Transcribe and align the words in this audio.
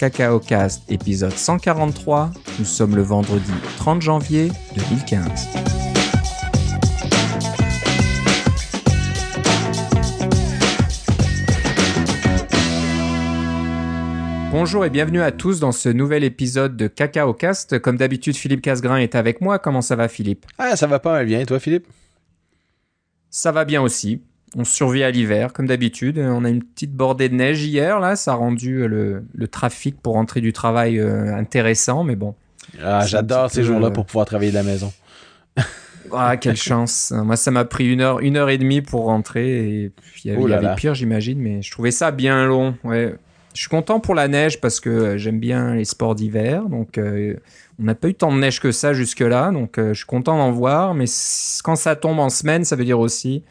CacaoCast 0.00 0.90
épisode 0.90 1.36
143. 1.36 2.30
Nous 2.58 2.64
sommes 2.64 2.96
le 2.96 3.02
vendredi 3.02 3.52
30 3.76 4.00
janvier 4.00 4.50
2015. 4.74 5.48
Bonjour 14.50 14.86
et 14.86 14.88
bienvenue 14.88 15.20
à 15.20 15.32
tous 15.32 15.60
dans 15.60 15.70
ce 15.70 15.90
nouvel 15.90 16.24
épisode 16.24 16.78
de 16.78 16.86
CacaoCast. 16.86 17.78
Comme 17.80 17.98
d'habitude, 17.98 18.36
Philippe 18.36 18.62
Casgrain 18.62 18.96
est 18.96 19.14
avec 19.14 19.42
moi. 19.42 19.58
Comment 19.58 19.82
ça 19.82 19.96
va, 19.96 20.08
Philippe? 20.08 20.46
Ah, 20.56 20.76
ça 20.76 20.86
va 20.86 20.98
pas 20.98 21.12
mal 21.12 21.26
bien. 21.26 21.40
Et 21.40 21.44
toi, 21.44 21.60
Philippe? 21.60 21.86
Ça 23.28 23.52
va 23.52 23.66
bien 23.66 23.82
aussi. 23.82 24.22
On 24.56 24.64
survit 24.64 25.04
à 25.04 25.10
l'hiver, 25.10 25.52
comme 25.52 25.66
d'habitude. 25.66 26.18
On 26.18 26.44
a 26.44 26.48
une 26.48 26.64
petite 26.64 26.92
bordée 26.92 27.28
de 27.28 27.34
neige 27.34 27.62
hier, 27.62 28.00
là. 28.00 28.16
Ça 28.16 28.32
a 28.32 28.34
rendu 28.34 28.86
le, 28.88 29.24
le 29.32 29.48
trafic 29.48 30.00
pour 30.00 30.14
rentrer 30.14 30.40
du 30.40 30.52
travail 30.52 30.98
euh, 30.98 31.34
intéressant, 31.36 32.02
mais 32.02 32.16
bon. 32.16 32.34
Ah, 32.82 33.06
j'adore 33.06 33.50
ces 33.50 33.62
jours-là 33.62 33.90
pour 33.90 34.06
pouvoir 34.06 34.26
travailler 34.26 34.50
de 34.50 34.56
la 34.56 34.62
maison. 34.62 34.92
ah, 36.12 36.36
quelle 36.36 36.56
chance. 36.56 37.12
Moi, 37.12 37.36
ça 37.36 37.50
m'a 37.50 37.64
pris 37.64 37.90
une 37.92 38.00
heure, 38.00 38.20
une 38.20 38.36
heure 38.36 38.50
et 38.50 38.58
demie 38.58 38.82
pour 38.82 39.04
rentrer. 39.04 39.84
Et 39.84 39.90
puis, 39.90 40.22
il 40.24 40.28
y 40.28 40.30
avait, 40.32 40.42
Oh 40.42 40.46
là 40.46 40.56
il 40.56 40.56
y 40.56 40.58
avait 40.58 40.66
là. 40.68 40.74
pire, 40.74 40.94
j'imagine, 40.94 41.38
mais 41.38 41.62
je 41.62 41.70
trouvais 41.70 41.90
ça 41.90 42.10
bien 42.10 42.44
long. 42.46 42.74
Ouais. 42.84 43.14
Je 43.54 43.60
suis 43.60 43.68
content 43.68 43.98
pour 43.98 44.14
la 44.14 44.28
neige 44.28 44.60
parce 44.60 44.78
que 44.78 44.90
euh, 44.90 45.18
j'aime 45.18 45.40
bien 45.40 45.74
les 45.74 45.84
sports 45.84 46.14
d'hiver. 46.14 46.64
Donc, 46.68 46.98
euh, 46.98 47.34
on 47.80 47.84
n'a 47.84 47.94
pas 47.94 48.08
eu 48.08 48.14
tant 48.14 48.32
de 48.32 48.38
neige 48.38 48.60
que 48.60 48.70
ça 48.70 48.92
jusque-là. 48.94 49.50
Donc, 49.50 49.78
euh, 49.78 49.92
je 49.92 49.98
suis 49.98 50.06
content 50.06 50.36
d'en 50.36 50.52
voir. 50.52 50.94
Mais 50.94 51.06
quand 51.64 51.76
ça 51.76 51.96
tombe 51.96 52.20
en 52.20 52.30
semaine, 52.30 52.64
ça 52.64 52.76
veut 52.76 52.84
dire 52.84 53.00
aussi 53.00 53.42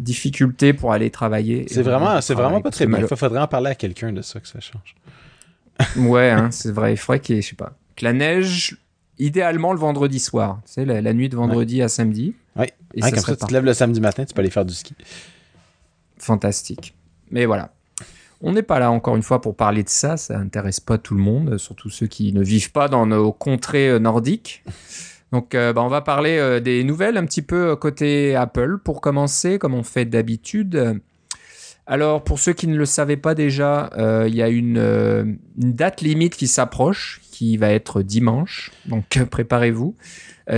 difficulté 0.00 0.72
pour 0.72 0.92
aller 0.92 1.10
travailler. 1.10 1.66
C'est 1.68 1.82
vraiment, 1.82 2.20
c'est 2.20 2.34
vraiment 2.34 2.60
pas 2.60 2.70
très 2.70 2.86
bien. 2.86 2.98
mal. 2.98 3.08
Il 3.10 3.16
faudrait 3.16 3.40
en 3.40 3.46
parler 3.46 3.70
à 3.70 3.74
quelqu'un 3.74 4.12
de 4.12 4.22
ça 4.22 4.40
que 4.40 4.48
ça 4.48 4.60
change. 4.60 4.94
Ouais, 5.96 6.28
hein, 6.30 6.50
c'est 6.50 6.72
vrai. 6.72 6.92
Il 6.92 6.96
faudrait 6.96 7.20
qu'il 7.20 7.36
y 7.36 7.38
ait, 7.38 7.42
je 7.42 7.48
sais 7.50 7.56
pas, 7.56 7.72
que 7.96 8.04
la 8.04 8.12
neige, 8.12 8.76
idéalement 9.18 9.72
le 9.72 9.78
vendredi 9.78 10.18
soir. 10.18 10.60
Tu 10.66 10.72
sais, 10.72 10.84
la, 10.84 11.00
la 11.00 11.12
nuit 11.14 11.28
de 11.30 11.36
vendredi 11.36 11.80
à 11.82 11.88
samedi. 11.88 12.34
Oui. 12.56 12.66
Et 12.94 13.02
Hein, 13.02 13.06
ça 13.06 13.10
comme 13.12 13.20
ça, 13.24 13.36
tu 13.36 13.46
te 13.46 13.52
lèves 13.52 13.64
le 13.64 13.72
samedi 13.72 14.00
matin, 14.00 14.24
tu 14.24 14.34
peux 14.34 14.40
aller 14.40 14.50
faire 14.50 14.64
du 14.66 14.74
ski. 14.74 14.94
fantastique. 16.18 16.94
Mais 17.30 17.46
voilà. 17.46 17.72
On 18.42 18.52
n'est 18.52 18.62
pas 18.62 18.78
là 18.78 18.90
encore 18.90 19.16
une 19.16 19.22
fois 19.22 19.40
pour 19.40 19.54
parler 19.54 19.82
de 19.82 19.88
ça, 19.88 20.16
ça 20.16 20.38
intéresse 20.38 20.80
pas 20.80 20.96
tout 20.98 21.14
le 21.14 21.20
monde, 21.20 21.58
surtout 21.58 21.90
ceux 21.90 22.06
qui 22.06 22.32
ne 22.32 22.42
vivent 22.42 22.72
pas 22.72 22.88
dans 22.88 23.06
nos 23.06 23.32
contrées 23.32 23.88
euh, 23.90 23.98
nordiques. 23.98 24.64
Donc 25.32 25.54
euh, 25.54 25.72
bah, 25.72 25.82
on 25.82 25.88
va 25.88 26.00
parler 26.00 26.38
euh, 26.38 26.60
des 26.60 26.82
nouvelles 26.84 27.16
un 27.16 27.24
petit 27.24 27.42
peu 27.42 27.70
euh, 27.70 27.76
côté 27.76 28.34
Apple 28.34 28.78
pour 28.78 29.00
commencer, 29.00 29.58
comme 29.58 29.74
on 29.74 29.82
fait 29.82 30.04
d'habitude. 30.04 31.00
Alors 31.86 32.22
pour 32.22 32.38
ceux 32.38 32.52
qui 32.52 32.66
ne 32.66 32.76
le 32.76 32.84
savaient 32.84 33.16
pas 33.16 33.34
déjà, 33.34 33.90
il 34.28 34.34
y 34.34 34.42
a 34.42 34.48
une, 34.48 35.38
date 35.56 36.02
limite 36.02 36.36
qui 36.36 36.46
s'approche, 36.46 37.20
qui 37.32 37.56
va 37.56 37.70
être 37.70 38.02
dimanche, 38.02 38.70
donc 38.86 39.18
préparez-vous. 39.30 39.96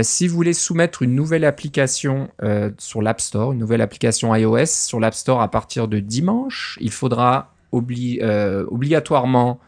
Si 0.01 0.27
vous 0.27 0.35
voulez 0.35 0.53
soumettre 0.53 1.01
une 1.01 1.15
nouvelle 1.15 1.43
application 1.43 2.29
sur 2.77 3.01
l'App 3.01 3.19
Store, 3.19 3.53
une 3.53 3.57
nouvelle 3.57 3.81
application 3.81 4.35
iOS 4.35 4.67
sur 4.67 4.99
l'App 4.99 5.15
Store 5.15 5.41
à 5.41 5.49
partir 5.49 5.87
de 5.87 5.99
dimanche, 5.99 6.77
il 6.81 6.91
faudra 6.91 7.55
obli- 7.71 8.21
obligatoirement 8.69 9.59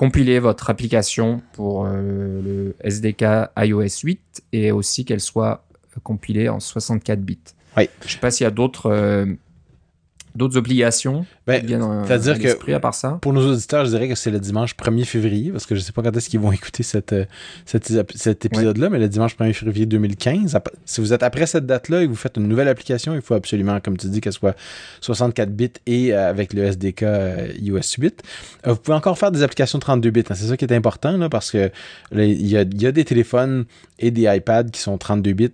compiler 0.00 0.38
votre 0.38 0.70
application 0.70 1.42
pour 1.52 1.84
euh, 1.84 2.40
le 2.42 2.74
SDK 2.82 3.50
iOS 3.58 4.00
8 4.02 4.44
et 4.54 4.72
aussi 4.72 5.04
qu'elle 5.04 5.20
soit 5.20 5.66
euh, 5.94 6.00
compilée 6.02 6.48
en 6.48 6.58
64 6.58 7.20
bits. 7.20 7.38
Oui. 7.76 7.90
Je 8.00 8.06
ne 8.06 8.10
sais 8.12 8.18
pas 8.18 8.30
s'il 8.30 8.44
y 8.44 8.46
a 8.46 8.50
d'autres 8.50 8.90
euh, 8.90 9.26
d'autres 10.34 10.56
obligations 10.56 11.26
Ben, 11.46 11.64
euh, 11.70 12.04
c'est-à-dire 12.06 12.38
que- 12.38 12.72
à 12.72 12.80
part 12.80 12.94
ça? 12.94 13.18
Pour 13.20 13.32
nos 13.32 13.52
auditeurs, 13.52 13.84
je 13.84 13.90
dirais 13.90 14.08
que 14.08 14.14
c'est 14.14 14.30
le 14.30 14.38
dimanche 14.40 14.74
1er 14.76 15.04
février, 15.04 15.50
parce 15.50 15.66
que 15.66 15.74
je 15.74 15.80
sais 15.80 15.92
pas 15.92 16.02
quand 16.02 16.16
est-ce 16.16 16.28
qu'ils 16.30 16.40
vont 16.40 16.52
écouter 16.52 16.82
cette, 16.82 17.12
euh, 17.12 17.24
cet, 17.66 17.90
ép- 17.90 18.16
cet 18.16 18.44
épisode-là, 18.44 18.88
mais 18.90 18.98
le 18.98 19.08
dimanche 19.08 19.36
1er 19.36 19.52
février 19.52 19.86
2015. 19.86 20.54
Ap- 20.54 20.70
Si 20.84 21.00
vous 21.00 21.12
êtes 21.12 21.22
après 21.22 21.46
cette 21.46 21.66
date-là 21.66 22.02
et 22.02 22.04
que 22.06 22.10
vous 22.10 22.16
faites 22.16 22.36
une 22.36 22.46
nouvelle 22.48 22.68
application, 22.68 23.14
il 23.14 23.20
faut 23.22 23.34
absolument, 23.34 23.80
comme 23.80 23.96
tu 23.96 24.06
dis, 24.08 24.20
qu'elle 24.20 24.32
soit 24.32 24.56
64 25.00 25.50
bits 25.50 25.72
et 25.86 26.12
euh, 26.14 26.28
avec 26.30 26.52
le 26.52 26.62
SDK 26.64 27.04
iOS 27.60 27.80
8. 27.98 28.22
Euh, 28.66 28.72
vous 28.72 28.76
pouvez 28.78 28.96
encore 28.96 29.18
faire 29.18 29.30
des 29.32 29.42
applications 29.42 29.78
32 29.78 30.10
bits. 30.10 30.20
hein. 30.30 30.34
C'est 30.34 30.46
ça 30.46 30.56
qui 30.56 30.64
est 30.64 30.72
important, 30.72 31.16
là, 31.16 31.28
parce 31.28 31.50
que 31.50 31.70
il 32.12 32.46
y 32.46 32.56
a, 32.56 32.64
y 32.76 32.86
a 32.86 32.92
des 32.92 33.04
téléphones 33.04 33.64
et 33.98 34.10
des 34.10 34.22
iPads 34.22 34.64
qui 34.70 34.80
sont 34.80 34.96
32 34.98 35.32
bits 35.32 35.50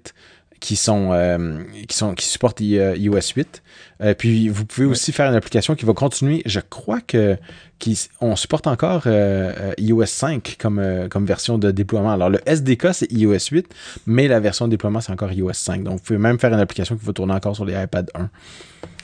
qui 0.61 0.77
sont 0.77 1.11
euh, 1.12 1.62
qui 1.89 1.97
sont 1.97 2.15
qui 2.15 2.27
supportent 2.27 2.61
i- 2.61 2.78
euh, 2.78 2.97
iOS 2.97 3.33
8. 3.37 3.62
Euh, 4.03 4.15
puis 4.15 4.49
vous 4.49 4.65
pouvez 4.65 4.87
aussi 4.87 5.12
faire 5.12 5.28
une 5.28 5.34
application 5.37 5.75
qui 5.75 5.84
va 5.84 5.93
continuer. 5.94 6.43
Je 6.47 6.61
crois 6.61 7.00
que 7.00 7.37
qui, 7.78 8.09
on 8.21 8.37
supporte 8.37 8.67
encore 8.67 9.03
euh, 9.06 9.72
iOS 9.78 10.06
5 10.06 10.56
comme 10.59 11.09
comme 11.11 11.27
version 11.27 11.59
de 11.59 11.71
déploiement. 11.71 12.11
Alors 12.12 12.31
le 12.31 12.41
SDK 12.47 12.89
c'est 12.93 13.12
iOS 13.12 13.49
8, 13.53 13.67
mais 14.06 14.28
la 14.28 14.41
version 14.41 14.67
de 14.67 14.71
déploiement 14.71 15.00
c'est 15.00 15.12
encore 15.12 15.33
iOS 15.33 15.53
5. 15.53 15.83
Donc 15.84 15.94
vous 15.99 16.03
pouvez 16.05 16.19
même 16.19 16.39
faire 16.39 16.53
une 16.53 16.61
application 16.61 16.97
qui 16.97 17.05
va 17.05 17.12
tourner 17.12 17.34
encore 17.34 17.55
sur 17.55 17.65
les 17.65 17.75
iPad 17.75 18.11
1. 18.15 18.28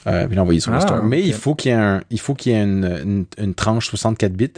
Euh, 0.09 0.27
puis 0.27 0.35
l'envoyer 0.37 0.59
sur 0.59 0.73
le 0.73 0.79
Ah, 0.79 0.81
store. 0.81 1.03
Mais 1.05 1.23
il 1.23 1.33
faut 1.33 1.55
qu'il 1.55 1.71
y 1.71 1.75
ait 1.75 1.79
un, 1.79 2.03
il 2.11 2.19
faut 2.19 2.35
qu'il 2.35 2.53
y 2.53 2.55
ait 2.57 2.63
une, 2.63 2.85
une, 3.05 3.25
une 3.39 3.55
tranche 3.55 3.89
64 3.89 4.33
bits 4.33 4.51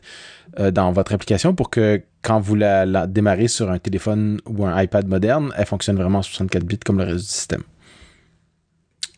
euh, 0.59 0.71
dans 0.71 0.91
votre 0.93 1.13
application 1.13 1.55
pour 1.55 1.69
que 1.69 2.01
quand 2.25 2.41
vous 2.41 2.55
la, 2.57 2.87
la 2.87 3.07
démarrez 3.07 3.49
sur 3.49 3.71
un 3.71 3.79
téléphone 3.79 4.41
ou 4.47 4.65
un 4.67 4.83
iPad 4.83 5.07
moderne, 5.07 5.53
elle 5.57 5.67
fonctionne 5.67 5.97
vraiment 5.97 6.19
en 6.19 6.23
64 6.23 6.65
bits 6.65 6.79
comme 6.79 6.99
le 6.99 7.05
reste 7.05 7.17
du 7.19 7.31
système. 7.31 7.63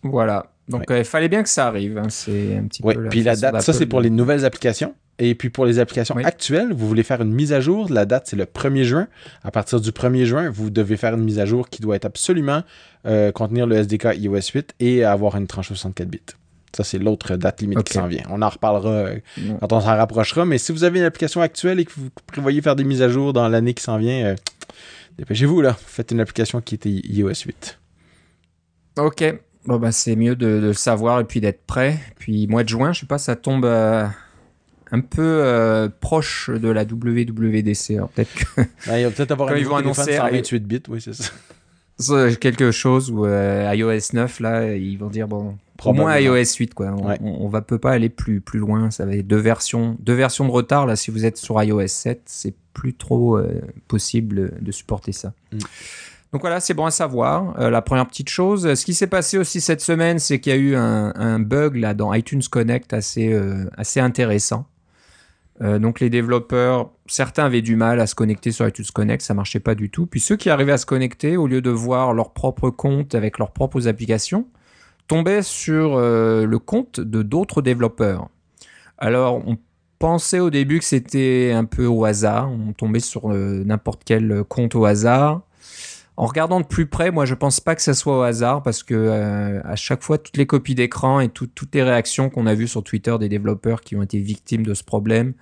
Voilà. 0.03 0.47
Donc 0.69 0.91
euh, 0.91 0.99
il 0.99 1.05
fallait 1.05 1.29
bien 1.29 1.43
que 1.43 1.49
ça 1.49 1.67
arrive. 1.69 1.97
hein. 1.99 2.09
C'est 2.09 2.57
un 2.57 2.65
petit 2.65 2.83
peu 2.83 2.93
la 3.01 3.09
puis 3.09 3.23
la 3.23 3.37
date, 3.37 3.61
ça 3.63 3.73
c'est 3.73 3.87
pour 3.87 4.01
les 4.01 4.11
nouvelles 4.11 4.45
applications. 4.45 4.95
Et 5.19 5.35
puis 5.35 5.49
pour 5.49 5.65
les 5.65 5.79
applications 5.79 6.15
Oui. 6.17 6.25
actuelles, 6.25 6.73
vous 6.75 6.87
voulez 6.87 7.03
faire 7.03 7.23
une 7.23 7.33
mise 7.33 7.53
à 7.55 7.61
jour. 7.61 7.91
La 7.91 8.05
date, 8.05 8.27
c'est 8.27 8.37
le 8.37 8.45
1er 8.45 8.83
juin. 8.83 9.09
À 9.43 9.51
partir 9.51 9.81
du 9.81 9.91
1er 9.91 10.25
juin, 10.27 10.51
vous 10.51 10.69
devez 10.69 10.99
faire 10.99 11.15
une 11.15 11.25
mise 11.25 11.39
à 11.39 11.47
jour 11.47 11.71
qui 11.71 11.81
doit 11.81 11.97
être 11.97 12.05
absolument 12.05 12.65
euh, 13.07 13.33
contenir 13.33 13.67
le 13.67 13.77
SDK 13.77 14.09
iOS 14.17 14.51
8 14.55 14.75
et 14.81 15.05
avoir 15.05 15.37
une 15.37 15.47
tranche 15.47 15.69
64 15.69 16.07
bits. 16.09 16.21
Ça, 16.77 16.85
c'est 16.85 16.99
l'autre 16.99 17.37
date 17.37 17.63
limite 17.63 17.83
qui 17.85 17.95
s'en 17.95 18.07
vient. 18.07 18.25
On 18.29 18.43
en 18.43 18.51
reparlera 18.51 18.91
euh, 18.91 19.19
quand 19.61 19.73
on 19.73 19.81
s'en 19.81 19.97
rapprochera. 19.97 20.45
Mais 20.45 20.59
si 20.59 20.73
vous 20.73 20.85
avez 20.85 20.99
une 20.99 21.07
application 21.07 21.41
actuelle 21.41 21.81
et 21.81 21.87
que 21.87 21.93
vous 21.97 22.11
prévoyez 22.27 22.61
faire 22.61 22.77
des 22.77 22.85
mises 22.85 23.01
à 23.01 23.09
jour 23.09 23.33
dans 23.33 23.49
l'année 23.49 23.73
qui 23.73 23.83
s'en 23.83 23.97
vient, 23.97 24.27
euh, 24.27 24.35
dépêchez-vous 25.17 25.63
là. 25.63 25.75
Faites 25.87 26.11
une 26.11 26.21
application 26.21 26.61
qui 26.61 26.75
était 26.75 26.91
iOS 26.91 27.47
8. 27.47 27.79
Ok. 28.99 29.25
Bon, 29.65 29.79
bah, 29.79 29.91
c'est 29.91 30.17
mieux 30.17 30.37
de, 30.37 30.61
de 30.61 30.67
le 30.67 30.73
savoir 30.75 31.21
et 31.21 31.25
puis 31.25 31.41
d'être 31.41 31.65
prêt. 31.67 31.99
Puis, 32.19 32.47
mois 32.47 32.63
de 32.63 32.69
juin, 32.69 32.93
je 32.93 33.01
sais 33.01 33.07
pas, 33.07 33.17
ça 33.17 33.37
tombe 33.37 33.65
euh, 33.65 34.05
un 34.93 35.01
peu 35.01 35.23
euh, 35.23 35.89
proche 36.01 36.51
de 36.51 36.69
la 36.69 36.83
WWDC. 36.83 37.93
Alors, 37.93 38.11
peut-être 38.11 38.35
que 38.35 38.61
Ah, 38.87 39.01
il 39.01 39.05
va 39.05 39.11
peut-être 39.13 39.31
avoir 39.31 39.49
un 39.49 39.57
ils 39.57 39.63
nouveau 39.63 39.77
vont 39.77 39.83
téléphone 39.83 40.05
annoncer, 40.05 40.17
128 40.19 40.67
bits. 40.67 40.83
Oui, 40.89 41.01
c'est 41.01 41.15
ça. 41.15 42.31
quelque 42.39 42.71
chose 42.71 43.11
où 43.11 43.25
euh, 43.25 43.73
iOS 43.75 44.13
9, 44.13 44.41
là, 44.41 44.75
ils 44.75 44.99
vont 44.99 45.09
dire, 45.09 45.27
bon, 45.27 45.57
au 45.85 45.93
moins 45.93 46.19
iOS 46.19 46.57
8, 46.59 46.75
quoi. 46.75 46.87
On, 46.87 47.07
Ouais. 47.09 47.19
on, 47.23 47.45
on 47.45 47.49
va 47.49 47.63
peut 47.63 47.79
pas 47.79 47.93
aller 47.93 48.09
plus, 48.09 48.41
plus 48.41 48.59
loin. 48.59 48.91
Ça 48.91 49.05
va 49.07 49.15
être 49.15 49.27
deux 49.27 49.37
versions, 49.37 49.97
deux 50.01 50.15
versions 50.15 50.45
de 50.47 50.51
retard, 50.51 50.87
là. 50.87 50.97
Si 50.97 51.11
vous 51.11 51.25
êtes 51.25 51.37
sur 51.37 51.63
iOS 51.63 51.87
7, 51.89 52.23
c'est 52.27 52.55
plus 52.73 52.95
trop 52.95 53.37
euh, 53.39 53.61
possible 53.89 54.53
de 54.61 54.73
supporter 54.73 55.13
ça. 55.13 55.33
Mm. 55.53 55.59
Donc 56.33 56.41
voilà, 56.43 56.61
c'est 56.61 56.75
bon 56.75 56.85
à 56.87 56.91
savoir. 56.91 57.59
Euh, 57.59 57.71
la 57.71 57.81
première 57.83 58.07
petite 58.07 58.29
chose, 58.29 58.75
ce 58.75 58.85
qui 58.85 58.95
s'est 58.95 59.07
passé 59.07 59.39
aussi 59.39 59.61
cette 59.61 59.81
semaine, 59.81 60.19
c'est 60.19 60.41
qu'il 60.41 60.53
y 60.53 60.57
a 60.57 60.59
eu 60.59 60.75
un, 60.75 61.13
un 61.15 61.39
bug 61.39 61.77
là 61.77 61.95
dans 61.95 62.13
iTunes 62.13 62.43
Connect 62.51 62.93
assez, 62.93 63.33
euh, 63.33 63.65
assez 63.77 64.01
intéressant. 64.01 64.67
Euh, 65.63 65.79
donc 65.79 66.01
les 66.01 66.11
développeurs, 66.11 66.91
certains 67.07 67.45
avaient 67.47 67.63
du 67.63 67.77
mal 67.77 68.01
à 68.01 68.07
se 68.07 68.15
connecter 68.15 68.53
sur 68.53 68.69
iTunes 68.69 68.85
Connect, 68.93 69.23
ça 69.23 69.33
marchait 69.33 69.61
pas 69.61 69.75
du 69.75 69.89
tout. 69.89 70.05
Puis 70.07 70.21
ceux 70.21 70.37
qui 70.37 70.51
arrivaient 70.51 70.73
à 70.73 70.79
se 70.79 70.85
connecter, 70.85 71.37
au 71.39 71.47
lieu 71.47 71.63
de 71.63 71.71
voir 71.71 72.13
leur 72.13 72.33
propre 72.33 72.69
compte 72.69 73.15
avec 73.15 73.39
leurs 73.39 73.53
propres 73.53 73.89
applications, 73.89 74.47
tombaient 75.09 75.43
sur 75.43 75.97
euh, 75.97 76.47
le 76.47 76.59
compte 76.59 77.01
de 77.01 77.23
d'autres 77.23 77.63
développeurs. 77.63 78.29
Alors 78.99 79.43
on 79.47 79.57
pensait 79.99 80.41
au 80.41 80.51
début 80.51 80.79
que 80.79 80.85
c'était 80.85 81.53
un 81.55 81.65
peu 81.65 81.87
au 81.87 82.05
hasard, 82.05 82.51
on 82.51 82.73
tombait 82.73 83.01
sur 83.01 83.31
euh, 83.33 83.63
n'importe 83.65 84.03
quel 84.05 84.45
compte 84.45 84.75
au 84.75 84.85
hasard. 84.85 85.43
En 86.19 86.25
regardant 86.25 86.61
de 86.61 86.67
plus 86.67 86.87
près, 86.87 87.11
moi 87.11 87.27
je 87.27 87.35
pense 87.35 87.61
pas 87.61 87.75
que 87.75 87.83
ça 87.83 87.93
soit 87.93 88.19
au 88.19 88.23
hasard 88.23 88.63
parce 88.63 88.83
que 88.83 88.95
euh, 88.95 89.61
à 89.65 89.77
chaque 89.77 90.03
fois 90.03 90.17
toutes 90.17 90.39
les 90.39 90.47
copies 90.47 90.75
d'écran 90.75 91.21
et 91.21 91.29
tout- 91.29 91.47
toutes 91.47 91.75
les 91.75 91.83
réactions 91.83 92.31
qu'on 92.31 92.47
a 92.47 92.55
vues 92.55 92.69
sur 92.69 92.83
Twitter 92.83 93.15
des 93.21 93.29
développeurs 93.29 93.83
qui 93.83 93.97
ont 93.97 94.03
été 94.03 94.19
victimes 94.19 94.65
de 94.65 94.73
ce 94.73 94.83
problème, 94.83 95.35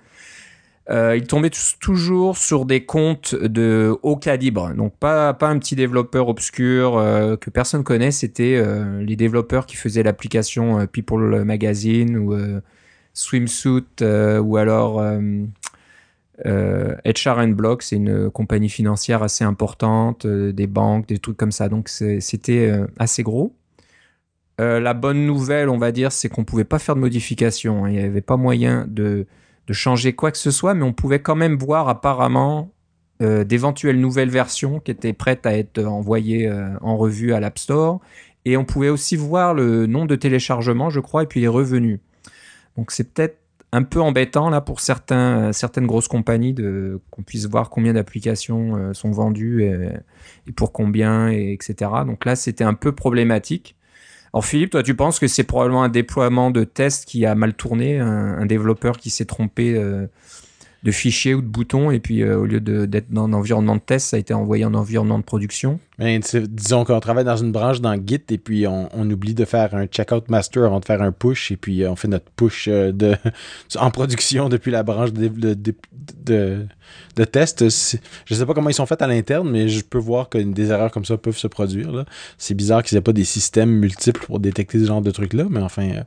euh, 0.89 1.17
ils 1.17 1.25
tombaient 1.25 1.49
tous- 1.49 1.75
toujours 1.79 2.37
sur 2.37 2.65
des 2.65 2.85
comptes 2.85 3.33
de 3.35 3.97
haut 4.03 4.17
calibre. 4.17 4.73
Donc 4.75 4.95
pas 4.97 5.33
pas 5.33 5.47
un 5.49 5.57
petit 5.57 5.75
développeur 5.75 6.27
obscur 6.27 6.97
euh, 6.97 7.37
que 7.37 7.49
personne 7.49 7.83
connaît, 7.83 8.11
c'était 8.11 8.55
euh, 8.57 9.01
les 9.01 9.15
développeurs 9.15 9.65
qui 9.65 9.77
faisaient 9.77 10.03
l'application 10.03 10.79
euh, 10.81 10.85
People 10.85 11.43
Magazine 11.43 12.17
ou 12.17 12.35
Swimsuit 13.13 14.03
ou 14.03 14.57
alors 14.57 15.01
HR 16.43 17.47
Block, 17.47 17.81
c'est 17.81 17.95
une 17.95 18.29
compagnie 18.29 18.69
financière 18.69 19.23
assez 19.23 19.43
importante, 19.43 20.27
des 20.27 20.67
banques, 20.67 21.07
des 21.07 21.17
trucs 21.17 21.37
comme 21.37 21.51
ça. 21.53 21.69
Donc 21.69 21.87
c'était 21.89 22.73
assez 22.99 23.23
gros. 23.23 23.55
La 24.59 24.93
bonne 24.93 25.25
nouvelle, 25.25 25.69
on 25.69 25.77
va 25.77 25.91
dire, 25.91 26.11
c'est 26.11 26.29
qu'on 26.29 26.43
pouvait 26.43 26.63
pas 26.65 26.79
faire 26.79 26.95
de 26.95 27.01
modifications. 27.01 27.85
hein. 27.85 27.89
Il 27.89 27.97
n'y 27.97 28.03
avait 28.03 28.21
pas 28.21 28.37
moyen 28.37 28.85
de 28.87 29.25
de 29.67 29.73
changer 29.73 30.13
quoi 30.13 30.31
que 30.31 30.37
ce 30.37 30.51
soit, 30.51 30.73
mais 30.73 30.83
on 30.83 30.93
pouvait 30.93 31.21
quand 31.21 31.35
même 31.35 31.57
voir 31.57 31.89
apparemment 31.89 32.71
d'éventuelles 33.21 33.99
nouvelles 33.99 34.29
versions 34.29 34.81
qui 34.81 34.91
étaient 34.91 35.13
prêtes 35.13 35.45
à 35.45 35.57
être 35.57 35.81
envoyées 35.81 36.51
en 36.81 36.97
revue 36.97 37.33
à 37.33 37.39
l'App 37.39 37.57
Store. 37.57 38.01
Et 38.43 38.57
on 38.57 38.65
pouvait 38.65 38.89
aussi 38.89 39.15
voir 39.15 39.53
le 39.53 39.87
nombre 39.87 40.07
de 40.07 40.17
téléchargements, 40.17 40.89
je 40.89 40.99
crois, 40.99 41.23
et 41.23 41.25
puis 41.25 41.39
les 41.39 41.47
revenus. 41.47 41.99
Donc 42.77 42.91
c'est 42.91 43.13
peut-être 43.13 43.37
un 43.75 43.83
peu 43.83 43.99
embêtant 43.99 44.49
là 44.49 44.61
pour 44.61 44.79
certains, 44.79 45.51
certaines 45.51 45.85
grosses 45.85 46.07
compagnies 46.07 46.53
de 46.53 47.01
qu'on 47.11 47.23
puisse 47.23 47.45
voir 47.45 47.69
combien 47.69 47.93
d'applications 47.93 48.77
euh, 48.77 48.93
sont 48.93 49.11
vendues 49.11 49.63
et, 49.63 50.51
pour 50.53 50.71
combien 50.71 51.29
et 51.29 51.51
etc. 51.51 51.91
Donc 52.05 52.23
là 52.23 52.35
c'était 52.35 52.63
un 52.63 52.73
peu 52.73 52.93
problématique. 52.93 53.75
Alors 54.35 54.43
Philippe, 54.43 54.71
toi 54.71 54.83
tu 54.83 54.95
penses 54.95 55.17
que 55.17 55.29
c'est 55.29 55.45
probablement 55.45 55.83
un 55.83 55.87
déploiement 55.87 56.51
de 56.51 56.65
test 56.65 57.05
qui 57.05 57.25
a 57.25 57.35
mal 57.35 57.53
tourné, 57.53 57.99
un, 57.99 58.45
développeur 58.45 58.97
qui 58.97 59.09
s'est 59.09 59.23
trompé 59.23 59.77
euh, 59.77 60.07
de 60.85 60.91
fichiers 60.91 61.33
ou 61.33 61.41
de 61.41 61.47
boutons 61.47 61.89
et 61.89 61.99
puis 61.99 62.21
euh, 62.21 62.37
au 62.37 62.45
lieu 62.45 62.59
d'être 62.59 63.09
dans 63.09 63.25
un 63.25 63.33
environnement 63.33 63.75
de 63.75 63.81
test, 63.81 64.09
ça 64.09 64.17
a 64.17 64.19
été 64.19 64.35
envoyé 64.35 64.65
en 64.65 64.75
environnement 64.75 65.17
de 65.17 65.23
production. 65.23 65.79
Disons 65.97 66.85
qu'on 66.85 66.99
travaille 66.99 67.25
dans 67.25 67.37
une 67.37 67.51
branche 67.51 67.81
dans 67.81 67.95
Git 67.95 68.21
et 68.29 68.37
puis 68.37 68.67
on, 68.67 69.09
oublie 69.09 69.33
de 69.33 69.45
faire 69.45 69.73
un 69.73 69.87
checkout 69.87 70.29
master 70.29 70.63
avant 70.63 70.79
de 70.79 70.85
faire 70.85 71.01
un 71.01 71.11
push 71.11 71.51
et 71.51 71.57
puis 71.57 71.83
euh, 71.83 71.89
on 71.89 71.95
fait 71.95 72.07
notre 72.07 72.29
push 72.35 72.67
euh, 72.67 72.91
de, 72.91 73.15
en 73.77 73.89
production 73.89 74.47
depuis 74.47 74.69
la 74.69 74.83
branche 74.83 75.11
de, 75.11 75.27
de, 75.27 76.65
de, 77.15 77.23
test. 77.23 77.67
Je 77.67 78.35
sais 78.35 78.45
pas 78.45 78.53
comment 78.53 78.69
ils 78.69 78.73
sont 78.73 78.85
faits 78.85 79.01
à 79.01 79.07
l'interne, 79.07 79.49
mais 79.49 79.67
je 79.67 79.83
peux 79.83 79.97
voir 79.97 80.29
que 80.29 80.37
des 80.37 80.69
erreurs 80.69 80.91
comme 80.91 81.05
ça 81.05 81.17
peuvent 81.17 81.37
se 81.37 81.47
produire. 81.47 82.05
C'est 82.37 82.53
bizarre 82.53 82.83
qu'ils 82.83 82.95
aient 82.95 83.01
pas 83.01 83.13
des 83.13 83.25
systèmes 83.25 83.71
multiples 83.71 84.23
pour 84.23 84.39
détecter 84.39 84.79
ce 84.79 84.85
genre 84.85 85.01
de 85.01 85.09
trucs-là, 85.09 85.45
mais 85.49 85.61
enfin, 85.61 86.03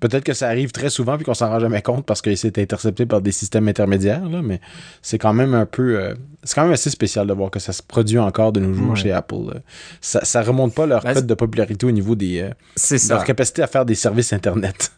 Peut-être 0.00 0.24
que 0.24 0.32
ça 0.32 0.48
arrive 0.48 0.72
très 0.72 0.90
souvent 0.90 1.16
puis 1.16 1.24
qu'on 1.24 1.34
s'en 1.34 1.48
rend 1.48 1.60
jamais 1.60 1.82
compte 1.82 2.06
parce 2.06 2.22
que 2.22 2.34
c'est 2.34 2.58
intercepté 2.58 3.06
par 3.06 3.20
des 3.20 3.32
systèmes 3.32 3.68
intermédiaires, 3.68 4.26
là, 4.28 4.40
mais 4.42 4.60
c'est 5.02 5.18
quand 5.18 5.34
même 5.34 5.54
un 5.54 5.66
peu. 5.66 6.00
Euh, 6.00 6.14
c'est 6.42 6.54
quand 6.54 6.62
même 6.64 6.72
assez 6.72 6.90
spécial 6.90 7.26
de 7.26 7.32
voir 7.34 7.50
que 7.50 7.58
ça 7.58 7.72
se 7.72 7.82
produit 7.82 8.18
encore 8.18 8.52
de 8.52 8.60
nos 8.60 8.72
jours 8.72 8.96
chez 8.96 9.12
Apple. 9.12 9.60
Ça, 10.00 10.24
ça 10.24 10.42
remonte 10.42 10.74
pas 10.74 10.86
leur 10.86 11.04
code 11.04 11.26
de 11.26 11.34
popularité 11.34 11.86
au 11.86 11.90
niveau 11.90 12.14
des. 12.14 12.40
Euh, 12.40 12.98
leur 13.08 13.24
capacité 13.24 13.62
à 13.62 13.66
faire 13.66 13.84
des 13.84 13.94
services 13.94 14.32
Internet. 14.32 14.90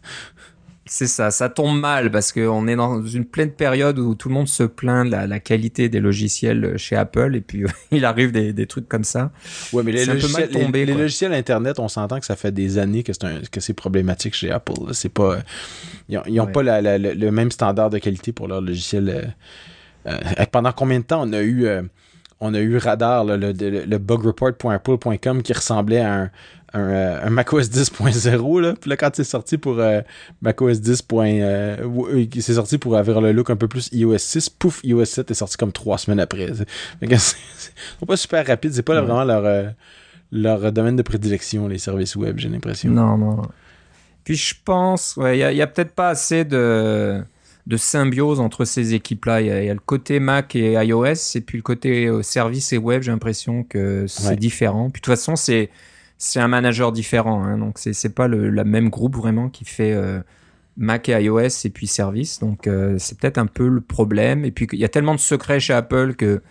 C'est 0.85 1.07
ça, 1.07 1.31
ça 1.31 1.47
tombe 1.47 1.79
mal 1.79 2.11
parce 2.11 2.33
qu'on 2.33 2.67
est 2.67 2.75
dans 2.75 3.05
une 3.05 3.23
pleine 3.23 3.51
période 3.51 3.99
où 3.99 4.15
tout 4.15 4.27
le 4.27 4.33
monde 4.33 4.49
se 4.49 4.63
plaint 4.63 5.05
de 5.05 5.11
la, 5.11 5.39
qualité 5.39 5.87
des 5.87 6.01
logiciels 6.01 6.77
chez 6.77 6.97
Apple 6.97 7.35
et 7.35 7.41
puis 7.41 7.63
il 7.91 8.03
arrive 8.03 8.33
des, 8.33 8.67
trucs 8.67 8.89
comme 8.89 9.05
ça. 9.05 9.31
Ouais, 9.71 9.81
mais 9.83 9.93
les, 9.93 10.05
logiciels, 10.05 10.49
les, 10.51 10.85
logiciels 10.85 11.33
Internet, 11.33 11.79
on 11.79 11.87
s'entend 11.87 12.19
que 12.19 12.25
ça 12.25 12.35
fait 12.35 12.51
des 12.51 12.77
années 12.79 13.03
que 13.03 13.13
c'est 13.13 13.49
que 13.49 13.61
c'est 13.61 13.73
problématique 13.73 14.35
chez 14.35 14.51
Apple. 14.51 14.73
C'est 14.91 15.13
pas, 15.13 15.37
ils 16.09 16.21
n'ont 16.27 16.47
pas 16.47 16.63
le 16.63 17.29
même 17.29 17.51
standard 17.51 17.89
de 17.89 17.99
qualité 17.99 18.33
pour 18.33 18.49
leurs 18.49 18.61
logiciels. 18.61 19.09
Euh, 20.05 20.11
euh, 20.11 20.45
pendant 20.51 20.73
combien 20.73 20.99
de 20.99 21.05
temps 21.05 21.23
on 21.25 21.31
a 21.31 21.41
eu 21.41 21.65
euh, 21.65 21.81
on 22.41 22.53
a 22.53 22.59
eu 22.59 22.75
Radar, 22.75 23.23
le, 23.23 23.37
le, 23.37 23.97
bugreport.apple.com 23.97 25.43
qui 25.43 25.53
ressemblait 25.53 26.01
à 26.01 26.23
un, 26.23 26.29
un, 26.73 26.89
euh, 26.89 27.29
macOS 27.29 27.69
10.0 27.69 28.61
là 28.61 28.73
puis 28.79 28.89
là 28.89 28.97
quand 28.97 29.11
c'est 29.13 29.23
sorti 29.23 29.57
pour 29.57 29.79
euh, 29.79 30.01
macOS 30.41 30.81
10. 30.81 31.03
Euh, 31.13 32.25
c'est 32.39 32.53
sorti 32.53 32.77
pour 32.77 32.97
avoir 32.97 33.21
le 33.21 33.31
look 33.31 33.49
un 33.49 33.55
peu 33.55 33.67
plus 33.67 33.89
iOS 33.91 34.17
6 34.17 34.49
pouf 34.49 34.81
iOS 34.83 35.05
7 35.05 35.31
est 35.31 35.35
sorti 35.35 35.57
comme 35.57 35.71
trois 35.71 35.97
semaines 35.97 36.19
après 36.19 36.49
c'est 37.17 38.05
pas 38.07 38.17
super 38.17 38.45
rapide 38.45 38.73
c'est 38.73 38.81
pas 38.81 38.99
vraiment 38.99 39.23
leur 39.23 39.73
leur 40.31 40.71
domaine 40.71 40.95
de 40.95 41.03
prédilection 41.03 41.67
les 41.67 41.77
services 41.77 42.15
web 42.15 42.39
j'ai 42.39 42.49
l'impression 42.49 42.89
non 42.89 43.17
non 43.17 43.41
puis 44.23 44.35
je 44.35 44.55
pense 44.65 45.15
ouais 45.17 45.37
il 45.37 45.57
y 45.57 45.61
a, 45.61 45.67
peut-être 45.67 45.93
pas 45.93 46.09
assez 46.09 46.43
de 46.43 47.21
de 47.65 47.77
symbiose 47.77 48.41
entre 48.41 48.65
ces 48.65 48.93
équipes-là. 48.93 49.39
Il, 49.39 49.47
y, 49.47 49.69
a 49.69 49.73
le 49.73 49.79
côté 49.79 50.19
Mac 50.19 50.53
et 50.53 50.73
iOS, 50.73 51.35
et 51.35 51.39
puis 51.39 51.57
le 51.57 51.61
côté 51.61 52.11
service 52.21 52.73
et 52.73 52.77
web, 52.77 53.03
j'ai 53.03 53.11
l'impression 53.11 53.63
que 53.63 54.05
c'est 54.05 54.35
différent. 54.35 54.89
Puis 54.89 54.99
de 54.99 55.05
toute 55.05 55.15
façon, 55.15 55.37
c'est 55.37 55.69
c'est 56.17 56.39
un 56.39 56.47
manager 56.47 56.91
différent. 56.91 57.43
Hein, 57.43 57.57
donc 57.57 57.77
c'est 57.77 57.93
c'est 57.93 58.13
pas 58.13 58.27
le 58.27 58.49
la 58.49 58.63
même 58.63 58.89
groupe 58.89 59.15
vraiment 59.15 59.49
qui 59.49 59.65
fait 59.65 59.93
euh, 59.93 60.21
Mac 60.77 61.09
et 61.09 61.21
iOS 61.21 61.65
et 61.65 61.69
puis 61.69 61.87
service. 61.87 62.39
Donc 62.39 62.67
euh, 62.67 62.95
c'est 62.97 63.17
peut-être 63.17 63.37
un 63.37 63.45
peu 63.45 63.67
le 63.67 63.81
problème. 63.81 64.45
Et 64.45 64.51
puis 64.51 64.67
il 64.71 64.79
y 64.79 64.85
a 64.85 64.89
tellement 64.89 65.15
de 65.15 65.19
secrets 65.19 65.59
chez 65.59 65.73
Apple 65.73 66.15
que 66.15 66.41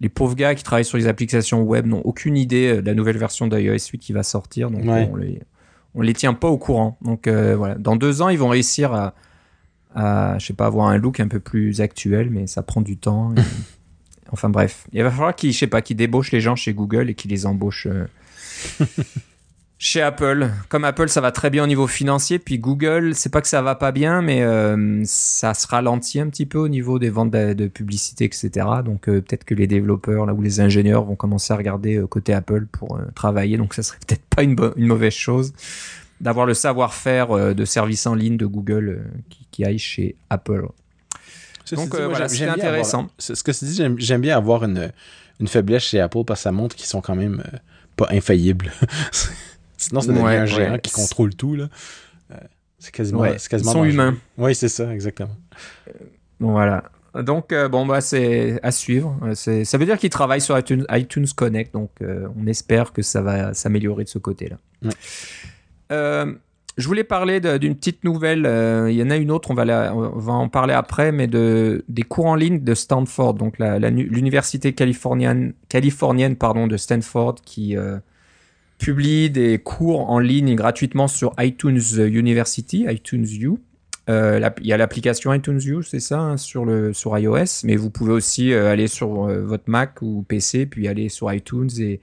les 0.00 0.08
pauvres 0.08 0.36
gars 0.36 0.54
qui 0.54 0.62
travaillent 0.62 0.84
sur 0.84 0.96
les 0.96 1.08
applications 1.08 1.62
web 1.62 1.86
n'ont 1.86 2.02
aucune 2.02 2.36
idée 2.36 2.68
euh, 2.68 2.80
de 2.80 2.86
la 2.86 2.94
nouvelle 2.94 3.18
version 3.18 3.46
d'iOS 3.46 3.90
8 3.92 3.98
qui 3.98 4.12
va 4.12 4.22
sortir. 4.22 4.70
Donc 4.70 4.82
on 4.84 5.16
les 5.16 5.40
on 5.94 6.02
les 6.02 6.14
tient 6.14 6.34
pas 6.34 6.48
au 6.48 6.58
courant. 6.58 6.98
Donc 7.02 7.28
voilà, 7.28 7.74
dans 7.74 7.96
deux 7.96 8.22
ans 8.22 8.28
ils 8.28 8.38
vont 8.38 8.48
réussir 8.48 8.92
à 8.92 9.14
à 9.94 10.36
je 10.38 10.46
sais 10.46 10.52
pas 10.52 10.66
avoir 10.66 10.88
un 10.88 10.98
look 10.98 11.18
un 11.18 11.28
peu 11.28 11.40
plus 11.40 11.80
actuel, 11.80 12.30
mais 12.30 12.46
ça 12.46 12.62
prend 12.62 12.82
du 12.82 12.96
temps. 12.98 13.34
enfin 14.32 14.48
bref, 14.48 14.86
il 14.92 15.02
va 15.02 15.10
falloir 15.10 15.34
qu'ils 15.34 15.52
je 15.52 15.58
sais 15.58 15.66
pas 15.66 15.82
qu'ils 15.82 15.96
débauchent 15.96 16.30
les 16.30 16.40
gens 16.40 16.56
chez 16.56 16.72
Google 16.72 17.10
et 17.10 17.14
qu'ils 17.14 17.30
les 17.30 17.46
embauchent 17.46 17.88
chez 19.78 20.02
Apple. 20.02 20.50
Comme 20.68 20.84
Apple, 20.84 21.08
ça 21.08 21.20
va 21.20 21.30
très 21.30 21.50
bien 21.50 21.62
au 21.62 21.66
niveau 21.66 21.86
financier, 21.86 22.38
puis 22.38 22.58
Google, 22.58 23.14
c'est 23.14 23.30
pas 23.30 23.40
que 23.40 23.48
ça 23.48 23.62
va 23.62 23.76
pas 23.76 23.92
bien, 23.92 24.20
mais 24.22 24.42
euh, 24.42 25.02
ça 25.04 25.54
se 25.54 25.66
ralentit 25.66 26.20
un 26.20 26.28
petit 26.28 26.46
peu 26.46 26.58
au 26.58 26.68
niveau 26.68 26.98
des 26.98 27.10
ventes 27.10 27.30
de, 27.30 27.68
publicité, 27.68 28.24
etc. 28.24 28.66
Donc 28.84 29.08
euh, 29.08 29.20
peut-être 29.20 29.44
que 29.44 29.54
les 29.54 29.66
développeurs 29.66 30.26
là 30.26 30.34
ou 30.34 30.42
les 30.42 30.60
ingénieurs 30.60 31.04
vont 31.04 31.16
commencer 31.16 31.52
à 31.52 31.56
regarder 31.56 31.96
euh, 31.96 32.06
côté 32.06 32.34
Apple 32.34 32.66
pour 32.66 33.00
travailler. 33.14 33.56
Donc 33.56 33.74
ça 33.74 33.82
serait 33.82 34.00
peut-être 34.06 34.24
pas 34.28 34.42
une, 34.42 34.56
mauvaise 34.76 35.12
chose 35.12 35.52
d'avoir 36.20 36.46
le 36.46 36.54
savoir-faire 36.54 37.54
de 37.54 37.64
services 37.64 38.06
en 38.08 38.14
ligne 38.16 38.36
de 38.36 38.46
Google 38.46 39.04
qui, 39.30 39.46
qui, 39.52 39.64
aille 39.64 39.78
chez 39.78 40.16
Apple. 40.30 40.66
Donc 41.70 41.94
voilà, 41.94 42.28
c'est 42.28 42.48
intéressant. 42.48 43.06
ce 43.18 43.40
que 43.40 43.52
tu 43.52 43.64
dis, 43.66 43.80
j'aime 43.98 44.20
bien 44.20 44.36
avoir 44.36 44.64
une, 44.64 44.90
une 45.38 45.46
faiblesse 45.46 45.84
chez 45.84 46.00
Apple 46.00 46.24
parce 46.26 46.40
que 46.40 46.44
ça 46.44 46.52
montre 46.52 46.74
qu'ils 46.74 46.86
sont 46.86 47.00
quand 47.00 47.14
même 47.14 47.40
pas 47.98 48.08
infaillibles. 48.10 48.72
Sinon, 49.76 50.00
c'est 50.00 50.10
un 50.10 50.46
géant 50.46 50.78
qui 50.78 50.92
contrôle 50.92 51.34
tout. 51.34 51.54
Là. 51.54 51.68
Euh, 52.32 52.36
c'est 52.78 52.92
quasiment, 52.92 53.22
quasiment. 53.22 53.70
Ils 53.70 53.74
sont 53.74 53.84
humains. 53.84 54.16
Oui, 54.38 54.54
c'est 54.54 54.68
ça, 54.68 54.92
exactement. 54.92 55.36
Euh, 55.88 55.92
voilà. 56.40 56.84
Donc, 57.14 57.52
euh, 57.52 57.68
bon, 57.68 57.84
bah, 57.84 58.00
c'est 58.00 58.60
à 58.62 58.70
suivre. 58.70 59.16
Ça 59.34 59.78
veut 59.78 59.84
dire 59.84 59.98
qu'ils 59.98 60.10
travaillent 60.10 60.40
sur 60.40 60.58
iTunes, 60.58 61.26
Connect, 61.34 61.72
donc 61.72 61.90
on 62.00 62.46
espère 62.46 62.92
que 62.92 63.02
ça 63.02 63.20
va 63.20 63.54
s'améliorer 63.54 64.04
de 64.04 64.08
ce 64.08 64.18
côté-là. 64.18 64.56
Je 66.78 66.86
voulais 66.86 67.04
parler 67.04 67.40
d'une 67.58 67.74
petite 67.74 68.04
nouvelle. 68.04 68.40
Il 68.88 68.94
y 68.94 69.02
en 69.02 69.10
a 69.10 69.16
une 69.16 69.30
autre, 69.30 69.50
on 69.50 69.54
va, 69.54 70.32
en 70.32 70.48
parler 70.48 70.72
après, 70.72 71.12
mais 71.12 71.26
de, 71.26 71.84
des 71.88 72.02
cours 72.02 72.26
en 72.26 72.34
ligne 72.34 72.64
de 72.64 72.74
Stanford, 72.74 73.34
donc 73.34 73.58
l'université 73.58 74.72
californienne, 74.72 75.54
de 75.70 76.76
Stanford 76.76 77.36
qui 77.44 77.76
publie 78.78 79.28
des 79.28 79.58
cours 79.58 80.08
en 80.10 80.18
ligne 80.18 80.54
gratuitement 80.54 81.08
sur 81.08 81.34
iTunes 81.38 81.80
University, 81.98 82.86
iTunes 82.88 83.26
U. 83.40 83.54
Euh, 84.08 84.40
il 84.60 84.66
y 84.66 84.72
a 84.72 84.78
l'application 84.78 85.34
iTunes 85.34 85.60
U, 85.66 85.82
c'est 85.82 86.00
ça, 86.00 86.18
hein, 86.18 86.36
sur, 86.38 86.64
iOS, 87.18 87.64
mais 87.64 87.76
vous 87.76 87.90
pouvez 87.90 88.12
aussi 88.12 88.52
euh, 88.52 88.70
aller 88.70 88.86
sur 88.86 89.28
euh, 89.28 89.42
votre 89.42 89.64
Mac 89.66 90.00
ou 90.00 90.24
PC, 90.26 90.64
puis 90.64 90.88
aller 90.88 91.10
sur 91.10 91.30
iTunes 91.32 91.68
et, 91.78 92.00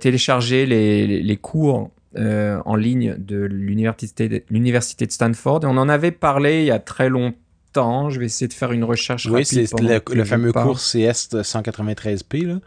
télécharger 0.00 0.66
les 0.66 1.36
cours 1.36 1.92
en 2.16 2.76
ligne 2.76 3.16
de 3.18 3.44
l'université 3.44 4.28
de, 4.28 5.10
Stanford. 5.10 5.60
Et 5.64 5.66
on 5.66 5.76
en 5.76 5.88
avait 5.88 6.12
parlé 6.12 6.60
il 6.60 6.66
y 6.66 6.70
a 6.70 6.78
très 6.78 7.08
longtemps. 7.08 8.10
Je 8.10 8.20
vais 8.20 8.26
essayer 8.26 8.48
de 8.48 8.52
faire 8.52 8.72
une 8.72 8.84
recherche 8.84 9.26
oui, 9.26 9.42
rapide. 9.42 9.58
Oui, 9.58 9.66
c'est 9.66 9.80
le, 9.80 10.16
le 10.16 10.24
fameux 10.24 10.52
cours 10.52 10.78
CS 10.78 11.30
193p. 11.32 12.46
Là. 12.46 12.58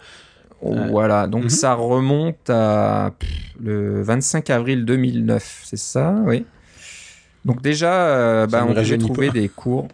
Voilà, 0.61 1.27
donc 1.27 1.43
mhm. 1.43 1.49
ça 1.49 1.73
remonte 1.73 2.49
à 2.49 3.13
le 3.61 4.01
25 4.01 4.49
avril 4.49 4.85
2009, 4.85 5.61
c'est 5.65 5.77
ça, 5.77 6.15
oui. 6.25 6.45
Donc 7.45 7.61
déjà, 7.61 7.93
euh, 7.93 8.47
bah, 8.47 8.65
on 8.67 8.73
pouvait 8.73 8.97
trouver 8.97 9.29
des 9.29 9.49
cours. 9.49 9.87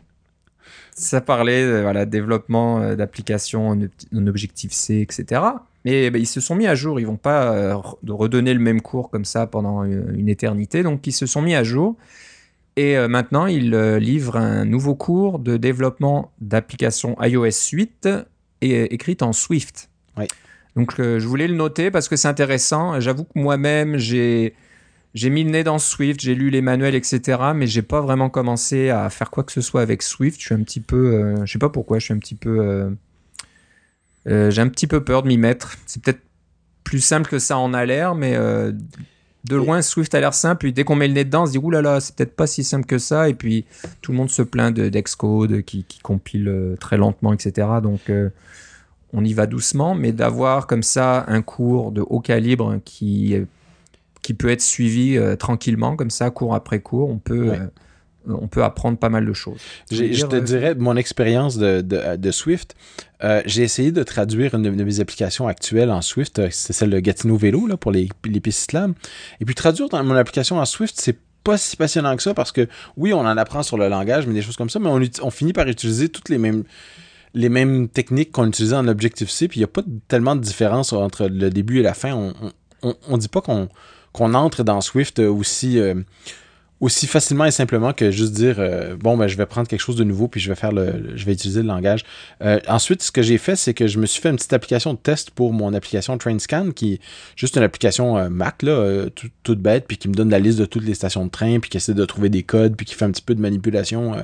Ça 0.96 1.22
parlait 1.22 1.66
de 1.66 1.82
voilà, 1.82 2.06
développement 2.06 2.82
euh, 2.82 2.96
d'applications 2.96 3.70
en, 3.70 4.28
Objective-C, 4.28 5.02
etc. 5.02 5.42
Mais 5.86 6.10
bah, 6.10 6.18
ils 6.18 6.28
se 6.28 6.42
sont 6.42 6.56
mis 6.56 6.68
à 6.68 6.76
jour, 6.76 7.00
ils 7.00 7.08
vont 7.08 7.18
pas 7.18 7.54
euh, 7.54 7.76
redonner 8.08 8.54
le 8.54 8.60
même 8.60 8.82
cours 8.82 9.10
comme 9.10 9.26
ça 9.26 9.48
pendant 9.48 9.84
une, 9.84 10.30
éternité, 10.30 10.84
donc 10.84 11.06
ils 11.08 11.12
se 11.12 11.26
sont 11.26 11.42
mis 11.42 11.56
à 11.56 11.64
jour. 11.64 11.96
Et 12.76 12.98
maintenant, 13.08 13.46
ils 13.46 13.70
livrent 13.72 14.38
un 14.38 14.66
nouveau 14.66 14.96
cours 14.96 15.38
de 15.38 15.58
développement 15.58 16.32
d'applications 16.42 17.16
iOS 17.22 17.70
8 17.72 18.10
et, 18.62 18.94
écrite 18.94 19.22
en 19.22 19.32
Swift. 19.32 19.92
Oui. 20.18 20.26
Donc 20.76 21.00
euh, 21.00 21.20
je 21.20 21.28
voulais 21.28 21.48
le 21.48 21.56
noter 21.56 21.92
parce 21.92 22.10
que 22.10 22.16
c'est 22.16 22.28
intéressant. 22.28 23.00
J'avoue 23.00 23.26
que 23.26 23.38
moi-même, 23.38 23.98
j'ai 23.98 24.54
j'ai 25.14 25.30
mis 25.30 25.44
le 25.44 25.52
nez 25.52 25.64
dans 25.64 25.78
Swift, 25.78 26.22
j'ai 26.22 26.34
lu 26.34 26.50
les 26.50 26.62
manuels, 26.62 26.96
etc. 26.96 27.40
Mais 27.56 27.68
j'ai 27.68 27.84
pas 27.84 28.02
vraiment 28.02 28.30
commencé 28.30 28.90
à 28.90 29.10
faire 29.12 29.30
quoi 29.30 29.44
que 29.44 29.52
ce 29.52 29.62
soit 29.62 29.82
avec 29.82 30.02
Swift. 30.02 30.40
Je 30.40 30.46
suis 30.48 30.56
un 30.56 30.64
petit 30.64 30.80
peu, 30.80 31.14
euh, 31.14 31.46
je 31.46 31.52
sais 31.52 31.60
pas 31.60 31.70
pourquoi, 31.70 32.00
je 32.00 32.06
suis 32.06 32.14
un 32.14 32.18
petit 32.18 32.36
peu, 32.36 32.60
euh, 32.60 32.90
j'ai 34.26 34.62
un 34.62 34.70
petit 34.70 34.88
peu 34.88 35.04
peur 35.04 35.24
de 35.24 35.28
m'y 35.28 35.38
mettre. 35.38 35.76
C'est 35.86 36.02
peut-être 36.02 36.22
plus 36.84 37.00
simple 37.00 37.30
que 37.30 37.40
ça 37.40 37.58
en 37.58 37.74
a 37.74 37.86
l'air, 37.86 38.16
mais 38.16 38.38
de 39.44 39.56
loin, 39.58 39.82
Swift 39.82 40.16
a 40.16 40.20
l'air 40.20 40.34
simple, 40.34 40.68
et 40.68 40.72
dès 40.72 40.84
qu'on 40.84 40.96
met 40.96 41.08
le 41.08 41.14
nez 41.14 41.26
dedans, 41.26 41.44
on 41.44 41.46
se 41.46 41.52
dit, 41.52 41.58
oulala, 41.58 41.82
là 41.82 41.94
là, 41.96 42.00
c'est 42.00 42.16
peut-être 42.16 42.36
pas 42.36 42.48
si 42.48 42.64
simple 42.64 42.86
que 42.86 42.98
ça, 42.98 43.28
et 43.28 43.34
puis 43.34 43.66
tout 44.02 44.12
le 44.12 44.18
monde 44.18 44.30
se 44.30 44.42
plaint 44.42 44.74
de 44.74 44.88
d'Excode 44.88 45.64
qui, 45.64 45.84
qui 45.84 46.00
compile 46.00 46.48
euh, 46.48 46.76
très 46.78 46.98
lentement, 46.98 47.34
etc. 47.34 47.68
Donc, 47.82 48.10
euh, 48.10 48.30
on 49.12 49.24
y 49.24 49.34
va 49.34 49.46
doucement, 49.46 49.96
mais 49.96 50.12
d'avoir 50.14 50.66
comme 50.66 50.84
ça 50.84 51.26
un 51.28 51.42
cours 51.42 51.92
de 51.92 52.02
haut 52.02 52.22
calibre 52.22 52.80
qui, 52.86 53.36
qui 54.22 54.34
peut 54.34 54.50
être 54.50 54.62
suivi 54.62 55.18
euh, 55.18 55.36
tranquillement, 55.36 55.98
comme 55.98 56.10
ça, 56.10 56.30
cours 56.30 56.56
après 56.56 56.80
cours, 56.80 57.10
on 57.10 57.18
peut, 57.18 57.52
on 58.28 58.48
peut 58.48 58.64
apprendre 58.64 58.98
pas 58.98 59.10
mal 59.10 59.26
de 59.26 59.34
choses. 59.34 59.60
Je, 59.92 60.26
te 60.26 60.36
dirais, 60.36 60.76
mon 60.76 60.96
expérience 60.96 61.58
de, 61.58 61.82
de, 61.82 62.16
de 62.16 62.32
Swift, 62.32 62.76
euh, 63.24 63.42
j'ai 63.46 63.64
essayé 63.64 63.92
de 63.92 64.04
traduire 64.04 64.56
une 64.56 64.64
de 64.64 64.70
mes 64.70 65.00
applications 65.00 65.48
actuelles 65.48 65.92
en 65.92 66.02
Swift, 66.02 66.40
euh, 66.40 66.48
c'est 66.52 66.74
celle 66.74 66.90
de 66.90 67.00
Gatineau 67.00 67.38
Vélo 67.38 67.68
là, 67.68 67.78
pour 67.78 67.92
les, 67.92 68.10
les 68.26 68.40
pistes 68.40 68.72
slam. 68.72 68.94
Et 69.40 69.46
puis 69.46 69.56
traduire 69.56 69.90
dans 69.90 70.04
mon 70.04 70.16
application 70.16 70.60
en 70.60 70.66
Swift, 70.66 70.96
c'est 70.98 71.18
pas 71.44 71.58
si 71.58 71.76
passionnant 71.76 72.16
que 72.16 72.24
ça 72.24 72.34
parce 72.34 72.52
que 72.52 72.68
oui, 72.96 73.14
on 73.14 73.20
en 73.20 73.38
apprend 73.38 73.64
sur 73.64 73.78
le 73.78 73.90
langage, 73.90 74.28
mais 74.28 74.34
des 74.34 74.42
choses 74.42 74.56
comme 74.56 74.70
ça, 74.70 74.80
mais 74.80 74.90
on, 74.90 75.02
on 75.22 75.30
finit 75.30 75.54
par 75.54 75.68
utiliser 75.68 76.10
toutes 76.10 76.30
les 76.30 76.38
mêmes 76.38 76.64
les 77.36 77.50
mêmes 77.50 77.90
techniques 77.90 78.32
qu'on 78.32 78.48
utilisait 78.48 78.76
en 78.76 78.88
Objective-C, 78.88 79.48
puis 79.48 79.60
il 79.60 79.62
n'y 79.62 79.66
a 79.66 79.68
pas 79.68 79.82
tellement 80.08 80.36
de 80.36 80.42
différence 80.42 80.94
entre 80.94 81.26
le 81.26 81.50
début 81.50 81.80
et 81.80 81.82
la 81.82 81.96
fin. 81.96 82.14
On 82.14 82.32
on, 82.84 82.96
on, 83.08 83.18
dit 83.18 83.28
pas 83.28 83.42
qu'on 83.42 83.70
qu'on 84.12 84.34
entre 84.36 84.64
dans 84.64 84.82
Swift 84.82 85.20
aussi 85.20 85.80
euh, 85.80 85.96
aussi 86.84 87.08
facilement 87.08 87.46
et 87.46 87.52
simplement 87.52 87.94
que 87.94 88.12
juste 88.12 88.34
dire 88.34 88.58
euh, 88.60 88.98
bon 88.98 89.16
ben 89.16 89.28
je 89.28 89.38
vais 89.38 89.46
prendre 89.46 89.70
quelque 89.70 89.80
chose 89.80 89.96
de 89.96 90.04
nouveau 90.04 90.28
puis 90.28 90.42
je 90.42 90.50
vais 90.50 90.56
faire 90.56 90.74
le, 90.74 91.16
je 91.16 91.26
vais 91.26 91.32
utiliser 91.32 91.62
le 91.62 91.68
langage. 91.68 92.04
Euh, 92.42 92.60
ensuite 92.68 93.02
ce 93.02 93.10
que 93.10 93.22
j'ai 93.22 93.38
fait 93.38 93.56
c'est 93.56 93.74
que 93.74 93.88
je 93.88 94.00
me 94.00 94.06
suis 94.06 94.22
fait 94.22 94.30
une 94.30 94.36
petite 94.36 94.52
application 94.52 94.94
de 94.94 95.00
test 95.00 95.32
pour 95.32 95.54
mon 95.54 95.74
application 95.74 96.18
TrainScan 96.18 96.72
qui 96.72 96.96
est 96.96 97.00
juste 97.38 97.56
une 97.56 97.64
application 97.64 98.18
euh, 98.18 98.30
Mac 98.30 98.64
là 98.64 99.06
toute 99.44 99.62
bête 99.62 99.86
puis 99.88 99.96
qui 99.96 100.10
me 100.10 100.14
donne 100.14 100.30
la 100.30 100.40
liste 100.40 100.60
de 100.60 100.66
toutes 100.66 100.84
les 100.84 100.94
stations 100.94 101.26
de 101.26 101.32
train 101.32 101.60
puis 101.62 101.70
qui 101.70 101.78
essaie 101.78 101.94
de 101.94 102.06
trouver 102.06 102.28
des 102.28 102.44
codes 102.44 102.76
puis 102.76 102.86
qui 102.86 102.96
fait 102.96 103.06
un 103.06 103.12
petit 103.12 103.22
peu 103.22 103.34
de 103.34 103.42
manipulation 103.42 104.16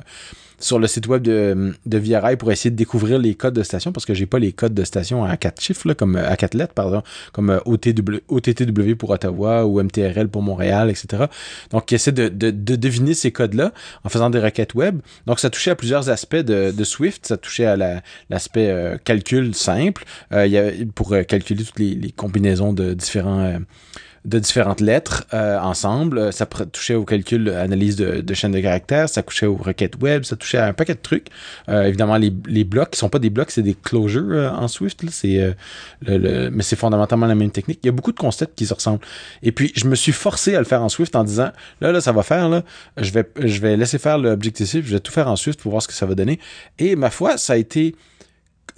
sur 0.60 0.78
le 0.78 0.86
site 0.86 1.06
web 1.06 1.22
de, 1.22 1.74
de 1.86 1.98
VRI 1.98 2.36
pour 2.36 2.52
essayer 2.52 2.70
de 2.70 2.76
découvrir 2.76 3.18
les 3.18 3.34
codes 3.34 3.54
de 3.54 3.62
station 3.62 3.92
parce 3.92 4.06
que 4.06 4.14
j'ai 4.14 4.26
pas 4.26 4.38
les 4.38 4.52
codes 4.52 4.74
de 4.74 4.84
station 4.84 5.24
à 5.24 5.36
quatre 5.36 5.60
chiffres, 5.60 5.88
là, 5.88 5.94
comme 5.94 6.16
à 6.16 6.36
quatre 6.36 6.54
lettres, 6.54 6.74
pardon, 6.74 7.02
comme 7.32 7.50
euh, 7.50 7.58
OTW, 7.64 8.20
OTTW 8.28 8.94
pour 8.94 9.10
Ottawa 9.10 9.66
ou 9.66 9.82
MTRL 9.82 10.28
pour 10.28 10.42
Montréal, 10.42 10.90
etc. 10.90 11.24
Donc, 11.70 11.90
il 11.90 11.94
essaie 11.94 12.12
de, 12.12 12.28
de, 12.28 12.50
de 12.50 12.76
deviner 12.76 13.14
ces 13.14 13.32
codes-là 13.32 13.72
en 14.04 14.08
faisant 14.08 14.30
des 14.30 14.38
requêtes 14.38 14.74
web. 14.74 15.00
Donc, 15.26 15.40
ça 15.40 15.50
touchait 15.50 15.70
à 15.70 15.76
plusieurs 15.76 16.10
aspects 16.10 16.36
de, 16.36 16.70
de 16.70 16.84
Swift. 16.84 17.26
Ça 17.26 17.36
touchait 17.36 17.66
à 17.66 17.76
l'aspect 18.28 18.68
euh, 18.70 18.96
calcul 19.02 19.54
simple, 19.54 20.04
euh, 20.32 20.46
il 20.46 20.52
y 20.52 20.58
a, 20.58 20.70
pour 20.94 21.10
calculer 21.26 21.64
toutes 21.64 21.78
les, 21.78 21.94
les 21.94 22.12
combinaisons 22.12 22.72
de 22.72 22.92
différents 22.94 23.58
de 24.24 24.38
différentes 24.38 24.80
lettres 24.80 25.24
euh, 25.32 25.58
ensemble. 25.58 26.32
Ça 26.32 26.46
touchait 26.46 26.94
au 26.94 27.04
calcul, 27.04 27.48
analyse 27.50 27.96
de, 27.96 28.20
de 28.20 28.34
chaînes 28.34 28.52
de 28.52 28.60
caractères, 28.60 29.08
ça 29.08 29.22
touchait 29.22 29.46
aux 29.46 29.56
requêtes 29.56 30.00
web, 30.00 30.24
ça 30.24 30.36
touchait 30.36 30.58
à 30.58 30.66
un 30.66 30.72
paquet 30.72 30.94
de 30.94 31.00
trucs. 31.00 31.28
Euh, 31.68 31.84
évidemment, 31.84 32.16
les, 32.16 32.32
les 32.46 32.64
blocs, 32.64 32.90
qui 32.90 32.98
sont 32.98 33.08
pas 33.08 33.18
des 33.18 33.30
blocs, 33.30 33.50
c'est 33.50 33.62
des 33.62 33.74
closures 33.74 34.24
euh, 34.30 34.50
en 34.50 34.68
Swift. 34.68 35.04
C'est, 35.10 35.54
le, 36.02 36.50
mais 36.50 36.62
c'est 36.62 36.76
fondamentalement 36.76 37.26
la 37.26 37.34
même 37.34 37.50
technique. 37.50 37.80
Il 37.82 37.86
y 37.86 37.88
a 37.88 37.92
beaucoup 37.92 38.12
de 38.12 38.18
concepts 38.18 38.56
qui 38.56 38.66
se 38.66 38.74
ressemblent. 38.74 39.04
Et 39.42 39.52
puis, 39.52 39.72
je 39.74 39.86
me 39.86 39.94
suis 39.94 40.12
forcé 40.12 40.54
à 40.54 40.58
le 40.58 40.66
faire 40.66 40.82
en 40.82 40.88
Swift 40.88 41.16
en 41.16 41.24
disant, 41.24 41.50
là, 41.80 41.92
là, 41.92 42.00
ça 42.00 42.12
va 42.12 42.22
faire, 42.22 42.48
là, 42.48 42.62
je 42.98 43.10
vais, 43.12 43.24
je 43.36 43.60
vais 43.60 43.76
laisser 43.76 43.98
faire 43.98 44.18
l'objectif, 44.18 44.86
je 44.86 44.92
vais 44.92 45.00
tout 45.00 45.12
faire 45.12 45.28
en 45.28 45.36
Swift 45.36 45.60
pour 45.60 45.70
voir 45.70 45.82
ce 45.82 45.88
que 45.88 45.94
ça 45.94 46.06
va 46.06 46.14
donner. 46.14 46.38
Et 46.78 46.96
ma 46.96 47.10
foi, 47.10 47.38
ça 47.38 47.54
a 47.54 47.56
été 47.56 47.94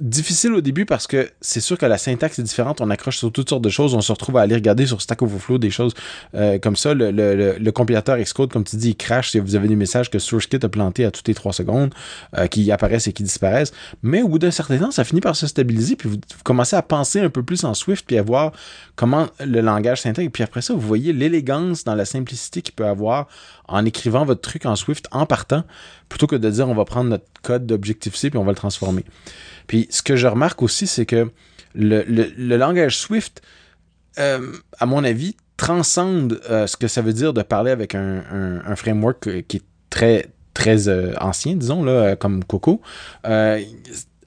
difficile 0.02 0.52
au 0.52 0.60
début 0.60 0.84
parce 0.84 1.06
que 1.06 1.30
c'est 1.40 1.60
sûr 1.60 1.78
que 1.78 1.86
la 1.86 1.96
syntaxe 1.96 2.38
est 2.38 2.42
différente. 2.42 2.80
On 2.80 2.90
accroche 2.90 3.18
sur 3.18 3.30
toutes 3.30 3.48
sortes 3.48 3.62
de 3.62 3.68
choses. 3.68 3.94
On 3.94 4.00
se 4.00 4.10
retrouve 4.10 4.36
à 4.36 4.40
aller 4.40 4.56
regarder 4.56 4.84
sur 4.84 5.00
Stack 5.00 5.22
Overflow 5.22 5.58
des 5.58 5.70
choses 5.70 5.94
euh, 6.34 6.58
comme 6.58 6.76
ça. 6.76 6.92
Le, 6.92 7.70
compilateur 7.70 8.18
Xcode, 8.18 8.52
comme 8.52 8.64
tu 8.64 8.76
dis, 8.76 8.90
il 8.90 8.96
crash 8.96 9.30
si 9.30 9.38
vous 9.38 9.54
avez 9.54 9.68
des 9.68 9.76
messages 9.76 10.10
que 10.10 10.18
SourceKit 10.18 10.58
a 10.62 10.68
planté 10.68 11.04
à 11.04 11.10
toutes 11.10 11.28
les 11.28 11.34
trois 11.34 11.52
secondes, 11.52 11.94
euh, 12.36 12.48
qui 12.48 12.70
apparaissent 12.72 13.06
et 13.06 13.12
qui 13.12 13.22
disparaissent. 13.22 13.72
Mais 14.02 14.22
au 14.22 14.28
bout 14.28 14.40
d'un 14.40 14.50
certain 14.50 14.76
temps, 14.78 14.90
ça 14.90 15.04
finit 15.04 15.20
par 15.20 15.36
se 15.36 15.46
stabiliser. 15.46 15.94
Puis 15.94 16.08
vous, 16.08 16.18
commencez 16.42 16.74
à 16.74 16.82
penser 16.82 17.20
un 17.20 17.30
peu 17.30 17.44
plus 17.44 17.64
en 17.64 17.72
Swift 17.72 18.04
puis 18.06 18.18
à 18.18 18.22
voir 18.22 18.52
comment 18.96 19.28
le 19.38 19.60
langage 19.60 20.02
s'intègre. 20.02 20.32
Puis 20.32 20.42
après 20.42 20.62
ça, 20.62 20.74
vous 20.74 20.80
voyez 20.80 21.12
l'élégance 21.12 21.84
dans 21.84 21.94
la 21.94 22.04
simplicité 22.04 22.60
qu'il 22.60 22.74
peut 22.74 22.86
avoir 22.86 23.28
en 23.68 23.84
écrivant 23.84 24.24
votre 24.24 24.40
truc 24.40 24.66
en 24.66 24.76
Swift 24.76 25.06
en 25.12 25.26
partant, 25.26 25.62
plutôt 26.08 26.26
que 26.26 26.36
de 26.36 26.50
dire 26.50 26.68
on 26.68 26.74
va 26.74 26.84
prendre 26.84 27.08
notre 27.08 27.24
code 27.42 27.66
d'Objective-C 27.66 28.30
puis 28.30 28.38
on 28.38 28.44
va 28.44 28.50
le 28.50 28.56
transformer. 28.56 29.04
Puis 29.72 29.86
ce 29.88 30.02
que 30.02 30.16
je 30.16 30.26
remarque 30.26 30.60
aussi, 30.60 30.86
c'est 30.86 31.06
que 31.06 31.30
le, 31.74 32.04
le, 32.06 32.56
langage 32.58 32.98
Swift, 32.98 33.40
euh, 34.18 34.52
à 34.78 34.84
mon 34.84 35.02
avis, 35.02 35.34
transcende 35.56 36.42
euh, 36.50 36.66
ce 36.66 36.76
que 36.76 36.88
ça 36.88 37.00
veut 37.00 37.14
dire 37.14 37.32
de 37.32 37.40
parler 37.40 37.70
avec 37.70 37.94
un, 37.94 38.22
un, 38.66 38.76
framework 38.76 39.46
qui 39.46 39.56
est 39.56 39.62
très 39.88 40.26
très 40.52 40.90
euh, 40.90 41.14
ancien, 41.22 41.56
disons, 41.56 41.82
là, 41.84 42.16
comme 42.16 42.44
Coco 42.44 42.82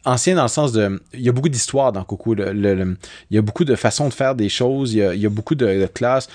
ancien 0.06 0.36
dans 0.36 0.44
le 0.44 0.48
sens 0.48 0.72
de. 0.72 1.02
Il 1.14 1.22
y 1.22 1.30
a 1.30 1.32
beaucoup 1.32 1.50
d'histoires 1.50 1.92
dans 1.92 2.04
Coco. 2.04 2.36
il 2.36 2.96
y 3.32 3.38
a 3.38 3.42
beaucoup 3.42 3.66
de 3.66 3.76
façons 3.76 4.08
de 4.08 4.14
faire 4.14 4.36
des 4.36 4.50
choses. 4.50 4.94
Il 4.94 5.00
y 5.00 5.26
a, 5.26 5.30
beaucoup 5.30 5.56
de, 5.56 5.88
classes. 5.88 6.30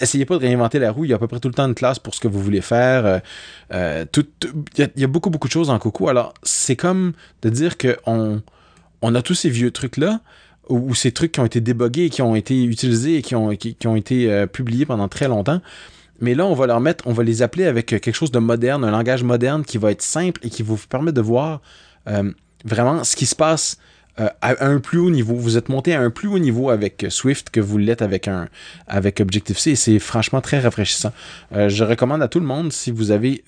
Essayez 0.00 0.24
pas 0.24 0.36
de 0.36 0.40
réinventer 0.40 0.78
la 0.78 0.92
roue. 0.92 1.04
Il 1.04 1.10
y 1.10 1.12
a 1.12 1.16
à 1.16 1.18
peu 1.18 1.26
près 1.26 1.40
tout 1.40 1.48
le 1.48 1.54
temps 1.54 1.66
une 1.66 1.74
classe 1.74 1.98
pour 1.98 2.14
ce 2.14 2.20
que 2.20 2.28
vous 2.28 2.40
voulez 2.40 2.60
faire. 2.60 3.06
Euh, 3.06 3.18
euh, 3.72 4.04
tout, 4.10 4.26
il, 4.76 4.90
y 4.96 5.04
a, 5.04 5.06
beaucoup, 5.06 5.30
beaucoup 5.30 5.48
de 5.48 5.52
choses 5.52 5.68
dans 5.68 5.78
Coco. 5.78 6.08
Alors, 6.08 6.34
c'est 6.42 6.76
comme 6.76 7.12
de 7.42 7.48
dire 7.48 7.76
qu'on 7.78 7.96
on 8.06 8.42
a 9.14 9.22
tous 9.22 9.34
ces 9.34 9.50
vieux 9.50 9.70
trucs-là 9.70 10.20
ou, 10.68 10.94
ces 10.94 11.12
trucs 11.12 11.32
qui 11.32 11.40
ont 11.40 11.44
été 11.44 11.60
débogués, 11.60 12.08
qui 12.08 12.22
ont 12.22 12.36
été 12.36 12.64
utilisés 12.64 13.16
et 13.16 13.22
qui 13.22 13.34
ont, 13.34 13.54
qui, 13.54 13.76
ont 13.86 13.96
été 13.96 14.30
euh, 14.30 14.46
publiés 14.46 14.86
pendant 14.86 15.08
très 15.08 15.28
longtemps. 15.28 15.60
Mais 16.20 16.34
là, 16.34 16.46
on 16.46 16.54
va 16.54 16.66
leur 16.66 16.80
mettre, 16.80 17.06
on 17.06 17.12
va 17.12 17.24
les 17.24 17.42
appeler 17.42 17.66
avec 17.66 17.86
quelque 17.86 18.14
chose 18.14 18.30
de 18.30 18.38
moderne, 18.38 18.84
un 18.84 18.90
langage 18.92 19.24
moderne 19.24 19.64
qui 19.64 19.78
va 19.78 19.90
être 19.90 20.00
simple 20.00 20.40
et 20.46 20.48
qui 20.48 20.62
vous 20.62 20.78
permettre 20.88 21.16
de 21.16 21.20
voir 21.20 21.60
vraiment 22.64 23.02
ce 23.02 23.16
qui 23.16 23.26
se 23.26 23.34
passe 23.34 23.78
euh, 24.20 24.28
à 24.42 24.64
un 24.64 24.78
plus 24.78 24.98
haut 24.98 25.10
niveau. 25.10 25.34
Vous 25.34 25.56
êtes 25.56 25.68
monté 25.68 25.92
à 25.92 26.00
un 26.00 26.10
plus 26.10 26.28
haut 26.28 26.38
niveau 26.38 26.70
avec 26.70 27.04
Swift 27.08 27.50
que 27.50 27.58
vous 27.58 27.78
l'êtes 27.78 28.00
avec 28.00 28.28
un 28.28 28.48
Objective-C 28.88 29.74
c'est 29.74 29.98
franchement 29.98 30.40
très 30.40 30.60
rafraîchissant. 30.60 31.12
Euh, 31.52 31.68
je 31.68 31.82
recommande 31.82 32.22
à 32.22 32.28
tout 32.28 32.38
le 32.38 32.46
monde 32.46 32.72
si 32.72 32.92
vous 32.92 33.10
avez 33.10 33.42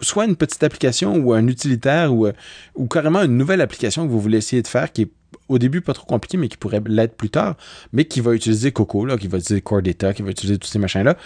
soit 0.00 0.26
une 0.26 0.36
petite 0.36 0.62
application 0.62 1.16
ou 1.16 1.32
un 1.32 1.46
utilitaire 1.46 2.14
ou, 2.14 2.26
euh, 2.26 2.32
ou 2.74 2.86
carrément 2.86 3.22
une 3.22 3.36
nouvelle 3.36 3.60
application 3.60 4.06
que 4.06 4.10
vous 4.10 4.20
voulez 4.20 4.38
essayer 4.38 4.62
de 4.62 4.68
faire 4.68 4.92
qui 4.92 5.02
est 5.02 5.10
au 5.48 5.58
début 5.58 5.80
pas 5.80 5.92
trop 5.92 6.06
compliqué 6.06 6.36
mais 6.36 6.48
qui 6.48 6.56
pourrait 6.56 6.82
l'être 6.86 7.16
plus 7.16 7.30
tard, 7.30 7.56
mais 7.92 8.04
qui 8.04 8.20
va 8.20 8.34
utiliser 8.34 8.72
Coco, 8.72 9.06
là, 9.06 9.16
qui 9.16 9.28
va 9.28 9.38
utiliser 9.38 9.60
Core 9.60 9.82
Data, 9.82 10.12
qui 10.12 10.22
va 10.22 10.30
utiliser 10.30 10.58
tous 10.58 10.68
ces 10.68 10.78
machins-là 10.78 11.16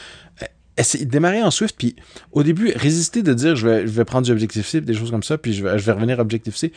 démarrer 1.03 1.43
en 1.43 1.51
Swift, 1.51 1.75
puis 1.77 1.97
au 2.33 2.43
début, 2.43 2.73
résister 2.75 3.23
de 3.23 3.35
dire 3.35 3.57
je 3.57 3.67
vais, 3.67 4.05
prendre 4.05 4.27
du 4.27 4.33
Objective-C, 4.33 4.81
des 4.81 4.95
choses 4.95 5.11
comme 5.11 5.23
ça, 5.23 5.39
puis 5.39 5.53
je 5.53 5.65
vais, 5.65 5.93
revenir 5.93 6.19
Objective-C. 6.19 6.73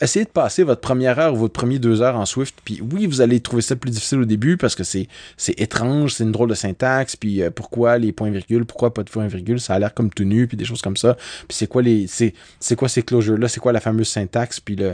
Essayez 0.00 0.24
de 0.24 0.30
passer 0.30 0.62
votre 0.62 0.80
première 0.80 1.18
heure 1.18 1.34
ou 1.34 1.36
votre 1.36 1.52
premier 1.52 1.78
deux 1.78 2.02
heures 2.02 2.16
en 2.16 2.24
Swift, 2.24 2.56
puis 2.64 2.80
oui, 2.92 3.06
vous 3.06 3.20
allez 3.20 3.40
trouver 3.40 3.62
ça 3.62 3.74
plus 3.74 3.90
difficile 3.90 4.20
au 4.20 4.24
début 4.24 4.56
parce 4.56 4.74
que 4.74 4.84
c'est, 4.84 5.08
c'est 5.36 5.60
étrange, 5.60 6.14
c'est 6.14 6.24
une 6.24 6.32
drôle 6.32 6.48
de 6.48 6.54
syntaxe, 6.54 7.16
puis 7.16 7.42
euh, 7.42 7.50
pourquoi 7.50 7.98
les 7.98 8.12
points-virgules, 8.12 8.64
pourquoi 8.64 8.94
pas 8.94 9.02
de 9.02 9.10
points-virgules, 9.10 9.60
ça 9.60 9.74
a 9.74 9.78
l'air 9.78 9.92
comme 9.92 10.10
tout 10.10 10.24
nu, 10.24 10.46
puis 10.46 10.56
des 10.56 10.64
choses 10.64 10.82
comme 10.82 10.96
ça. 10.96 11.16
Puis 11.48 11.56
c'est 11.56 11.66
quoi 11.66 11.82
les, 11.82 12.06
c'est, 12.06 12.34
c'est 12.60 12.76
quoi 12.76 12.88
ces 12.88 13.02
closures-là, 13.02 13.48
c'est 13.48 13.60
quoi 13.60 13.72
la 13.72 13.80
fameuse 13.80 14.08
syntaxe, 14.08 14.60
puis 14.60 14.76
le, 14.76 14.92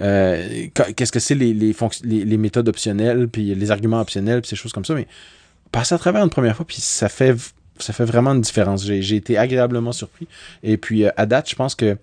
euh, 0.00 0.66
qu'est-ce 0.96 1.12
que 1.12 1.20
c'est 1.20 1.34
les, 1.34 1.52
les 1.52 2.36
méthodes 2.36 2.68
optionnelles, 2.68 3.28
puis 3.28 3.54
les 3.54 3.70
arguments 3.70 4.00
optionnels, 4.00 4.40
puis 4.40 4.48
ces 4.48 4.56
choses 4.56 4.72
comme 4.72 4.84
ça, 4.84 4.94
mais 4.94 5.06
passer 5.70 5.94
à 5.94 5.98
travers 5.98 6.22
une 6.22 6.30
première 6.30 6.56
fois, 6.56 6.66
puis 6.66 6.80
ça 6.80 7.08
fait 7.08 7.36
ça 7.82 7.92
fait 7.92 8.04
vraiment 8.04 8.32
une 8.32 8.40
différence. 8.40 8.84
J'ai 8.84 9.16
été 9.16 9.38
agréablement 9.38 9.92
surpris. 9.92 10.26
Et 10.62 10.76
puis, 10.76 11.04
euh, 11.04 11.10
à 11.16 11.26
date, 11.26 11.48
je 11.50 11.54
pense 11.54 11.74
que 11.74 11.96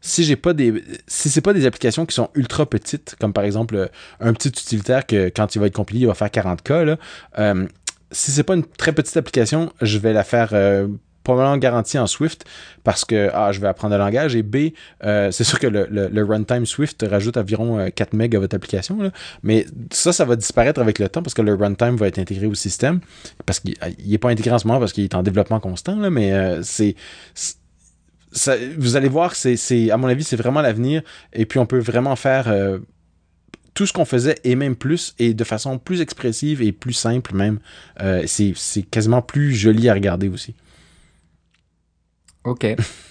si 0.00 0.24
j'ai 0.24 0.36
pas 0.36 0.52
des 0.52 0.82
si 1.06 1.30
c'est 1.30 1.40
pas 1.40 1.52
des 1.52 1.66
applications 1.66 2.06
qui 2.06 2.14
sont 2.14 2.30
ultra 2.34 2.66
petites 2.66 3.16
comme 3.18 3.32
par 3.32 3.44
exemple 3.44 3.90
un 4.20 4.32
petit 4.34 4.48
utilitaire 4.48 5.06
que 5.06 5.30
quand 5.34 5.54
il 5.54 5.58
va 5.58 5.66
être 5.66 5.74
compilé 5.74 6.00
il 6.00 6.06
va 6.06 6.14
faire 6.14 6.30
40 6.30 6.62
k 6.62 6.68
là, 6.70 6.96
euh, 7.38 7.66
si 8.12 8.30
c'est 8.30 8.44
pas 8.44 8.54
une 8.54 8.64
très 8.64 8.92
petite 8.92 9.16
application 9.16 9.72
je 9.80 9.98
vais 9.98 10.12
la 10.12 10.22
faire 10.22 10.50
euh, 10.52 10.86
probablement 11.26 11.56
garantie 11.56 11.98
en 11.98 12.06
Swift 12.06 12.44
parce 12.84 13.04
que 13.04 13.30
A, 13.34 13.50
je 13.50 13.60
vais 13.60 13.66
apprendre 13.66 13.94
le 13.94 13.98
langage 13.98 14.36
et 14.36 14.44
B, 14.44 14.70
euh, 15.02 15.32
c'est 15.32 15.42
sûr 15.42 15.58
que 15.58 15.66
le, 15.66 15.88
le, 15.90 16.24
runtime 16.24 16.66
Swift 16.66 17.04
rajoute 17.08 17.36
environ 17.36 17.90
4 17.92 18.14
euh, 18.14 18.16
MB 18.16 18.34
à 18.36 18.38
votre 18.38 18.54
application. 18.54 19.10
Mais 19.42 19.66
ça, 19.90 20.12
ça 20.12 20.24
va 20.24 20.36
disparaître 20.36 20.80
avec 20.80 21.00
le 21.00 21.08
temps 21.08 21.22
parce 21.22 21.34
que 21.34 21.42
le 21.42 21.54
runtime 21.54 21.96
va 21.96 22.06
être 22.06 22.20
intégré 22.20 22.46
au 22.46 22.54
système. 22.54 23.00
Parce 23.44 23.58
qu'il 23.58 23.74
n'est 24.06 24.18
pas 24.18 24.30
intégré 24.30 24.52
en 24.52 24.58
ce 24.60 24.68
moment 24.68 24.78
parce 24.78 24.92
qu'il 24.92 25.02
est 25.02 25.16
en 25.16 25.24
développement 25.24 25.58
constant, 25.58 25.96
là, 25.96 26.10
mais 26.10 26.32
euh, 26.32 26.62
c'est. 26.62 26.94
vous 28.78 28.94
allez 28.94 29.08
voir, 29.08 29.34
c'est, 29.34 29.90
à 29.90 29.96
mon 29.96 30.06
avis, 30.06 30.22
c'est 30.22 30.36
vraiment 30.36 30.60
l'avenir. 30.60 31.02
Et 31.32 31.44
puis, 31.44 31.58
on 31.58 31.66
peut 31.66 31.80
vraiment 31.80 32.14
faire 32.14 32.54
tout 33.74 33.84
ce 33.84 33.92
qu'on 33.92 34.04
faisait 34.04 34.36
et 34.44 34.54
même 34.54 34.76
plus 34.76 35.16
et 35.18 35.34
de 35.34 35.42
façon 35.42 35.78
plus 35.78 36.00
expressive 36.00 36.62
et 36.62 36.70
plus 36.70 36.92
simple 36.92 37.34
même. 37.34 37.58
c'est 38.26 38.54
quasiment 38.92 39.22
plus 39.22 39.52
joli 39.52 39.88
à 39.88 39.94
regarder 39.94 40.28
aussi. 40.28 40.54
Ok. 42.46 42.64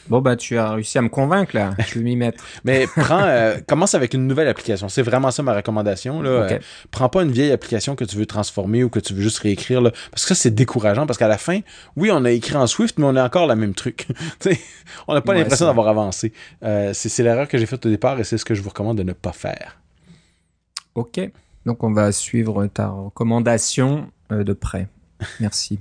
Bon, 0.07 0.21
bah, 0.21 0.37
tu 0.37 0.57
as 0.57 0.71
réussi 0.71 0.97
à 0.97 1.01
me 1.01 1.09
convaincre, 1.09 1.55
là. 1.55 1.75
Je 1.87 1.95
vais 1.95 2.01
m'y 2.01 2.15
mettre. 2.15 2.41
Mais 2.63 2.87
prends, 2.87 3.23
euh, 3.23 3.57
commence 3.67 3.93
avec 3.93 4.13
une 4.13 4.27
nouvelle 4.27 4.47
application. 4.47 4.87
C'est 4.87 5.01
vraiment 5.01 5.29
ça 5.29 5.43
ma 5.43 5.53
recommandation. 5.53 6.21
Là. 6.21 6.45
Ok. 6.45 6.59
prends 6.89 7.09
pas 7.09 7.23
une 7.23 7.31
vieille 7.31 7.51
application 7.51 7.95
que 7.95 8.05
tu 8.05 8.15
veux 8.15 8.25
transformer 8.25 8.83
ou 8.85 8.89
que 8.89 8.99
tu 8.99 9.13
veux 9.13 9.21
juste 9.21 9.39
réécrire. 9.39 9.81
Là, 9.81 9.91
parce 10.11 10.23
que 10.23 10.29
ça, 10.29 10.35
c'est 10.35 10.55
décourageant. 10.55 11.05
Parce 11.05 11.19
qu'à 11.19 11.27
la 11.27 11.37
fin, 11.37 11.59
oui, 11.97 12.11
on 12.13 12.23
a 12.23 12.31
écrit 12.31 12.55
en 12.55 12.65
Swift, 12.67 12.97
mais 12.97 13.05
on 13.05 13.15
a 13.17 13.25
encore 13.25 13.47
le 13.47 13.55
même 13.55 13.73
truc. 13.73 14.07
On 15.07 15.13
n'a 15.13 15.21
pas 15.21 15.33
Ouais, 15.33 15.39
l'impression 15.39 15.65
d'avoir 15.65 15.89
avancé. 15.89 16.31
Euh, 16.63 16.91
c'est 16.93 17.09
c'est 17.09 17.23
l'erreur 17.23 17.47
que 17.49 17.57
j'ai 17.57 17.65
faite 17.65 17.85
au 17.85 17.89
départ 17.89 18.17
et 18.19 18.23
c'est 18.23 18.37
ce 18.37 18.45
que 18.45 18.55
je 18.55 18.61
vous 18.61 18.69
recommande 18.69 18.97
de 18.97 19.03
ne 19.03 19.13
pas 19.13 19.33
faire. 19.33 19.79
Ok. 20.93 21.19
Donc, 21.65 21.83
on 21.83 21.91
va 21.91 22.11
suivre 22.11 22.65
ta 22.67 22.87
recommandation 22.87 24.09
euh, 24.31 24.43
de 24.43 24.53
près. 24.53 24.87
Merci. 25.39 25.79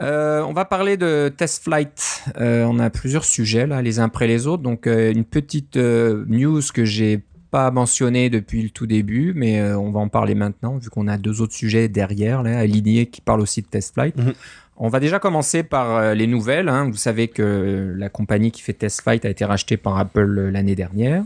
Euh, 0.00 0.42
on 0.42 0.52
va 0.52 0.64
parler 0.64 0.96
de 0.96 1.32
test 1.36 1.64
flight. 1.64 2.24
Euh, 2.40 2.64
on 2.64 2.78
a 2.78 2.90
plusieurs 2.90 3.24
sujets 3.24 3.66
là, 3.66 3.82
les 3.82 4.00
uns 4.00 4.04
après 4.04 4.26
les 4.26 4.46
autres. 4.46 4.62
Donc, 4.62 4.86
euh, 4.86 5.12
une 5.12 5.24
petite 5.24 5.76
news 5.76 6.60
que 6.72 6.84
j'ai 6.84 7.20
pas 7.50 7.70
mentionnée 7.70 8.30
depuis 8.30 8.62
le 8.62 8.70
tout 8.70 8.86
début, 8.86 9.32
mais 9.36 9.62
on 9.74 9.90
va 9.90 10.00
en 10.00 10.08
parler 10.08 10.34
maintenant 10.34 10.78
vu 10.78 10.88
qu'on 10.88 11.06
a 11.06 11.18
deux 11.18 11.42
autres 11.42 11.52
sujets 11.52 11.86
derrière 11.88 12.42
là, 12.42 12.58
alignés 12.58 13.06
qui 13.06 13.20
parlent 13.20 13.42
aussi 13.42 13.60
de 13.60 13.66
test 13.66 13.92
flight. 13.92 14.16
Mhm. 14.16 14.32
On 14.78 14.88
va 14.88 15.00
déjà 15.00 15.18
commencer 15.18 15.62
par 15.62 16.14
les 16.14 16.26
nouvelles. 16.26 16.70
hein. 16.70 16.88
Vous 16.90 16.96
savez 16.96 17.28
que 17.28 17.94
la 17.96 18.08
compagnie 18.08 18.50
qui 18.50 18.62
fait 18.62 18.72
test 18.72 19.02
flight 19.02 19.24
a 19.26 19.28
été 19.28 19.44
rachetée 19.44 19.76
par 19.76 19.98
Apple 19.98 20.48
l'année 20.50 20.74
dernière, 20.74 21.24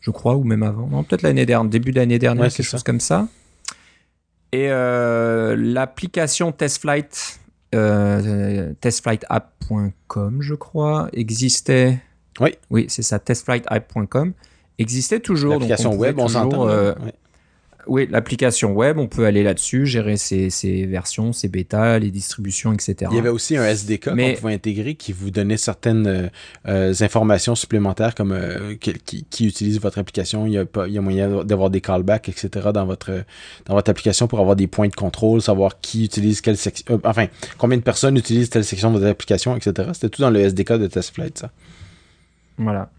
je 0.00 0.10
crois, 0.10 0.36
ou 0.36 0.44
même 0.44 0.62
avant. 0.62 0.86
Non, 0.88 1.04
peut-être 1.04 1.20
l'année 1.22 1.44
dernière, 1.44 1.68
début 1.70 1.92
d'année 1.92 2.18
dernière, 2.18 2.44
Ouais, 2.44 2.50
c'est 2.50 2.62
quelque 2.62 2.70
chose 2.70 2.82
comme 2.82 3.00
ça. 3.00 3.28
Et 4.52 4.68
l'application 5.54 6.50
TestFlight, 6.50 7.40
euh, 7.74 8.72
testflightapp.com, 8.80 10.42
je 10.42 10.54
crois, 10.54 11.08
existait. 11.12 12.00
Oui. 12.40 12.50
Oui, 12.70 12.86
c'est 12.88 13.02
ça, 13.02 13.18
testflightapp.com 13.18 14.32
existait 14.78 15.20
toujours. 15.20 15.52
L'application 15.52 15.94
web, 15.94 16.18
on 16.18 16.28
s'entend. 16.28 16.68
euh, 16.68 16.94
Ouais. 16.94 17.12
Oui, 17.86 18.06
l'application 18.10 18.72
web, 18.72 18.98
on 18.98 19.08
peut 19.08 19.24
aller 19.26 19.42
là-dessus, 19.42 19.86
gérer 19.86 20.16
ses, 20.16 20.50
ses 20.50 20.86
versions, 20.86 21.32
ses 21.32 21.48
bêtas, 21.48 21.98
les 21.98 22.10
distributions, 22.10 22.72
etc. 22.72 22.94
Il 23.10 23.16
y 23.16 23.18
avait 23.18 23.28
aussi 23.28 23.56
un 23.56 23.64
SDK 23.64 24.08
Mais- 24.14 24.34
qu'on 24.34 24.40
pouvait 24.42 24.54
intégrer 24.54 24.94
qui 24.94 25.12
vous 25.12 25.30
donnait 25.30 25.56
certaines 25.56 26.06
euh, 26.06 26.28
euh, 26.68 26.94
informations 27.00 27.54
supplémentaires 27.54 28.14
comme 28.14 28.32
euh, 28.32 28.76
qui, 28.80 28.92
qui- 29.04 29.24
qui 29.28 29.46
utilise 29.46 29.80
votre 29.80 29.98
application. 29.98 30.46
Il 30.46 30.52
y 30.52 30.58
a, 30.58 30.64
pas, 30.64 30.86
il 30.86 30.94
y 30.94 30.98
a 30.98 31.00
moyen 31.00 31.44
d'avoir 31.44 31.70
des 31.70 31.80
callbacks, 31.80 32.28
etc. 32.28 32.68
dans 32.72 32.86
votre, 32.86 33.24
dans 33.66 33.74
votre 33.74 33.90
application 33.90 34.28
pour 34.28 34.38
avoir 34.40 34.54
des 34.54 34.66
points 34.68 34.88
de 34.88 34.94
contrôle, 34.94 35.42
savoir 35.42 35.80
qui 35.80 36.04
utilise 36.04 36.40
quelle 36.40 36.56
section. 36.56 36.84
euh, 36.94 36.98
enfin, 37.04 37.26
combien 37.58 37.78
de 37.78 37.82
personnes 37.82 38.16
utilisent 38.16 38.50
telle 38.50 38.64
section 38.64 38.90
de 38.92 38.98
votre 38.98 39.10
application, 39.10 39.56
etc. 39.56 39.90
C'était 39.94 40.08
tout 40.08 40.22
dans 40.22 40.30
le 40.30 40.38
SDK 40.40 40.74
de 40.74 40.86
TestFlight, 40.86 41.38
ça. 41.38 41.50
Voilà. 42.58 42.90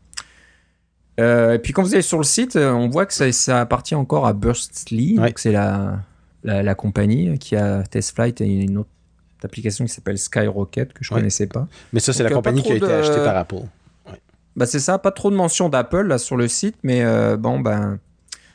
Euh, 1.20 1.54
et 1.54 1.60
puis 1.60 1.74
quand 1.74 1.84
vous 1.84 1.94
allez 1.94 2.02
sur 2.02 2.18
le 2.18 2.24
site, 2.24 2.56
euh, 2.56 2.72
on 2.72 2.90
voit 2.90 3.06
que 3.06 3.14
ça, 3.14 3.32
ça 3.32 3.62
appartient 3.62 3.96
encore 3.96 4.26
à 4.26 4.34
Burstly. 4.34 5.20
Ouais. 5.20 5.28
Donc 5.28 5.40
c'est 5.40 5.52
la, 5.52 6.00
la, 6.44 6.64
la 6.64 6.76
compagnie 6.76 7.38
qui 7.38 7.56
a 7.56 7.84
TestFlight 7.84 8.42
et 8.42 8.48
une 8.48 8.78
autre 8.80 8.90
application 9.44 9.86
qui 9.86 9.92
s'appelle 9.92 10.18
Skyrocket 10.18 10.94
que 10.94 11.04
je 11.04 11.14
Ouais. 11.14 11.20
connaissais 11.20 11.48
pas. 11.48 11.68
Mais 11.92 12.00
ça, 12.00 12.14
c'est 12.14 12.24
la 12.24 12.30
euh, 12.32 12.34
compagnie 12.34 12.64
qui 12.64 12.72
a 12.72 12.76
été 12.76 12.86
de- 12.88 12.92
achetée 12.92 13.24
par 13.24 13.36
Apple. 13.38 13.58
Bah 14.56 14.66
c'est 14.68 14.80
ça, 14.80 15.00
pas 15.00 15.10
trop 15.12 15.32
de 15.32 15.36
mention 15.36 15.68
d'Apple 15.68 16.04
là 16.08 16.20
sur 16.20 16.38
le 16.38 16.48
site, 16.48 16.76
mais 16.84 17.04
euh, 17.04 17.38
bon 17.38 17.60
ben 17.60 17.98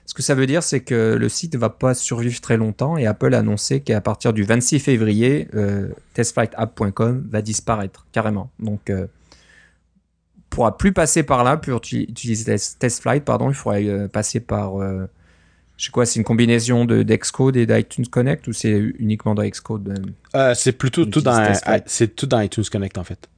ce 0.06 0.14
que 0.14 0.22
ça 0.22 0.36
veut 0.36 0.46
dire 0.46 0.62
c'est 0.62 0.78
que 0.80 1.16
le 1.18 1.28
site 1.28 1.56
va 1.56 1.70
pas 1.70 1.92
survivre 1.92 2.40
très 2.40 2.56
longtemps 2.56 2.96
et 2.96 3.04
Apple 3.06 3.34
a 3.34 3.38
annoncé 3.38 3.80
qu'à 3.80 4.00
partir 4.00 4.32
du 4.32 4.44
26 4.44 4.78
février, 4.78 5.48
euh, 5.54 5.88
testflightapp.com 6.14 7.26
va 7.30 7.42
disparaître 7.42 8.06
carrément. 8.12 8.48
Donc 8.60 8.90
euh, 8.90 9.02
on 9.02 9.17
pourra 10.58 10.76
plus 10.76 10.92
passer 10.92 11.22
par 11.22 11.44
là 11.44 11.56
pour 11.56 11.80
uti- 11.80 12.08
utiliser 12.10 12.44
Test- 12.44 12.78
TestFlight, 12.78 13.24
pardon, 13.24 13.48
il 13.48 13.54
faudrait 13.54 13.86
euh, 13.88 14.08
passer 14.08 14.40
par 14.40 14.80
euh, 14.82 15.06
je 15.76 15.84
sais 15.86 15.90
quoi, 15.92 16.04
c'est 16.04 16.18
une 16.18 16.24
combinaison 16.24 16.84
de 16.84 17.02
d'Xcode 17.04 17.56
et 17.56 17.64
d'iTunes 17.66 18.06
Connect 18.08 18.46
ou 18.48 18.52
c'est 18.52 18.72
uniquement 18.98 19.34
dans 19.36 19.44
Xcode 19.44 20.04
euh, 20.34 20.54
c'est 20.54 20.72
plutôt 20.72 21.04
tout 21.06 21.20
dans, 21.20 21.52
c'est 21.86 22.16
tout 22.16 22.26
dans 22.26 22.40
iTunes 22.40 22.64
Connect, 22.70 22.98
en 22.98 23.04
fait. 23.04 23.28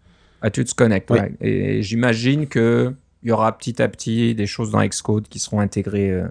iTunes 0.42 0.64
Connect, 0.74 1.10
Oui. 1.10 1.18
ouais. 1.18 1.32
Et 1.42 1.82
j'imagine 1.82 2.46
que 2.46 2.94
il 3.22 3.28
y 3.28 3.32
aura 3.32 3.56
petit 3.58 3.82
à 3.82 3.88
petit 3.88 4.34
des 4.34 4.46
choses 4.46 4.70
dans 4.70 4.82
Xcode 4.82 5.28
qui 5.28 5.38
seront 5.38 5.60
intégrées. 5.60 6.22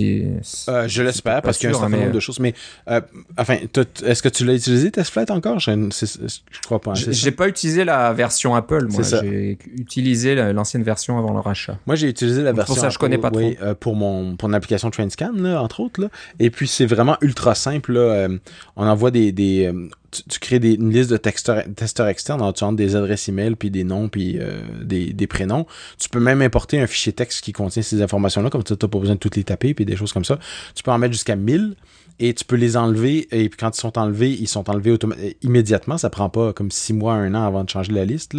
Euh, 0.00 0.40
Euh, 0.68 0.88
je 0.88 1.02
l'espère 1.02 1.42
parce 1.42 1.58
qu'il 1.58 1.70
y 1.70 1.72
a 1.72 1.76
un 1.76 1.80
certain 1.80 1.94
hein, 1.94 2.00
nombre 2.00 2.12
de 2.12 2.20
choses. 2.20 2.38
Mais, 2.40 2.54
euh, 2.88 3.00
enfin, 3.38 3.56
est-ce 4.04 4.22
que 4.22 4.28
tu 4.28 4.44
l'as 4.44 4.54
utilisé, 4.54 4.90
TestFlight, 4.90 5.30
encore? 5.30 5.58
Je, 5.58 5.70
je 5.70 6.60
crois 6.64 6.80
pas. 6.80 6.92
hein, 6.92 6.94
J'ai 7.10 7.30
pas 7.30 7.48
utilisé 7.48 7.84
la 7.84 8.12
version 8.12 8.54
Apple, 8.54 8.86
moi. 8.90 9.02
J'ai 9.02 9.58
utilisé 9.76 10.34
la- 10.34 10.52
l'ancienne 10.52 10.82
version 10.82 11.18
avant 11.18 11.32
le 11.32 11.40
rachat. 11.40 11.78
Moi, 11.86 11.96
j'ai 11.96 12.08
utilisé 12.08 12.42
la 12.42 12.52
Donc, 12.52 12.66
pour 12.66 12.74
version. 12.74 12.82
ça, 12.82 12.90
je 12.90 12.98
connais 12.98 13.16
Apple, 13.16 13.30
pas 13.32 13.38
oui, 13.38 13.56
euh, 13.62 13.74
pour 13.74 13.96
mon 13.96 14.36
pour 14.36 14.52
application 14.52 14.90
TrainScan, 14.90 15.32
là, 15.36 15.62
entre 15.62 15.80
autres. 15.80 16.00
Là. 16.00 16.08
Et 16.38 16.50
puis, 16.50 16.68
c'est 16.68 16.86
vraiment 16.86 17.16
ultra 17.20 17.54
simple. 17.54 17.92
Là. 17.92 18.28
On 18.76 18.86
envoie 18.86 19.10
des. 19.10 19.32
des 19.32 19.72
tu, 20.10 20.38
crées 20.40 20.56
une 20.56 20.92
liste 20.92 21.10
de 21.10 21.16
testeurs, 21.16 22.08
externes 22.08 22.52
tu 22.52 22.64
entres 22.64 22.76
des 22.76 22.96
adresses 22.96 23.28
email, 23.28 23.54
puis 23.56 23.70
des 23.70 23.84
noms, 23.84 24.08
puis 24.08 24.38
euh, 24.38 24.62
des, 24.82 25.12
des 25.12 25.26
prénoms. 25.26 25.66
Tu 25.98 26.08
peux 26.08 26.20
même 26.20 26.42
importer 26.42 26.80
un 26.80 26.86
fichier 26.86 27.12
texte 27.12 27.42
qui 27.44 27.52
contient 27.52 27.82
ces 27.82 28.02
informations-là, 28.02 28.50
comme 28.50 28.66
ça, 28.66 28.76
tu 28.76 28.84
n'as 28.84 28.90
pas 28.90 28.98
besoin 28.98 29.14
de 29.14 29.20
toutes 29.20 29.36
les 29.36 29.44
taper, 29.44 29.74
puis 29.74 29.84
des 29.84 29.96
choses 29.96 30.12
comme 30.12 30.24
ça. 30.24 30.38
Tu 30.74 30.82
peux 30.82 30.90
en 30.90 30.98
mettre 30.98 31.12
jusqu'à 31.12 31.36
1000 31.36 31.76
et 32.18 32.34
tu 32.34 32.44
peux 32.44 32.56
les 32.56 32.76
enlever. 32.76 33.28
Et 33.32 33.48
puis 33.48 33.58
quand 33.58 33.76
ils 33.76 33.80
sont 33.80 33.98
enlevés, 33.98 34.30
ils 34.30 34.48
sont 34.48 34.68
enlevés 34.68 34.98
immédiatement. 35.42 35.98
Ça 35.98 36.10
prend 36.10 36.28
pas 36.28 36.52
comme 36.52 36.70
six 36.70 36.92
mois, 36.92 37.14
un 37.14 37.34
an 37.34 37.44
avant 37.44 37.64
de 37.64 37.70
changer 37.70 37.92
la 37.92 38.04
liste. 38.04 38.36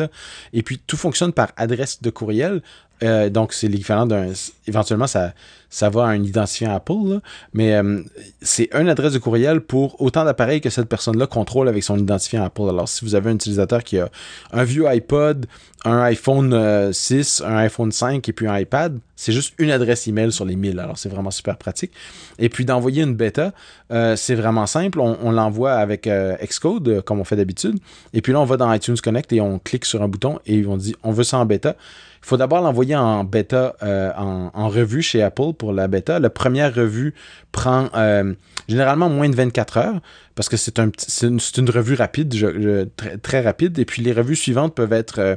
Et 0.54 0.64
puis 0.64 0.80
tout 0.86 0.98
fonctionne 0.98 1.34
par 1.34 1.50
adresse 1.58 2.02
de 2.02 2.10
courriel. 2.10 2.62
Euh, 3.04 3.30
donc 3.30 3.54
c'est 3.54 3.68
l'équivalent 3.68 4.06
d'un. 4.06 4.28
Éventuellement, 4.68 5.08
ça, 5.08 5.34
ça 5.70 5.90
va 5.90 6.06
à 6.06 6.08
un 6.10 6.24
identifiant 6.24 6.76
Apple. 6.76 7.20
Mais 7.54 7.74
euh, 7.76 8.02
c'est 8.42 8.70
une 8.74 8.90
adresse 8.90 9.14
de 9.14 9.20
courriel 9.20 9.62
pour 9.62 10.00
autant 10.02 10.24
d'appareils 10.24 10.62
que 10.62 10.70
cette 10.70 10.88
personne-là 10.88 11.26
contrôle 11.28 11.68
avec 11.68 11.84
son 11.84 11.98
identifiant 11.98 12.44
Apple. 12.44 12.70
Alors 12.70 12.88
si 12.88 13.04
vous 13.04 13.16
avez 13.16 13.32
un 13.32 13.36
utilisateur 13.36 13.84
qui 13.84 13.98
a 13.98 14.10
un 14.52 14.64
vieux 14.64 14.88
iPod, 14.88 15.48
un 15.84 16.00
iPhone 16.02 16.54
euh, 16.54 16.92
6, 16.92 17.42
un 17.46 17.58
iPhone 17.58 17.92
5 17.92 18.28
et 18.28 18.34
puis 18.34 18.48
un 18.48 18.58
iPad, 18.58 19.00
c'est 19.16 19.32
juste 19.32 19.54
une 19.58 19.72
adresse 19.72 20.08
email 20.08 20.32
sur 20.32 20.46
les 20.46 20.56
1000. 20.56 20.80
Alors 20.80 20.98
c'est 20.98 21.10
vraiment 21.10 21.32
super 21.32 21.58
pratique. 21.58 21.92
Et 22.40 22.50
puis 22.50 22.66
d'envoyer 22.66 23.04
une 23.04 23.16
bêta, 23.16 23.54
euh, 23.92 24.16
c'est 24.16 24.36
vraiment 24.36 24.68
simple. 24.68 25.00
On, 25.00 25.18
on 25.22 25.32
l'envoie 25.32 25.74
avec 25.74 26.08
euh, 26.08 26.36
Xcode, 26.44 26.88
euh, 26.88 27.02
comme 27.02 27.20
on 27.20 27.24
fait 27.24 27.36
d'habitude. 27.36 27.80
Et 28.14 28.22
puis 28.22 28.34
là, 28.34 28.40
on 28.40 28.46
va 28.46 28.58
dans 28.58 28.72
iTunes 28.72 28.98
Connect 29.04 29.34
et 29.34 29.42
on 29.42 29.60
clique 29.60 29.86
sur 29.86 30.02
un 30.02 30.08
bouton 30.08 30.40
et 30.46 30.62
vont 30.62 30.78
dire 30.78 30.96
on 31.04 31.12
veut 31.12 31.24
ça 31.24 31.38
en 31.38 31.46
bêta. 31.46 31.76
Il 32.24 32.28
faut 32.28 32.38
d'abord 32.38 32.62
l'envoyer 32.62 32.96
en 32.96 33.24
bêta, 33.24 33.76
euh, 33.82 34.12
en, 34.16 34.70
revue 34.70 35.02
chez 35.02 35.24
Apple 35.24 35.54
pour 35.58 35.74
la 35.74 35.88
bêta. 35.88 36.20
La 36.20 36.30
première 36.30 36.74
revue 36.74 37.16
prend 37.52 37.90
euh, 37.96 38.34
généralement 38.68 39.10
moins 39.10 39.28
de 39.28 39.36
24 39.36 39.78
heures 39.78 40.02
parce 40.36 40.48
que 40.48 40.56
c'est 40.56 40.78
une, 40.78 41.70
revue 41.70 41.96
rapide, 41.96 42.32
très, 43.24 43.42
rapide. 43.42 43.80
Et 43.80 43.86
puis 43.86 44.04
les 44.04 44.14
revues 44.14 44.36
suivantes 44.36 44.76
peuvent 44.76 44.94
être 44.94 45.20
euh, 45.20 45.36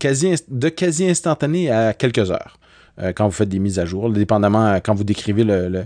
de 0.00 0.68
quasi 0.68 1.08
instantané 1.08 1.70
à 1.70 1.92
quelques 1.94 2.30
heures. 2.30 2.58
euh, 2.98 3.12
quand 3.12 3.26
vous 3.26 3.32
faites 3.32 3.48
des 3.48 3.58
mises 3.58 3.78
à 3.78 3.84
jour, 3.84 4.10
dépendamment 4.10 4.66
euh, 4.66 4.78
quand 4.82 4.94
vous 4.94 5.04
décrivez 5.04 5.44
le, 5.44 5.84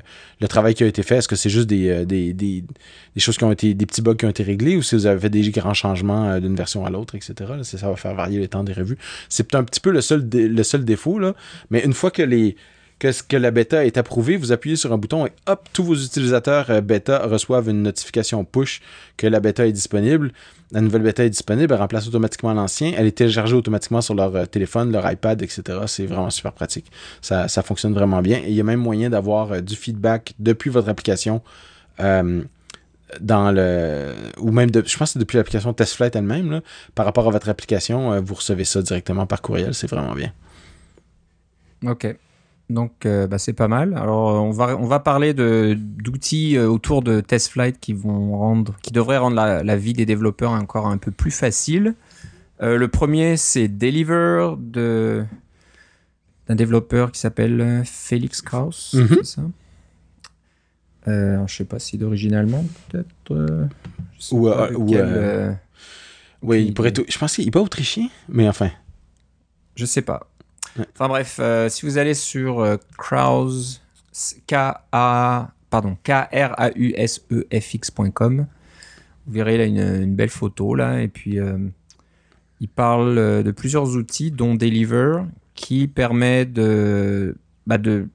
travail 0.49 0.75
qui 0.75 0.85
a 0.85 0.87
été 0.87 1.03
fait, 1.03 1.17
est-ce 1.17 1.29
que 1.29 1.37
c'est 1.37 1.51
juste 1.51 1.67
des, 1.67 1.89
euh, 1.89 2.05
des, 2.05 2.65
choses 3.19 3.37
qui 3.37 3.45
ont 3.45 3.53
été, 3.53 3.75
des 3.75 3.87
petits 3.87 4.03
bugs 4.03 4.15
qui 4.15 4.27
ont 4.27 4.31
été 4.31 4.43
réglés 4.43 4.77
ou 4.77 4.83
si 4.83 4.95
vous 4.95 5.07
avez 5.07 5.21
fait 5.21 5.31
des 5.31 5.49
grands 5.51 5.75
changements 5.75 6.39
d'une 6.39 6.55
version 6.55 6.85
à 6.87 6.91
l'autre, 6.91 7.15
etc. 7.17 7.35
Ça 7.63 7.89
va 7.89 7.97
faire 7.97 8.15
varier 8.15 8.39
le 8.39 8.49
temps 8.49 8.65
des 8.65 8.73
revues. 8.73 8.99
C'est 9.29 9.55
un 9.55 9.65
petit 9.65 9.81
peu 9.81 9.91
le 9.91 10.01
seul, 10.01 10.29
le 10.33 10.79
défaut, 10.79 11.21
mais 11.71 11.81
une 11.85 11.95
fois 11.95 12.11
que 12.11 12.23
les 12.23 12.57
que, 13.01 13.11
ce- 13.11 13.25
que 13.25 13.37
la 13.37 13.51
bêta 13.51 13.85
est 13.85 13.99
approuvée, 13.99 14.37
vous 14.37 14.53
appuyez 14.53 14.77
sur 14.77 14.93
un 14.93 14.99
bouton 14.99 15.27
et 15.27 15.33
hop, 15.49 15.69
tous 15.73 15.83
vos 15.83 15.97
utilisateurs 15.97 16.71
euh, 16.71 16.81
bêta 16.81 17.27
reçoivent 17.27 17.69
une 17.69 17.83
notification 17.83 18.45
push 18.45 18.81
que 19.17 19.27
la 19.27 19.41
bêta 19.41 19.67
est 19.67 19.73
disponible. 19.73 20.31
La 20.71 20.81
nouvelle 20.81 21.03
bêta 21.03 21.25
est 21.25 21.31
disponible, 21.31 21.73
elle 21.75 21.81
remplace 21.81 22.07
automatiquement 22.07 22.53
l'ancien. 22.55 22.93
Elle 22.97 23.09
est 23.09 23.17
téléchargée 23.17 23.57
automatiquement 23.57 24.01
sur 24.01 24.15
leur 24.15 24.37
euh, 24.37 24.47
téléphone, 24.47 24.93
leur 24.93 25.11
iPad, 25.11 25.43
etc. 25.43 25.63
C'est 25.87 26.07
vraiment 26.07 26.31
super 26.31 26.53
pratique. 26.53 26.87
Ça, 27.21 27.49
fonctionne 27.65 27.93
vraiment 27.95 28.23
bien. 28.23 28.39
Et 28.39 28.51
il 28.51 28.55
y 28.55 28.61
a 28.61 28.65
même 28.65 28.79
moyen 28.79 29.11
d'avoir 29.11 29.51
euh, 29.51 29.61
du 29.61 29.75
feedback 29.75 30.35
depuis 30.39 30.71
votre 30.71 30.89
application. 30.89 31.43
dans 31.99 33.51
le 33.51 34.15
ou 34.39 34.53
même 34.53 34.71
je 34.73 34.81
pense 34.97 35.09
que 35.09 35.13
c'est 35.15 35.19
depuis 35.19 35.37
l'application 35.37 35.73
TestFlight 35.73 36.15
elle-même 36.15 36.61
par 36.95 37.05
rapport 37.07 37.27
à 37.27 37.31
votre 37.33 37.49
application 37.49 38.21
vous 38.23 38.35
recevez 38.35 38.65
ça 38.65 38.81
directement 38.83 39.27
par 39.27 39.43
courriel 39.43 39.75
c'est 39.75 39.91
vraiment 39.91 40.15
bien 40.15 40.33
Ok. 41.85 42.07
Donc, 42.71 43.05
euh, 43.05 43.27
bah, 43.27 43.39
c'est 43.39 43.53
pas 43.53 43.67
mal. 43.67 43.95
Alors, 43.97 44.31
euh, 44.31 44.39
on 44.39 44.53
va, 44.53 44.77
on 44.77 44.87
va 44.87 45.01
parler 45.01 45.35
de, 45.35 45.77
d'outils 45.77 46.57
euh, 46.57 46.69
autour 46.69 47.03
de 47.03 47.21
TestFlight 47.21 47.81
qui 47.81 47.93
vont 47.93 48.39
rendre, 48.39 48.77
qui 48.81 48.93
devraient 48.93 49.19
rendre 49.19 49.35
la, 49.35 49.65
la 49.65 49.77
vie 49.77 49.93
des 49.93 50.07
développeurs 50.07 50.53
encore 50.53 50.87
un 50.87 50.97
peu 50.97 51.11
plus 51.11 51.33
facile. 51.33 51.95
Euh, 52.63 52.79
le 52.79 52.87
premier, 52.87 53.37
c'est 53.37 53.67
Deliver 53.67 54.55
de, 54.57 55.25
d'un 56.47 56.55
développeur 56.55 57.11
qui 57.11 57.19
s'appelle 57.19 57.83
Félix 57.85 58.41
Kraus. 58.41 58.95
Mhm. 58.95 59.09
C'est 59.09 59.27
ça? 59.27 59.43
Euh, 61.09 61.35
alors, 61.35 61.49
je 61.49 61.57
sais 61.57 61.65
pas 61.65 61.81
si 61.81 61.99
d'origine 61.99 62.35
allemande, 62.35 62.69
peut-être. 62.89 63.09
je 64.19 64.35
Ou, 64.35 64.49
pas 64.49 64.71
ou, 64.71 64.87
lequel, 64.87 65.07
euh, 65.09 65.53
Oui, 66.43 66.67
il 66.67 66.75
pourrait. 66.75 66.93
Je 67.09 67.19
pense 67.19 67.35
qu'il 67.35 67.47
n'est 67.47 67.51
pas 67.51 67.63
autrichien, 67.63 68.09
mais 68.29 68.49
enfin. 68.49 68.71
Je 69.75 69.87
sais 69.87 70.03
pas. 70.03 70.29
Enfin 70.79 71.09
bref, 71.09 71.39
euh, 71.41 71.69
si 71.69 71.85
vous 71.85 71.99
allez 71.99 72.15
sur 72.15 72.61
euh, 72.61 72.77
K-A, 74.47 75.51
pardon, 75.71 75.97
K-R-A-U-S-E-F-X.com, 76.05 78.47
vous 79.27 79.33
verrez 79.33 79.59
là 79.59 79.65
une, 79.65 80.15
belle 80.15 80.31
photo 80.31 80.75
là, 80.75 81.03
et 81.03 81.09
puis 81.09 81.39
euh, 81.39 81.59
il 82.61 82.69
parle 82.69 83.43
de 83.43 83.51
plusieurs 83.51 83.97
outils, 83.97 84.31
dont 84.31 84.55
Deliver, 84.55 85.25
qui 85.55 85.89
permet 85.89 86.47
de, 86.47 87.37
bah 87.67 87.79
de 87.79 88.07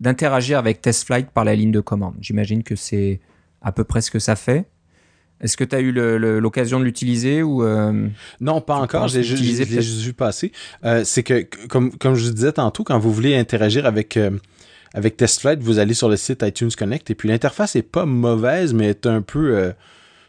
d'interagir 0.00 0.58
avec 0.58 0.80
TestFlight 0.80 1.30
par 1.30 1.44
la 1.44 1.54
ligne 1.54 1.72
de 1.72 1.80
commande. 1.80 2.14
J'imagine 2.20 2.62
que 2.62 2.74
c'est 2.74 3.20
à 3.60 3.70
peu 3.70 3.84
près 3.84 4.00
ce 4.00 4.10
que 4.10 4.18
ça 4.18 4.34
fait. 4.34 4.64
Est-ce 5.40 5.56
que 5.56 5.64
tu 5.64 5.74
as 5.74 5.80
eu 5.80 5.92
l'occasion 5.92 6.80
de 6.80 6.84
l'utiliser 6.84 7.42
ou 7.42 7.64
euh, 7.64 8.08
Non, 8.40 8.60
pas 8.60 8.76
encore. 8.76 9.08
J'ai 9.08 9.22
juste, 9.22 9.42
vu 9.42 10.12
passer. 10.12 10.52
Euh, 10.84 11.02
c'est 11.04 11.22
que, 11.22 11.46
comme, 11.68 11.96
comme 11.96 12.14
je 12.14 12.26
vous 12.26 12.34
disais 12.34 12.52
tantôt, 12.52 12.84
quand 12.84 12.98
vous 12.98 13.12
voulez 13.12 13.36
interagir 13.36 13.86
avec 13.86 14.16
euh, 14.16 14.30
avec 14.92 15.16
TestFlight, 15.16 15.60
vous 15.60 15.78
allez 15.78 15.94
sur 15.94 16.08
le 16.08 16.16
site 16.16 16.42
iTunes 16.42 16.70
Connect 16.76 17.10
et 17.10 17.14
puis 17.14 17.28
l'interface 17.28 17.76
est 17.76 17.82
pas 17.82 18.06
mauvaise, 18.06 18.74
mais 18.74 18.88
est 18.88 19.06
un 19.06 19.22
peu 19.22 19.72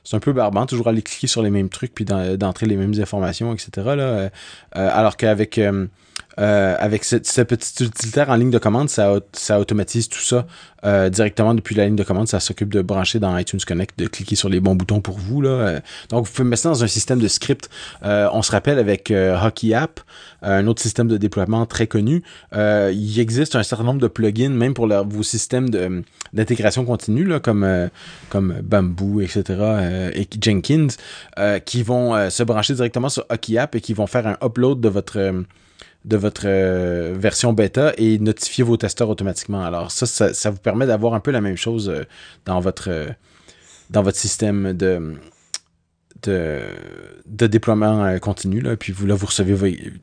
c'est 0.03 0.15
un 0.15 0.19
peu 0.19 0.33
barbant, 0.33 0.65
toujours 0.65 0.87
aller 0.87 1.01
cliquer 1.01 1.27
sur 1.27 1.43
les 1.43 1.49
mêmes 1.49 1.69
trucs 1.69 1.93
puis 1.93 2.05
d'entrer 2.05 2.65
les 2.65 2.75
mêmes 2.75 2.93
informations, 2.99 3.53
etc. 3.53 3.69
Là, 3.95 4.29
alors 4.71 5.17
qu'avec 5.17 5.57
euh, 5.57 5.87
avec 6.37 7.03
ce, 7.03 7.41
petit 7.41 7.83
utilitaire 7.83 8.29
en 8.29 8.35
ligne 8.35 8.51
de 8.51 8.57
commande, 8.57 8.89
ça, 8.89 9.19
automatise 9.59 10.09
tout 10.09 10.19
ça 10.19 10.45
euh, 10.83 11.09
directement 11.09 11.53
depuis 11.53 11.75
la 11.75 11.85
ligne 11.85 11.95
de 11.95 12.03
commande. 12.03 12.27
Ça 12.27 12.39
s'occupe 12.39 12.73
de 12.73 12.81
brancher 12.81 13.19
dans 13.19 13.37
iTunes 13.37 13.59
Connect, 13.65 13.99
de 13.99 14.07
cliquer 14.07 14.35
sur 14.35 14.49
les 14.49 14.59
bons 14.59 14.75
boutons 14.75 15.01
pour 15.01 15.17
vous. 15.19 15.41
Là. 15.41 15.49
Euh, 15.49 15.79
donc, 16.09 16.25
vous 16.25 16.31
pouvez 16.31 16.47
mettre 16.47 16.63
ça 16.63 16.69
dans 16.69 16.83
un 16.83 16.87
système 16.87 17.19
de 17.19 17.27
script. 17.27 17.69
on 18.01 18.41
se 18.41 18.51
rappelle 18.51 18.79
avec 18.79 19.11
Hockey 19.11 19.73
App, 19.73 19.99
un 20.41 20.65
autre 20.67 20.81
système 20.81 21.07
de 21.07 21.17
déploiement 21.17 21.65
très 21.65 21.87
connu. 21.87 22.23
il 22.53 23.19
existe 23.19 23.55
un 23.55 23.63
certain 23.63 23.83
nombre 23.83 24.01
de 24.01 24.07
plugins, 24.07 24.49
même 24.49 24.73
pour 24.73 24.87
vos 24.87 25.23
systèmes 25.23 25.69
d'intégration 26.33 26.85
continue, 26.85 27.39
comme, 27.39 27.89
comme 28.29 28.55
Bamboo, 28.63 29.21
etc., 29.21 29.43
et 30.13 30.27
Jenkins, 30.39 30.87
qui 31.65 31.83
vont 31.83 32.29
se 32.29 32.43
brancher 32.43 32.73
directement 32.73 33.09
sur 33.09 33.25
Hockey 33.29 33.57
App 33.57 33.75
et 33.75 33.81
qui 33.81 33.93
vont 33.93 34.07
faire 34.07 34.25
un 34.27 34.37
upload 34.43 34.81
de 34.81 34.89
votre 34.89 35.43
de 36.05 36.17
votre 36.17 36.43
euh, 36.45 37.13
version 37.17 37.53
bêta 37.53 37.93
et 37.97 38.17
notifier 38.19 38.63
vos 38.63 38.77
testeurs 38.77 39.09
automatiquement. 39.09 39.63
Alors 39.63 39.91
ça, 39.91 40.05
ça, 40.33 40.49
vous 40.49 40.57
permet 40.57 40.87
d'avoir 40.87 41.13
un 41.13 41.19
peu 41.19 41.31
la 41.31 41.41
même 41.41 41.57
chose 41.57 41.89
euh, 41.89 42.03
dans 42.45 42.59
votre 42.59 42.89
euh, 42.89 43.07
dans 43.89 44.01
votre 44.01 44.17
système 44.17 44.73
de 44.73 45.15
de, 46.23 47.47
déploiement 47.47 48.19
continu. 48.19 48.61
Là. 48.61 48.77
Puis 48.77 48.93
là, 49.07 49.15
vous 49.15 49.25
recevez 49.25 49.55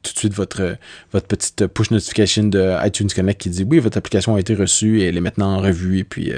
tout 0.03 0.13
de 0.13 0.19
suite 0.19 0.35
votre, 0.35 0.77
votre 1.13 1.29
petite 1.29 1.69
push 1.69 1.93
notification 1.93 2.43
de 2.43 2.75
iTunes 2.85 3.07
Connect 3.15 3.41
qui 3.41 3.51
dit 3.51 3.63
oui, 3.63 3.79
votre 3.79 3.99
application 3.99 4.35
a 4.35 4.41
été 4.41 4.57
reçue 4.57 4.99
et 4.99 5.05
elle 5.05 5.17
est 5.17 5.21
maintenant 5.21 5.55
en 5.55 5.59
revue, 5.59 6.01
et 6.01 6.05
puis 6.05 6.33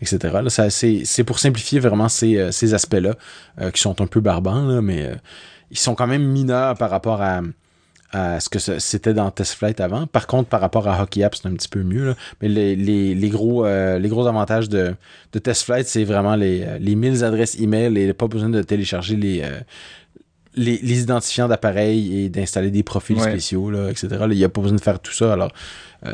etc. 0.00 0.38
C'est, 1.04 1.24
pour 1.24 1.40
simplifier 1.40 1.80
vraiment 1.80 2.08
ces, 2.08 2.52
ces 2.52 2.74
aspects-là 2.74 3.16
qui 3.72 3.80
sont 3.80 4.00
un 4.00 4.06
peu 4.06 4.20
barbants, 4.20 4.80
mais 4.82 5.10
ils 5.72 5.78
sont 5.78 5.96
quand 5.96 6.06
même 6.06 6.22
mineurs 6.22 6.76
par 6.78 6.90
rapport 6.90 7.20
à 7.20 7.42
à 8.10 8.40
ce 8.40 8.48
que 8.48 8.58
c'était 8.58 9.12
dans 9.12 9.30
TestFlight 9.30 9.80
avant. 9.80 10.06
Par 10.06 10.26
contre, 10.26 10.48
par 10.48 10.60
rapport 10.60 10.88
à 10.88 11.02
Hockey 11.02 11.22
App, 11.22 11.34
c'est 11.34 11.46
un 11.46 11.52
petit 11.52 11.68
peu 11.68 11.82
mieux. 11.82 12.14
Mais 12.40 12.48
les, 12.48 12.74
les, 12.74 13.14
les 13.14 13.28
gros, 13.28 13.66
euh, 13.66 13.98
les 13.98 14.08
gros 14.08 14.26
avantages 14.26 14.68
de, 14.68 14.94
de 15.32 15.38
TestFlight, 15.38 15.86
c'est 15.86 16.04
vraiment 16.04 16.34
les, 16.34 16.62
euh, 16.62 16.78
les 16.78 16.94
1000 16.94 17.24
adresses 17.24 17.58
email 17.60 17.98
et 17.98 18.12
pas 18.14 18.26
besoin 18.26 18.48
de 18.48 18.62
télécharger 18.62 19.16
les, 19.16 19.42
euh, 19.42 19.60
les, 20.54 20.78
les, 20.82 21.02
identifiants 21.02 21.48
d'appareils 21.48 22.24
et 22.24 22.28
d'installer 22.30 22.70
des 22.70 22.82
profils 22.82 23.20
spéciaux, 23.20 23.70
là, 23.70 23.90
etc. 23.90 24.08
il 24.30 24.36
n'y 24.36 24.44
a 24.44 24.48
pas 24.48 24.62
besoin 24.62 24.76
de 24.76 24.82
faire 24.82 25.00
tout 25.00 25.12
ça. 25.12 25.32
Alors, 25.32 25.52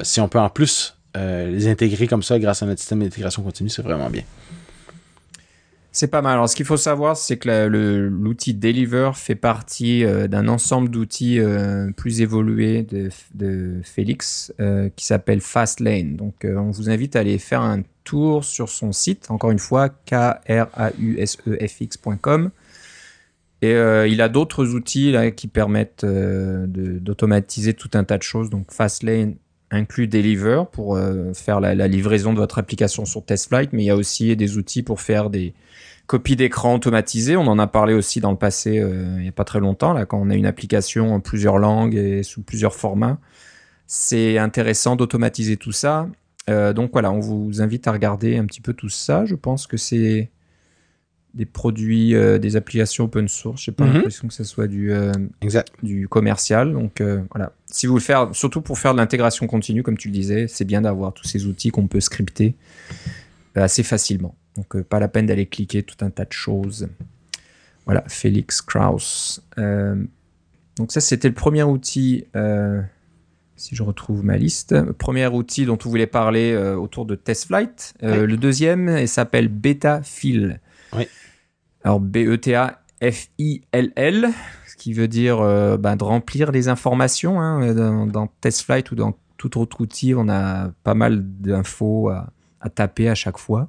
si 0.03 0.21
on 0.21 0.29
peut 0.29 0.41
en 0.41 0.51
plus 0.51 0.97
les 1.15 1.69
intégrer 1.69 2.09
comme 2.09 2.25
ça 2.25 2.39
grâce 2.41 2.63
à 2.63 2.67
notre 2.67 2.81
système 2.81 3.01
d'intégration 3.01 3.43
continue, 3.43 3.71
c'est 3.71 3.83
vraiment 3.83 4.11
bien. 4.11 4.23
C'est 5.97 6.09
pas 6.09 6.23
mal. 6.23 6.33
Alors, 6.33 6.49
ce 6.49 6.57
qu'il 6.57 6.67
faut 6.67 6.77
savoir, 6.77 7.17
c'est 7.17 7.37
que 7.37 7.69
l'outil 7.69 8.53
Deliver 8.53 9.13
fait 9.15 9.37
partie 9.37 10.05
euh, 10.05 10.27
d'un 10.27 10.49
ensemble 10.49 10.89
d'outils 10.89 11.39
euh, 11.39 11.93
plus 11.93 12.21
évolués 12.21 12.83
de, 12.83 13.11
de 13.35 13.81
Félix 13.85 14.53
euh, 14.59 14.89
qui 14.97 15.07
s'appelle 15.07 15.41
Fastlane. 15.41 16.17
Donc, 16.17 16.45
on 16.45 16.73
vous 16.73 16.91
invite 16.91 17.15
à 17.15 17.21
aller 17.21 17.39
faire 17.39 17.61
un 17.61 17.83
tour 18.03 18.43
sur 18.43 18.71
son 18.71 18.91
site. 18.91 19.31
Encore 19.31 19.53
une 19.53 19.61
fois, 19.61 19.89
k-r-a-u-s-e-f-x.com. 19.89 20.91
Et 23.63 23.71
il 24.09 24.21
a 24.21 24.29
d'autres 24.29 24.75
outils 24.75 25.15
qui 25.37 25.47
permettent 25.47 26.05
d'automatiser 26.05 27.73
tout 27.73 27.89
un 27.95 28.03
tas 28.05 28.19
de 28.19 28.23
choses. 28.23 28.51
Donc, 28.51 28.73
Fastlane 28.73 29.37
inclut 29.75 30.07
Deliver 30.07 30.65
pour 30.73 30.99
faire 31.35 31.61
la, 31.61 31.89
livraison 31.89 32.33
de 32.33 32.39
votre 32.39 32.59
application 32.59 33.05
sur 33.05 33.25
TestFlight, 33.25 33.73
mais 33.73 33.83
il 33.83 33.87
y 33.87 33.91
a 33.91 33.97
aussi 33.97 34.35
des 34.37 34.57
outils 34.57 34.83
pour 34.83 35.01
faire 35.01 35.31
des 35.31 35.55
copie 36.07 36.37
d'écran 36.37 36.75
automatisée. 36.75 37.37
On 37.37 37.47
en 37.47 37.59
a 37.59 37.67
parlé 37.67 37.95
aussi 37.95 38.21
dans 38.21 38.31
le 38.31 38.37
passé, 38.37 38.79
euh, 38.79 39.15
il 39.17 39.23
n'y 39.23 39.29
a 39.29 39.33
pas 39.33 39.45
très 39.45 39.61
longtemps, 39.61 39.93
là, 39.93 40.07
quand 40.07 40.21
on 40.21 40.31
a 40.31 40.35
une 40.35 40.47
application 40.47 41.15
en 41.15 41.21
plusieurs 41.21 41.59
langues 41.59 41.95
et 41.95 42.23
sous 42.23 42.43
plusieurs 42.43 42.75
formats. 42.75 43.19
C'est 43.87 44.39
intéressant 44.39 44.97
d'automatiser 44.97 45.57
tout 45.57 45.73
ça. 45.73 46.09
Euh, 46.51 46.73
donc 46.73 46.91
voilà, 46.93 47.11
on 47.13 47.21
vous 47.21 47.63
invite 47.63 47.87
à 47.89 47.93
regarder 47.93 48.37
un 48.37 48.47
petit 48.47 48.61
peu 48.61 48.75
tout 48.75 48.89
ça. 48.89 49.25
Je 49.25 49.35
pense 49.35 49.67
que 49.67 49.77
c'est 49.77 50.31
des 51.35 51.47
produits, 51.47 52.15
euh, 52.15 52.39
des 52.39 52.57
applications 52.57 53.05
open 53.05 53.29
source. 53.29 53.63
Je 53.63 53.71
n'ai 53.71 53.75
pas 53.75 53.85
mhm. 53.85 53.95
l'impression 53.95 54.29
que 54.29 54.35
ce 54.35 54.45
soit 54.45 54.69
du, 54.69 54.93
du 55.83 56.09
commercial. 56.09 56.73
Donc 56.73 57.03
voilà, 57.31 57.53
si 57.67 57.87
vous 57.87 57.95
le 57.95 58.01
faites, 58.01 58.33
surtout 58.33 58.61
pour 58.61 58.79
faire 58.79 58.93
de 58.93 58.99
l'intégration 58.99 59.47
continue, 59.47 59.83
comme 59.83 59.99
tu 59.99 60.09
le 60.09 60.15
disais, 60.15 60.47
c'est 60.49 60.65
bien 60.65 60.83
d'avoir 60.83 61.13
tous 61.13 61.25
ces 61.25 61.47
outils 61.47 61.71
qu'on 61.71 61.87
peut 61.87 62.01
scripter 62.01 62.55
assez 63.63 63.83
facilement. 63.83 64.35
Donc, 64.57 64.77
euh, 64.77 64.85
pas 64.85 65.01
la 65.01 65.09
peine 65.09 65.27
d'aller 65.27 65.47
cliquer 65.47 65.83
tout 65.83 66.03
un 66.05 66.11
tas 66.11 66.25
de 66.25 66.33
choses. 66.33 66.89
Voilà, 67.87 68.05
Félix 68.09 68.63
Kraus. 68.63 69.43
Euh, 69.59 70.03
donc 70.77 70.93
ça, 70.93 71.01
c'était 71.01 71.29
le 71.29 71.35
premier 71.35 71.63
outil, 71.63 72.25
euh, 72.37 72.81
si 73.57 73.77
je 73.77 73.83
retrouve 73.83 74.25
ma 74.25 74.37
liste, 74.37 74.73
le 74.73 74.93
premier 74.93 75.27
outil 75.27 75.67
dont 75.67 75.79
on 75.85 75.89
voulait 75.89 76.07
parler 76.07 76.57
autour 76.57 77.05
de 77.05 77.15
TestFlight. 77.15 77.95
Le 78.03 78.35
deuxième, 78.37 78.89
il 78.99 79.09
s'appelle 79.09 79.49
BetaFill. 79.49 80.61
Oui. 80.93 81.07
Alors 81.85 82.01
B-E-T-A-F-I-L-L, 82.01 82.49
ce 84.67 84.77
qui 84.77 84.93
veut 84.95 85.09
dire 85.09 85.39
bah, 85.79 85.95
de 85.97 86.05
remplir 86.05 86.51
les 86.51 86.69
informations. 86.69 87.41
Hein, 87.41 87.75
dans, 88.07 88.27
TestFlight 88.41 88.91
ou 88.91 88.95
dans 88.95 89.15
tout 89.37 89.59
autre 89.59 89.83
outil, 89.83 90.15
on 90.15 90.29
a 90.29 90.71
pas 90.83 90.95
mal 90.95 91.23
d'infos 91.23 92.09
à, 92.09 92.33
taper 92.75 93.11
à 93.11 93.15
chaque 93.15 93.37
fois. 93.37 93.69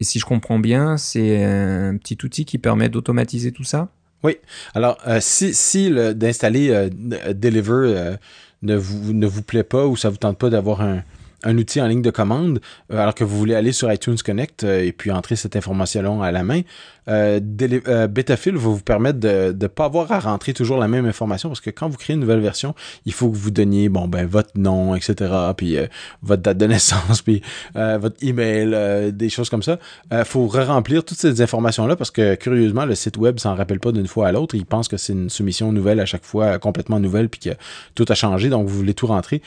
Et 0.00 0.04
si 0.04 0.18
je 0.18 0.24
comprends 0.24 0.58
bien, 0.58 0.96
c'est 0.96 1.44
un 1.44 1.96
petit 1.96 2.18
outil 2.24 2.44
qui 2.44 2.58
permet 2.58 2.88
d'automatiser 2.88 3.52
tout 3.52 3.64
ça? 3.64 3.88
Oui. 4.22 4.36
Alors, 4.74 4.98
euh, 5.06 5.18
si, 5.20 5.54
si 5.54 5.90
d'installer 6.14 6.70
euh, 6.70 6.88
Deliver 7.32 7.72
euh, 7.72 8.16
ne, 8.62 8.76
vous, 8.76 9.12
ne 9.12 9.26
vous 9.26 9.42
plaît 9.42 9.62
pas 9.62 9.86
ou 9.86 9.96
ça 9.96 10.10
vous 10.10 10.16
tente 10.16 10.38
pas 10.38 10.50
d'avoir 10.50 10.80
un, 10.80 11.02
un 11.44 11.56
outil 11.56 11.80
en 11.80 11.86
ligne 11.86 12.02
de 12.02 12.10
commande, 12.10 12.60
euh, 12.92 12.98
alors 12.98 13.14
que 13.14 13.24
vous 13.24 13.36
voulez 13.36 13.54
aller 13.54 13.72
sur 13.72 13.92
iTunes 13.92 14.16
Connect 14.24 14.64
euh, 14.64 14.82
et 14.82 14.92
puis 14.92 15.10
entrer 15.12 15.36
cette 15.36 15.56
information 15.56 16.22
à 16.22 16.32
la 16.32 16.42
main, 16.42 16.62
euh, 17.08 17.40
euh 17.88 18.06
Betafill 18.06 18.56
va 18.56 18.68
vous 18.68 18.80
permettre 18.80 19.20
de 19.20 19.56
ne 19.58 19.66
pas 19.68 19.86
avoir 19.86 20.10
à 20.12 20.18
rentrer 20.18 20.52
toujours 20.52 20.78
la 20.78 20.88
même 20.88 21.06
information 21.06 21.48
parce 21.48 21.60
que 21.60 21.70
quand 21.70 21.88
vous 21.88 21.96
créez 21.96 22.14
une 22.14 22.20
nouvelle 22.20 22.40
version, 22.40 22.74
il 23.06 23.12
faut 23.12 23.30
que 23.30 23.36
vous 23.36 23.50
donniez 23.50 23.88
bon 23.88 24.08
ben 24.08 24.26
votre 24.26 24.50
nom, 24.56 24.94
etc., 24.94 25.32
puis 25.56 25.76
votre 26.22 26.42
date 26.42 26.58
de 26.58 26.66
naissance, 26.66 27.22
puis 27.26 27.40
votre 27.74 28.16
email, 28.22 29.12
des 29.12 29.30
choses 29.30 29.48
comme 29.48 29.62
ça. 29.62 29.78
Il 30.12 30.24
faut 30.24 30.46
re-remplir 30.46 31.04
toutes 31.04 31.18
ces 31.18 31.40
informations-là 31.40 31.96
parce 31.96 32.10
que 32.10 32.34
curieusement, 32.34 32.84
le 32.84 32.94
site 32.94 33.16
web 33.16 33.38
s'en 33.38 33.54
rappelle 33.54 33.80
pas 33.80 33.92
d'une 33.92 34.06
fois 34.06 34.28
à 34.28 34.32
l'autre. 34.32 34.54
Il 34.54 34.66
pense 34.66 34.88
que 34.88 34.98
c'est 34.98 35.14
une 35.14 35.30
soumission 35.30 35.72
nouvelle 35.72 36.00
à 36.00 36.06
chaque 36.06 36.24
fois, 36.24 36.58
complètement 36.58 37.00
nouvelle, 37.00 37.30
puis 37.30 37.40
que 37.40 37.50
tout 37.94 38.04
a 38.08 38.14
changé, 38.14 38.50
donc 38.50 38.68
vous 38.68 38.76
voulez 38.76 38.94
tout 38.94 39.06
rentrer. 39.06 39.40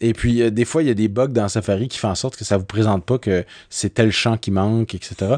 Et 0.00 0.12
puis, 0.12 0.42
euh, 0.42 0.50
des 0.50 0.64
fois, 0.64 0.82
il 0.82 0.88
y 0.88 0.90
a 0.90 0.94
des 0.94 1.08
bugs 1.08 1.28
dans 1.28 1.48
Safari 1.48 1.88
qui 1.88 1.98
font 1.98 2.08
en 2.08 2.14
sorte 2.14 2.36
que 2.36 2.44
ça 2.44 2.56
vous 2.56 2.64
présente 2.64 3.04
pas 3.04 3.18
que 3.18 3.44
c'est 3.70 3.94
tel 3.94 4.12
champ 4.12 4.36
qui 4.36 4.50
manque, 4.50 4.94
etc. 4.94 5.36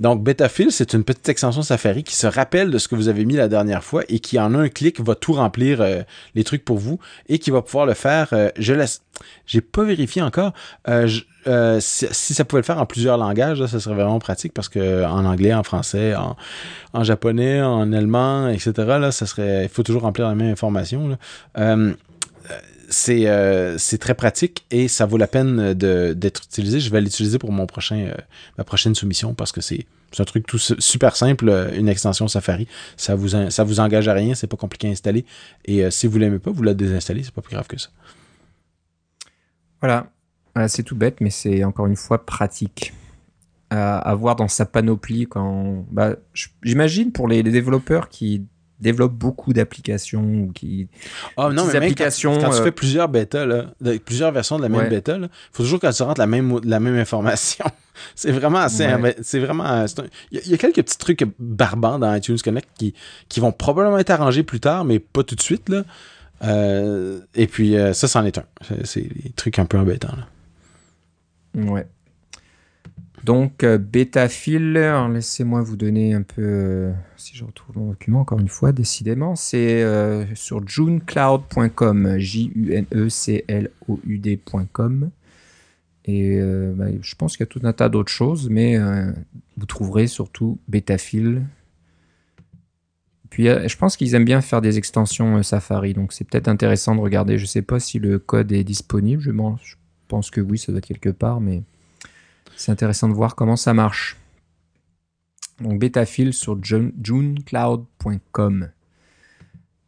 Donc, 0.00 0.22
Betafill, 0.22 0.70
c'est 0.70 0.92
une 0.92 1.02
petite 1.02 1.28
extension 1.28 1.62
Safari 1.62 2.04
qui 2.04 2.14
se 2.14 2.28
rappelle 2.28 2.70
de 2.70 2.78
ce 2.78 2.86
que 2.86 2.94
vous 2.94 3.08
avez 3.08 3.24
mis 3.24 3.34
la 3.34 3.48
dernière 3.48 3.82
fois 3.82 4.04
et 4.08 4.20
qui, 4.20 4.38
en 4.38 4.54
un 4.54 4.68
clic, 4.68 5.00
va 5.00 5.16
tout 5.16 5.32
remplir 5.32 5.80
euh, 5.80 6.02
les 6.36 6.44
trucs 6.44 6.64
pour 6.64 6.78
vous 6.78 7.00
et 7.28 7.40
qui 7.40 7.50
va 7.50 7.62
pouvoir 7.62 7.84
le 7.84 7.94
faire. 7.94 8.28
Euh, 8.32 8.50
je 8.56 8.74
laisse. 8.74 9.02
J'ai 9.46 9.60
pas 9.60 9.82
vérifié 9.82 10.22
encore. 10.22 10.52
si, 11.80 12.34
ça 12.34 12.44
pouvait 12.44 12.60
le 12.60 12.64
faire 12.64 12.78
en 12.78 12.86
plusieurs 12.86 13.16
langages, 13.18 13.66
ça 13.66 13.80
serait 13.80 13.96
vraiment 13.96 14.20
pratique 14.20 14.54
parce 14.54 14.68
que 14.68 15.04
en 15.04 15.24
anglais, 15.24 15.52
en 15.52 15.64
français, 15.64 16.14
en, 16.14 17.02
japonais, 17.02 17.60
en 17.60 17.92
allemand, 17.92 18.48
etc. 18.48 18.72
Là, 18.76 19.10
ça 19.10 19.26
serait. 19.26 19.64
Il 19.64 19.68
faut 19.68 19.82
toujours 19.82 20.02
remplir 20.02 20.28
la 20.28 20.36
même 20.36 20.52
information. 20.52 21.18
C'est 22.88 23.26
c'est 23.78 23.98
très 23.98 24.14
pratique 24.14 24.64
et 24.70 24.88
ça 24.88 25.06
vaut 25.06 25.16
la 25.16 25.26
peine 25.26 25.74
d'être 25.74 26.44
utilisé. 26.44 26.80
Je 26.80 26.90
vais 26.90 27.00
l'utiliser 27.00 27.38
pour 27.38 27.52
mon 27.52 27.66
prochain 27.66 28.14
ma 28.56 28.64
prochaine 28.64 28.94
soumission 28.94 29.34
parce 29.34 29.52
que 29.52 29.60
c'est 29.60 29.86
un 30.18 30.24
truc 30.24 30.46
tout 30.46 30.58
super 30.58 31.16
simple, 31.16 31.70
une 31.76 31.88
extension 31.88 32.28
Safari. 32.28 32.66
Ça 32.96 33.14
vous 33.14 33.28
ça 33.50 33.64
vous 33.64 33.80
engage 33.80 34.08
à 34.08 34.14
rien, 34.14 34.34
c'est 34.34 34.46
pas 34.46 34.56
compliqué 34.56 34.88
à 34.88 34.90
installer. 34.90 35.24
Et 35.64 35.90
si 35.90 36.06
vous 36.06 36.18
l'aimez 36.18 36.38
pas, 36.38 36.50
vous 36.50 36.62
la 36.62 36.74
désinstallez, 36.74 37.22
c'est 37.22 37.34
pas 37.34 37.42
plus 37.42 37.54
grave 37.54 37.66
que 37.66 37.78
ça. 37.78 37.90
Voilà, 39.80 40.08
c'est 40.66 40.82
tout 40.82 40.96
bête, 40.96 41.20
mais 41.20 41.30
c'est 41.30 41.62
encore 41.64 41.86
une 41.86 41.96
fois 41.96 42.24
pratique 42.26 42.92
à, 43.70 43.98
à 43.98 44.14
voir 44.14 44.36
dans 44.36 44.48
sa 44.48 44.66
panoplie 44.66 45.26
quand. 45.26 45.84
Bah, 45.90 46.16
J'imagine 46.62 47.12
pour 47.12 47.28
les, 47.28 47.42
développeurs 47.42 48.08
qui 48.08 48.46
développent 48.80 49.14
beaucoup 49.14 49.52
d'applications 49.52 50.22
ou 50.22 50.52
qui. 50.52 50.88
Oh 51.36 51.50
non, 51.52 51.66
mais 51.66 51.76
applications, 51.76 52.38
quand, 52.38 52.50
tu 52.50 52.56
euh, 52.56 52.64
fais 52.64 52.72
plusieurs 52.72 53.08
bêtas, 53.08 53.44
là, 53.44 53.66
plusieurs 54.04 54.32
versions 54.32 54.56
de 54.56 54.62
la 54.62 54.68
même 54.68 54.88
bêta, 54.88 55.16
il 55.16 55.28
faut 55.52 55.62
toujours 55.62 55.80
que 55.80 55.92
tu 55.92 56.02
rentres 56.02 56.20
la 56.20 56.26
même, 56.26 56.60
la 56.64 56.80
même 56.80 56.96
information. 56.96 57.64
c'est 58.14 58.32
vraiment 58.32 58.58
assez. 58.58 58.86
C'est 59.22 59.40
vraiment. 59.40 59.84
Il 60.30 60.46
y, 60.46 60.54
a 60.54 60.56
quelques 60.56 60.82
petits 60.82 60.98
trucs 60.98 61.24
barbants 61.38 61.98
dans 61.98 62.14
iTunes 62.14 62.38
Connect 62.42 62.68
qui, 62.78 62.94
qui 63.28 63.40
vont 63.40 63.52
probablement 63.52 63.98
être 63.98 64.10
arrangés 64.10 64.42
plus 64.42 64.60
tard, 64.60 64.84
mais 64.84 64.98
pas 64.98 65.22
tout 65.22 65.34
de 65.34 65.42
suite. 65.42 65.68
Là. 65.68 65.84
Euh, 66.44 67.20
et 67.34 67.46
puis, 67.46 67.76
euh, 67.76 67.92
ça, 67.92 68.08
c'en 68.08 68.24
est 68.24 68.38
un. 68.38 68.44
C'est 68.84 69.02
des 69.02 69.30
trucs 69.34 69.58
un 69.58 69.66
peu 69.66 69.78
embêtants. 69.78 70.14
Là. 70.16 71.62
Ouais. 71.72 71.86
Donc, 73.24 73.64
euh, 73.64 73.78
laissez-moi 73.92 75.62
vous 75.62 75.76
donner 75.76 76.14
un 76.14 76.22
peu, 76.22 76.42
euh, 76.42 76.92
si 77.16 77.36
je 77.36 77.44
retrouve 77.44 77.76
mon 77.76 77.90
document 77.90 78.20
encore 78.20 78.40
une 78.40 78.48
fois, 78.48 78.72
décidément, 78.72 79.36
c'est 79.36 79.82
euh, 79.82 80.24
sur 80.34 80.66
junecloud.com, 80.66 82.18
J-U-N-E-C-L-O-U-D.com. 82.18 85.10
Et 86.10 86.40
bah, 86.74 86.86
je 87.02 87.14
pense 87.16 87.36
qu'il 87.36 87.44
y 87.44 87.48
a 87.48 87.50
tout 87.50 87.60
un 87.64 87.74
tas 87.74 87.90
d'autres 87.90 88.10
choses, 88.10 88.48
mais 88.48 88.78
vous 89.58 89.66
trouverez 89.66 90.06
surtout 90.06 90.58
Betafil. 90.66 91.42
Puis, 93.28 93.44
je 93.44 93.76
pense 93.76 93.98
qu'ils 93.98 94.14
aiment 94.14 94.24
bien 94.24 94.40
faire 94.40 94.62
des 94.62 94.78
extensions 94.78 95.42
Safari, 95.42 95.92
donc 95.92 96.14
c'est 96.14 96.24
peut-être 96.24 96.48
intéressant 96.48 96.96
de 96.96 97.02
regarder. 97.02 97.36
Je 97.36 97.42
ne 97.42 97.48
sais 97.48 97.60
pas 97.60 97.78
si 97.78 97.98
le 97.98 98.18
code 98.18 98.52
est 98.52 98.64
disponible, 98.64 99.20
je, 99.20 99.32
je 99.32 99.74
pense 100.08 100.30
que 100.30 100.40
oui, 100.40 100.56
ça 100.56 100.72
doit 100.72 100.78
être 100.78 100.86
quelque 100.86 101.10
part, 101.10 101.42
mais 101.42 101.62
c'est 102.58 102.72
intéressant 102.72 103.08
de 103.08 103.14
voir 103.14 103.36
comment 103.36 103.56
ça 103.56 103.72
marche. 103.72 104.18
Donc 105.60 105.80
Betafil 105.80 106.32
sur 106.32 106.58
junecloud.com. 106.62 108.68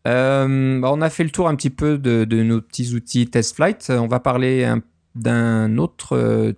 Euh, 0.06 0.80
bah, 0.80 0.90
on 0.92 1.00
a 1.00 1.10
fait 1.10 1.24
le 1.24 1.30
tour 1.30 1.48
un 1.48 1.56
petit 1.56 1.70
peu 1.70 1.98
de, 1.98 2.24
nos 2.42 2.60
petits 2.60 2.94
outils 2.94 3.26
TestFlight. 3.28 3.90
On 3.90 4.06
va 4.06 4.20
parler 4.20 4.72
d'un 5.14 5.78
autre 5.78 6.16
euh, 6.16 6.52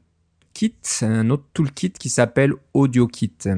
kit, 0.52 0.74
un 1.00 1.30
autre 1.30 1.44
toolkit 1.54 1.92
qui 1.92 2.10
s'appelle 2.10 2.52
AudioKit. 2.74 3.48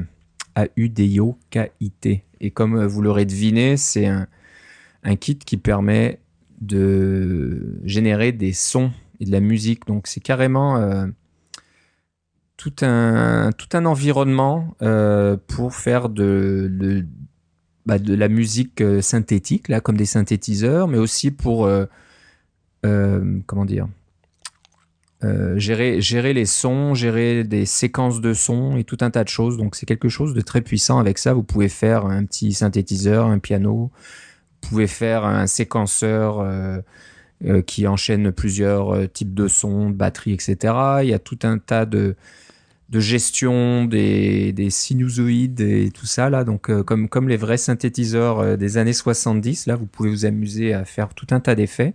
A-U-D-I-O-K-I-T. 0.55 2.23
Et 2.39 2.51
comme 2.51 2.85
vous 2.85 3.01
l'aurez 3.01 3.25
deviné, 3.25 3.75
c'est 3.75 4.07
un, 4.07 4.27
kit 5.17 5.37
qui 5.37 5.57
permet 5.57 6.21
de 6.61 7.81
générer 7.83 8.31
des 8.31 8.53
sons 8.53 8.91
et 9.19 9.25
de 9.25 9.31
la 9.31 9.41
musique. 9.41 9.85
Donc 9.85 10.07
c'est 10.07 10.21
carrément 10.21 10.77
euh, 10.77 11.07
tout 12.57 12.73
un, 12.81 13.51
environnement 13.85 14.75
euh, 14.81 15.37
pour 15.47 15.75
faire 15.75 16.09
de, 16.09 17.05
bah, 17.85 17.97
la 18.05 18.27
musique 18.27 18.81
euh, 18.81 19.01
synthétique, 19.01 19.67
là, 19.67 19.81
comme 19.81 19.97
des 19.97 20.05
synthétiseurs, 20.05 20.87
mais 20.87 20.97
aussi 20.97 21.31
pour, 21.31 21.65
euh, 21.65 21.85
gérer, 25.57 26.01
gérer 26.01 26.33
les 26.33 26.45
sons, 26.45 26.93
gérer 26.93 27.43
des 27.43 27.65
séquences 27.65 28.21
de 28.21 28.33
sons 28.33 28.77
et 28.77 28.83
tout 28.83 28.97
un 29.01 29.09
tas 29.09 29.23
de 29.23 29.29
choses. 29.29 29.57
Donc 29.57 29.75
c'est 29.75 29.85
quelque 29.85 30.09
chose 30.09 30.33
de 30.33 30.41
très 30.41 30.61
puissant. 30.61 30.99
Avec 30.99 31.17
ça, 31.17 31.33
vous 31.33 31.43
pouvez 31.43 31.69
faire 31.69 32.05
un 32.05 32.23
petit 32.25 32.53
synthétiseur, 32.53 33.25
un 33.25 33.39
piano, 33.39 33.91
vous 34.61 34.69
pouvez 34.69 34.87
faire 34.87 35.25
un 35.25 35.47
séquenceur. 35.47 36.45
qui 37.67 37.85
enchaîne 37.85 38.31
plusieurs 38.31 39.11
types 39.11 39.33
de 39.33 39.49
sons, 39.49 39.89
de 39.89 39.95
batteries, 39.95 40.33
etc. 40.33 40.55
Il 41.03 41.09
y 41.09 41.13
a 41.13 41.19
tout 41.19 41.37
un 41.43 41.57
tas 41.59 41.85
de, 41.85 42.15
de 42.89 42.99
gestion 42.99 43.85
des, 43.85 44.53
des, 44.53 44.69
sinusoïdes 44.69 45.61
et 45.61 45.91
tout 45.91 46.05
ça 46.05 46.29
là. 46.29 46.43
Donc 46.43 46.69
euh, 46.69 46.83
comme 46.83 47.09
comme 47.09 47.27
les 47.29 47.37
vrais 47.37 47.57
synthétiseurs 47.57 48.39
euh, 48.39 48.57
des 48.57 48.77
années 48.77 48.93
70 48.93 49.65
là 49.65 49.75
vous 49.75 49.87
pouvez 49.87 50.09
vous 50.09 50.25
amuser 50.25 50.73
à 50.73 50.85
faire 50.85 51.13
tout 51.13 51.27
un 51.31 51.39
tas 51.39 51.55
d'effets. 51.55 51.93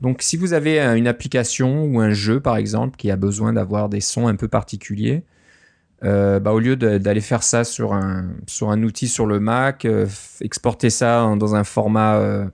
Donc 0.00 0.22
si 0.22 0.36
vous 0.36 0.52
avez 0.52 0.80
une 0.80 1.06
application 1.06 1.84
ou 1.84 2.00
un 2.00 2.10
jeu 2.10 2.40
par 2.40 2.56
exemple 2.56 2.96
qui 2.96 3.10
a 3.10 3.16
besoin 3.16 3.52
d'avoir 3.52 3.88
des 3.88 4.00
sons 4.00 4.28
un 4.28 4.36
peu 4.36 4.48
particuliers 4.48 5.22
euh, 6.04 6.40
bah, 6.40 6.52
au 6.52 6.58
lieu 6.58 6.76
d'aller 6.76 7.20
faire 7.20 7.44
ça 7.44 7.62
sur 7.64 7.92
un 7.92 8.32
sur 8.48 8.70
un 8.70 8.82
outil 8.82 9.08
sur 9.08 9.26
le 9.26 9.38
Mac 9.40 9.86
exporter 10.40 10.90
ça 10.90 11.34
dans 11.38 11.54
un 11.54 11.62
format 11.64 12.48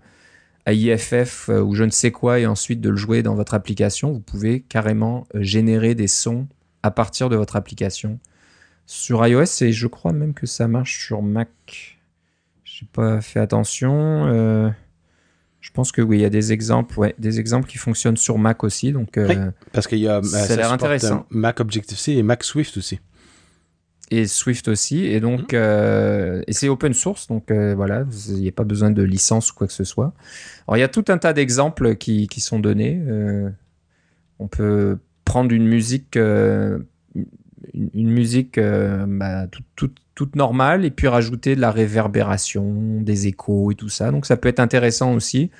AIFF 0.67 1.49
ou 1.49 1.75
je 1.75 1.85
ne 1.85 1.91
sais 1.91 2.11
quoi 2.13 2.39
et 2.39 2.47
ensuite 2.47 2.83
de 2.83 2.91
le 2.91 2.97
jouer 2.97 3.23
dans 3.23 3.35
votre 3.35 3.55
application 3.55 4.13
vous 4.13 4.21
pouvez 4.21 4.61
carrément 4.61 5.27
générer 5.35 5.95
des 5.95 6.09
sons 6.09 6.47
à 6.83 6.91
partir 6.91 7.29
de 7.29 7.37
votre 7.37 7.57
application 7.57 8.19
sur 8.89 9.25
iOS 9.25 9.45
et 9.61 9.71
je 9.71 9.87
crois 9.87 10.13
même 10.13 10.35
que 10.35 10.47
ça 10.47 10.67
marche 10.67 11.05
sur 11.05 11.23
Mac. 11.23 11.99
J'ai 12.65 12.87
pas 12.91 13.21
fait 13.21 13.39
attention. 13.39 14.27
Euh, 14.27 14.71
je 15.61 15.71
pense 15.73 15.93
que 15.93 16.01
oui, 16.01 16.19
il 16.19 16.21
y 16.23 16.25
a 16.25 16.31
des 16.31 16.53
exemples, 16.53 16.99
ouais, 16.99 17.15
des 17.19 17.39
exemples 17.39 17.69
qui 17.69 17.77
fonctionnent 17.77 18.17
sur 18.17 18.39
Mac 18.39 18.65
aussi. 18.65 18.93
Donc, 18.93 19.19
euh, 19.19 19.51
parce 19.73 19.87
qu'il 19.87 19.99
y 19.99 20.09
a 20.09 20.23
ça, 20.23 20.53
a 20.53 20.57
l'air 20.57 20.73
intéressant. 20.73 21.27
Mac 21.29 21.61
Objective 21.61 21.99
C 21.99 22.13
et 22.13 22.23
Mac 22.23 22.43
Swift 22.43 22.79
aussi. 22.79 22.99
Et 24.11 24.27
Swift 24.27 24.69
aussi. 24.69 25.05
Et 25.05 25.21
donc, 25.21 25.53
mhm. 25.53 25.59
euh, 25.61 26.43
et 26.47 26.55
c'est 26.55 26.71
open 26.71 26.95
source, 26.95 27.27
donc 27.27 27.53
voilà, 27.53 28.07
il 28.29 28.37
n'y 28.37 28.49
a 28.49 28.53
pas 28.53 28.65
besoin 28.65 28.91
de 28.91 29.03
licence 29.03 29.51
ou 29.51 29.55
quoi 29.55 29.67
que 29.67 29.75
ce 29.75 29.85
soit. 29.85 30.15
Alors, 30.67 30.79
il 30.79 30.81
y 30.81 30.85
a 30.85 30.89
tout 30.89 31.05
un 31.09 31.19
tas 31.19 31.35
d'exemples 31.35 31.97
qui, 31.97 32.27
qui, 32.27 32.41
sont 32.41 32.59
donnés. 32.59 33.03
on 34.39 34.49
peut 34.49 34.99
prendre 35.29 35.53
une 35.53 35.67
musique, 35.67 36.17
euh, 36.17 36.79
une, 37.75 38.11
musique 38.11 38.57
euh, 38.57 39.05
bah, 39.07 39.47
toute 39.77 40.37
normale 40.37 40.87
et 40.87 40.91
puis 40.91 41.07
rajouter 41.07 41.55
de 41.55 41.61
la 41.61 41.71
réverbération, 41.71 43.03
des 43.03 43.27
échos 43.27 43.71
et 43.71 43.75
tout 43.75 43.91
ça. 43.91 44.11
Donc 44.11 44.25
ça 44.25 44.39
peut 44.39 44.49
être 44.49 44.59
intéressant 44.59 45.13
aussi 45.13 45.51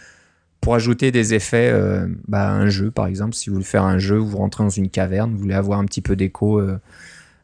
pour 0.63 0.75
ajouter 0.75 1.13
des 1.13 1.35
effets 1.35 1.71
euh, 1.71 2.09
bah, 2.27 2.49
à 2.49 2.53
un 2.53 2.71
jeu, 2.71 2.91
par 2.91 3.09
exemple. 3.09 3.35
Si 3.35 3.51
vous 3.51 3.57
voulez 3.57 3.67
faire 3.67 3.85
un 3.85 3.99
jeu, 3.99 4.17
vous 4.17 4.39
rentrez 4.39 4.65
dans 4.65 4.71
une 4.71 4.89
caverne, 4.89 5.33
vous 5.33 5.39
voulez 5.39 5.55
avoir 5.55 5.79
un 5.79 5.85
petit 5.85 6.01
peu 6.01 6.17
d'écho 6.17 6.63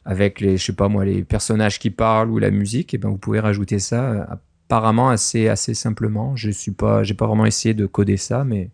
avec 0.03 0.41
les, 0.41 0.57
je 0.57 0.65
sais 0.65 0.73
pas 0.73 0.87
moi, 0.87 1.05
les 1.05 1.23
personnages 1.23 1.77
qui 1.77 1.91
parlent 1.91 2.31
ou 2.31 2.39
la 2.39 2.49
musique, 2.49 2.95
et 2.95 2.97
ben 2.97 3.09
vous 3.09 3.17
pouvez 3.17 3.39
rajouter 3.39 3.77
ça 3.77 4.27
apparemment 4.67 5.09
assez 5.09 5.47
assez 5.47 5.75
simplement. 5.75 6.35
Je 6.35 6.49
suis 6.49 6.71
pas, 6.71 7.03
j'ai 7.03 7.13
pas 7.13 7.27
vraiment 7.27 7.45
essayé 7.45 7.75
de 7.75 7.85
coder 7.85 8.17
ça, 8.17 8.43
mais 8.43 8.71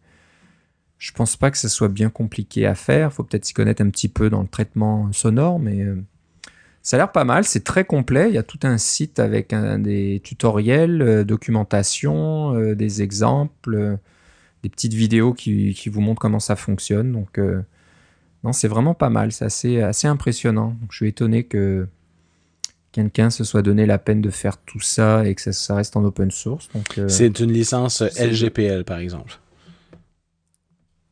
je 1.02 1.12
pense 1.14 1.36
pas 1.36 1.50
que 1.50 1.58
ce 1.58 1.68
soit 1.68 1.88
bien 1.88 2.12
compliqué 2.12 2.68
à 2.68 2.76
faire. 2.76 3.10
Il 3.10 3.12
faut 3.12 3.24
peut-être 3.24 3.44
s'y 3.44 3.56
connaître 3.56 3.82
un 3.82 3.90
petit 3.90 4.08
peu 4.08 4.30
dans 4.30 4.44
le 4.44 4.48
traitement 4.48 5.12
sonore, 5.12 5.58
mais 5.58 5.82
euh, 5.82 5.96
ça 6.84 6.96
a 6.96 7.00
l'air 7.00 7.12
pas 7.12 7.24
mal. 7.24 7.44
C'est 7.44 7.64
très 7.64 7.86
complet. 7.86 8.30
Il 8.30 8.36
y 8.36 8.38
a 8.38 8.44
tout 8.44 8.60
un 8.62 8.78
site 8.78 9.18
avec 9.18 9.52
des 9.80 10.22
tutoriels, 10.24 11.02
euh, 11.02 11.24
documentation, 11.24 12.56
euh, 12.56 12.76
des 12.76 13.02
exemples, 13.02 13.98
des 14.62 14.70
petites 14.70 14.94
vidéos 14.94 15.34
qui, 15.34 15.74
vous 15.90 16.02
montrent 16.02 16.22
comment 16.22 16.40
ça 16.40 16.56
fonctionne. 16.56 17.12
Donc, 17.14 17.40
non, 18.44 18.54
c'est 18.54 18.68
vraiment 18.68 18.94
pas 18.94 19.10
mal. 19.10 19.32
C'est 19.32 19.46
assez, 19.46 19.82
assez 19.82 20.08
impressionnant. 20.08 20.78
je 20.92 20.98
suis 20.98 21.08
étonné 21.08 21.46
que 21.46 21.88
quelqu'un 22.92 23.32
se 23.32 23.44
soit 23.44 23.64
donné 23.64 23.88
la 23.88 23.98
peine 23.98 24.22
de 24.22 24.30
faire 24.30 24.58
tout 24.58 24.82
ça 24.82 25.26
et 25.26 25.34
que 25.34 25.42
ça, 25.42 25.52
ça 25.52 25.74
reste 25.74 25.98
en 25.98 26.04
open 26.04 26.30
source. 26.30 26.70
c'est 27.08 27.40
une 27.40 27.52
licence 27.52 28.04
LGPL, 28.20 28.84
par 28.84 29.00
exemple. 29.00 29.40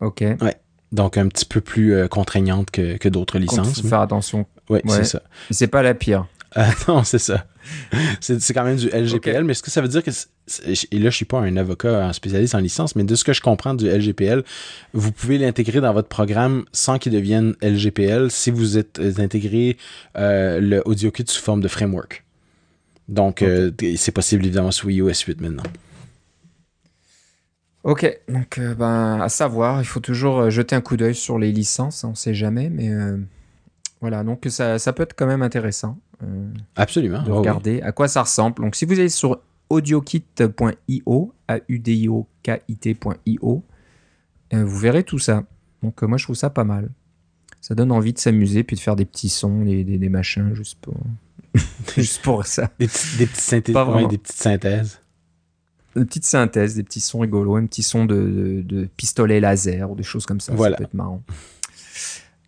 OK. 0.02 0.22
Ouais. 0.22 0.56
Donc 0.92 1.18
un 1.18 1.28
petit 1.28 1.46
peu 1.46 1.62
plus 1.62 1.94
euh, 1.94 2.08
contraignante 2.08 2.72
que, 2.72 2.98
que 2.98 3.10
d'autres 3.10 3.38
licences. 3.38 3.82
Faut 3.82 3.88
faire 3.88 4.02
attention. 4.02 4.46
Oui, 4.70 4.80
c'est 4.88 5.04
ça. 5.04 5.22
C'est 5.52 5.68
pas 5.68 5.84
la 5.84 5.94
pire. 5.94 6.26
Ah, 6.56 6.72
non, 6.88 7.04
c'est 7.04 7.20
ça. 7.20 7.46
C'est 8.20 8.54
quand 8.54 8.64
même 8.64 8.78
du 8.78 8.90
LGPL, 8.90 9.44
mais 9.44 9.54
ce 9.54 9.62
que 9.62 9.70
ça 9.70 9.82
veut 9.82 9.88
dire 9.88 10.04
que, 10.04 10.10
et 10.10 11.00
là 11.00 11.10
je 11.12 11.16
suis 11.16 11.26
pas 11.26 11.40
un 11.40 11.56
avocat 11.58 12.06
un 12.06 12.14
spécialiste 12.14 12.56
en 12.56 12.60
licence, 12.60 12.96
mais 12.96 13.04
de 13.04 13.14
ce 13.14 13.24
que 13.24 13.34
je 13.34 13.42
comprends 13.42 13.76
du 13.76 13.88
LGPL, 13.88 14.44
vous 14.94 15.12
pouvez 15.12 15.38
l'intégrer 15.38 15.80
dans 15.80 15.94
votre 15.94 16.08
programme 16.08 16.66
sans 16.72 16.98
qu'il 16.98 17.12
devienne 17.12 17.56
LGPL 17.62 18.32
si 18.32 18.50
vous 18.50 18.80
êtes 18.80 19.00
euh, 19.00 19.14
intégré 19.20 19.78
euh, 20.18 20.60
le 20.60 20.82
AudioKit 20.86 21.26
sous 21.28 21.44
forme 21.44 21.62
de 21.62 21.68
framework. 21.68 22.26
Donc 23.08 23.44
euh, 23.44 23.72
c'est 23.98 24.12
possible 24.12 24.46
évidemment 24.46 24.72
sous 24.72 24.90
iOS 24.90 25.26
8 25.28 25.42
maintenant. 25.42 25.64
Ok, 27.84 28.20
donc 28.28 28.58
euh, 28.58 28.76
ben, 28.76 29.22
à 29.22 29.30
savoir, 29.30 29.82
il 29.82 29.86
faut 29.86 30.02
toujours 30.02 30.40
euh, 30.40 30.50
jeter 30.50 30.76
un 30.76 30.82
coup 30.82 30.98
d'œil 30.98 31.16
sur 31.16 31.40
les 31.40 31.52
licences, 31.52 32.04
on 32.04 32.12
ne 32.12 32.16
sait 32.16 32.34
jamais, 32.34 32.70
mais 32.70 32.90
euh, 32.90 33.18
voilà, 34.02 34.24
donc 34.24 34.46
ça, 34.50 34.80
ça, 34.80 34.92
peut 34.92 35.04
être 35.04 35.16
quand 35.16 35.28
même 35.28 35.42
intéressant. 35.42 35.98
Absolument. 36.76 37.24
De 37.24 37.32
regarder 37.32 37.82
à 37.82 37.94
quoi 37.94 38.10
ça 38.10 38.24
ressemble. 38.24 38.62
Donc 38.62 38.76
si 38.76 38.84
vous 38.84 39.00
allez 39.00 39.08
sur 39.08 39.40
audiokit.io, 39.70 41.34
a 41.48 41.60
u 41.70 41.80
d 41.80 41.94
i 41.94 42.10
o 42.10 42.28
k 42.44 42.62
i 42.68 42.76
t.io, 42.76 43.64
vous 44.52 44.78
verrez 44.78 45.04
tout 45.04 45.20
ça. 45.20 45.46
Donc 45.82 46.02
moi 46.02 46.18
je 46.18 46.26
trouve 46.26 46.36
ça 46.36 46.50
pas 46.50 46.66
mal. 46.66 46.90
Ça 47.62 47.76
donne 47.76 47.94
envie 47.94 48.12
de 48.12 48.20
s'amuser 48.20 48.64
puis 48.64 48.76
de 48.76 48.82
faire 48.82 48.98
des 48.98 49.06
petits 49.06 49.30
sons, 49.30 49.64
des, 49.64 49.86
des, 49.86 50.10
machins 50.10 50.54
juste 50.54 50.78
pour, 50.82 50.98
juste 51.96 52.22
pour 52.22 52.46
ça. 52.46 52.70
Des, 52.80 52.88
des, 53.18 53.26
petites 53.26 53.38
synthèses, 53.38 53.76
des 54.10 54.18
petites 54.18 54.38
synthèses. 54.38 55.00
Des 56.00 56.06
petites 56.06 56.26
synthèses, 56.26 56.76
des 56.76 56.84
petits 56.84 57.02
sons 57.02 57.20
rigolos, 57.20 57.56
un 57.56 57.66
petit 57.66 57.84
son 57.84 58.06
de, 58.06 58.62
de, 58.66 58.88
pistolet 58.98 59.40
laser 59.40 59.92
ou 59.92 59.96
des 59.96 60.04
choses 60.04 60.26
comme 60.26 60.40
ça. 60.40 60.54
Voilà. 60.54 60.76
Ça 60.76 60.78
peut 60.78 60.84
être 60.86 60.94
marrant. 60.94 61.22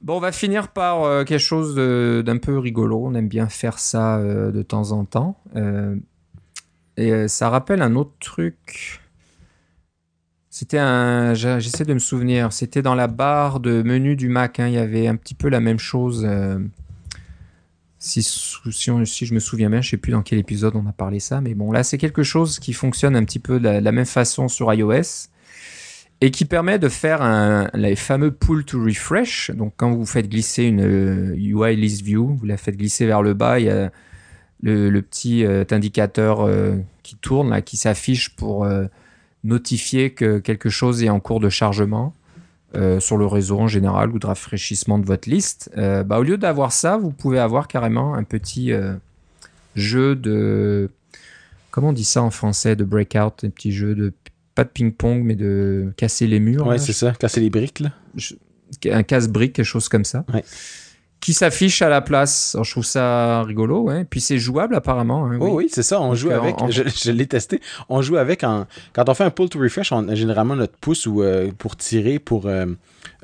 Bon, 0.02 0.18
on 0.18 0.20
va 0.20 0.32
finir 0.32 0.70
par 0.70 1.04
euh, 1.04 1.24
quelque 1.24 1.40
chose 1.40 1.76
d'un 1.76 2.38
peu 2.38 2.58
rigolo. 2.58 3.04
On 3.06 3.14
aime 3.14 3.28
bien 3.28 3.48
faire 3.48 3.78
ça 3.78 4.18
euh, 4.18 4.52
de 4.52 4.64
temps 4.64 4.92
en 4.94 5.06
temps. 5.06 5.38
Euh, 5.56 5.96
et 6.98 7.28
ça 7.28 7.50
rappelle 7.50 7.82
un 7.82 7.96
autre 7.96 8.14
truc. 8.20 9.02
C'était 10.50 10.80
un. 10.80 11.34
J'essaie 11.34 11.86
de 11.86 11.94
me 11.94 12.00
souvenir. 12.00 12.52
C'était 12.52 12.82
dans 12.82 12.96
la 12.96 13.08
barre 13.08 13.60
de 13.60 13.82
menu 13.84 14.16
du 14.16 14.28
Mac. 14.28 14.60
Hein. 14.60 14.68
Il 14.68 14.74
y 14.74 14.78
avait 14.78 15.08
un 15.08 15.16
petit 15.16 15.36
peu 15.36 15.50
la 15.50 15.60
même 15.60 15.80
chose. 15.80 16.28
Si, 18.04 18.22
je 18.24 19.34
me 19.34 19.40
souviens 19.40 19.70
bien, 19.70 19.82
je 19.82 19.92
sais 19.92 19.98
plus 19.98 20.12
dans 20.12 20.24
quel 20.24 20.40
épisode 20.40 20.76
on 20.76 20.88
a 20.88 20.92
parlé 20.92 21.20
ça, 21.20 21.40
mais 21.40 21.54
bon, 21.54 21.72
là, 21.72 21.84
c'est 21.84 22.00
quelque 22.00 22.24
chose 22.24 22.58
qui 22.58 22.74
fonctionne 22.74 23.16
un 23.16 23.24
petit 23.24 23.38
peu 23.38 23.60
de 23.60 23.70
la 23.70 23.92
même 23.92 24.08
façon 24.08 24.48
sur 24.48 24.74
iOS 24.74 25.30
et 26.20 26.32
qui 26.32 26.46
permet 26.46 26.80
de 26.80 26.90
faire 26.90 27.70
les 27.76 27.96
fameux 27.96 28.32
pull 28.32 28.64
to 28.64 28.84
refresh. 28.84 29.52
Donc, 29.52 29.74
quand 29.78 29.92
vous 29.92 30.08
faites 30.08 30.30
glisser 30.30 30.64
une 30.64 30.82
UI 31.36 31.62
euh, 31.62 31.76
list 31.76 32.02
view, 32.02 32.36
vous 32.40 32.46
la 32.46 32.58
faites 32.58 32.78
glisser 32.78 33.06
vers 33.06 33.22
le 33.22 33.36
bas, 33.36 33.60
il 33.60 33.66
y 33.66 33.70
a 33.70 33.92
le, 34.64 35.00
petit 35.02 35.46
euh, 35.46 35.64
indicateur 35.70 36.42
euh, 36.42 36.78
qui 37.04 37.16
tourne, 37.18 37.62
qui 37.62 37.78
s'affiche 37.78 38.36
pour 38.36 38.68
notifier 39.44 40.12
que 40.12 40.40
quelque 40.40 40.70
chose 40.70 41.04
est 41.04 41.10
en 41.10 41.20
cours 41.20 41.40
de 41.40 41.50
chargement. 41.50 42.16
Sur 43.00 43.18
le 43.18 43.26
réseau 43.26 43.60
en 43.60 43.68
général 43.68 44.12
ou 44.12 44.20
de 44.20 44.28
rafraîchissement 44.28 45.00
de 45.00 45.06
votre 45.06 45.30
liste, 45.30 45.72
bah, 45.76 46.20
au 46.20 46.24
lieu 46.24 46.38
d'avoir 46.38 46.72
ça, 46.72 46.98
vous 46.98 47.12
pouvez 47.12 47.40
avoir 47.40 47.68
carrément 47.68 48.14
un 48.14 48.24
petit 48.24 48.72
jeu 49.76 50.16
de 50.16 50.90
comment 51.70 51.90
on 51.90 51.94
dit 51.94 52.04
ça 52.04 52.22
en 52.22 52.32
français 52.32 52.76
de 52.76 52.84
breakout, 52.84 53.44
un 53.44 53.50
petit 53.50 53.72
jeu 53.72 53.96
de 53.96 54.14
pas 54.56 54.66
de 54.66 54.70
ping-pong, 54.70 55.24
mais 55.24 55.36
de 55.36 55.94
casser 55.96 56.28
les 56.28 56.42
murs. 56.42 56.68
Ouais, 56.68 56.78
c'est 56.78 56.92
ça, 56.94 57.14
casser 57.14 57.40
les 57.40 57.50
briques, 57.50 57.80
là. 57.80 57.92
Un 58.92 59.04
casse-brique, 59.04 59.54
quelque 59.54 59.66
chose 59.66 59.88
comme 59.88 60.06
ça. 60.06 60.26
Ouais. 60.34 60.44
Qui 61.22 61.34
s'affiche 61.34 61.82
à 61.82 61.90
la 61.90 62.02
place. 62.02 62.58
je 62.62 62.72
trouve 62.72 62.84
ça 62.84 63.44
rigolo, 63.44 63.82
ouais. 63.84 64.06
Puis 64.06 64.20
c'est 64.20 64.40
jouable 64.40 64.76
apparemment. 64.76 65.26
Hein, 65.28 65.38
oui, 65.40 65.50
oh, 65.52 65.56
oui, 65.56 65.70
c'est 65.72 65.84
ça. 65.84 66.02
On 66.02 66.16
joue 66.16 66.32
avec. 66.32 66.56
Je, 66.70 67.12
l'ai 67.12 67.28
testé. 67.28 67.62
On 67.90 68.02
joue 68.02 68.18
avec 68.18 68.44
en. 68.44 68.66
Quand 68.94 69.08
on 69.08 69.14
fait 69.14 69.24
un 69.24 69.30
pull 69.30 69.48
to 69.48 69.60
refresh, 69.60 69.92
on 69.92 70.08
a 70.10 70.16
généralement 70.16 70.56
notre 70.56 70.76
pouce 70.78 71.06
ou 71.06 71.22
euh, 71.22 71.52
pour 71.58 71.78
tirer, 71.78 72.18
pour 72.18 72.48
euh, 72.48 72.66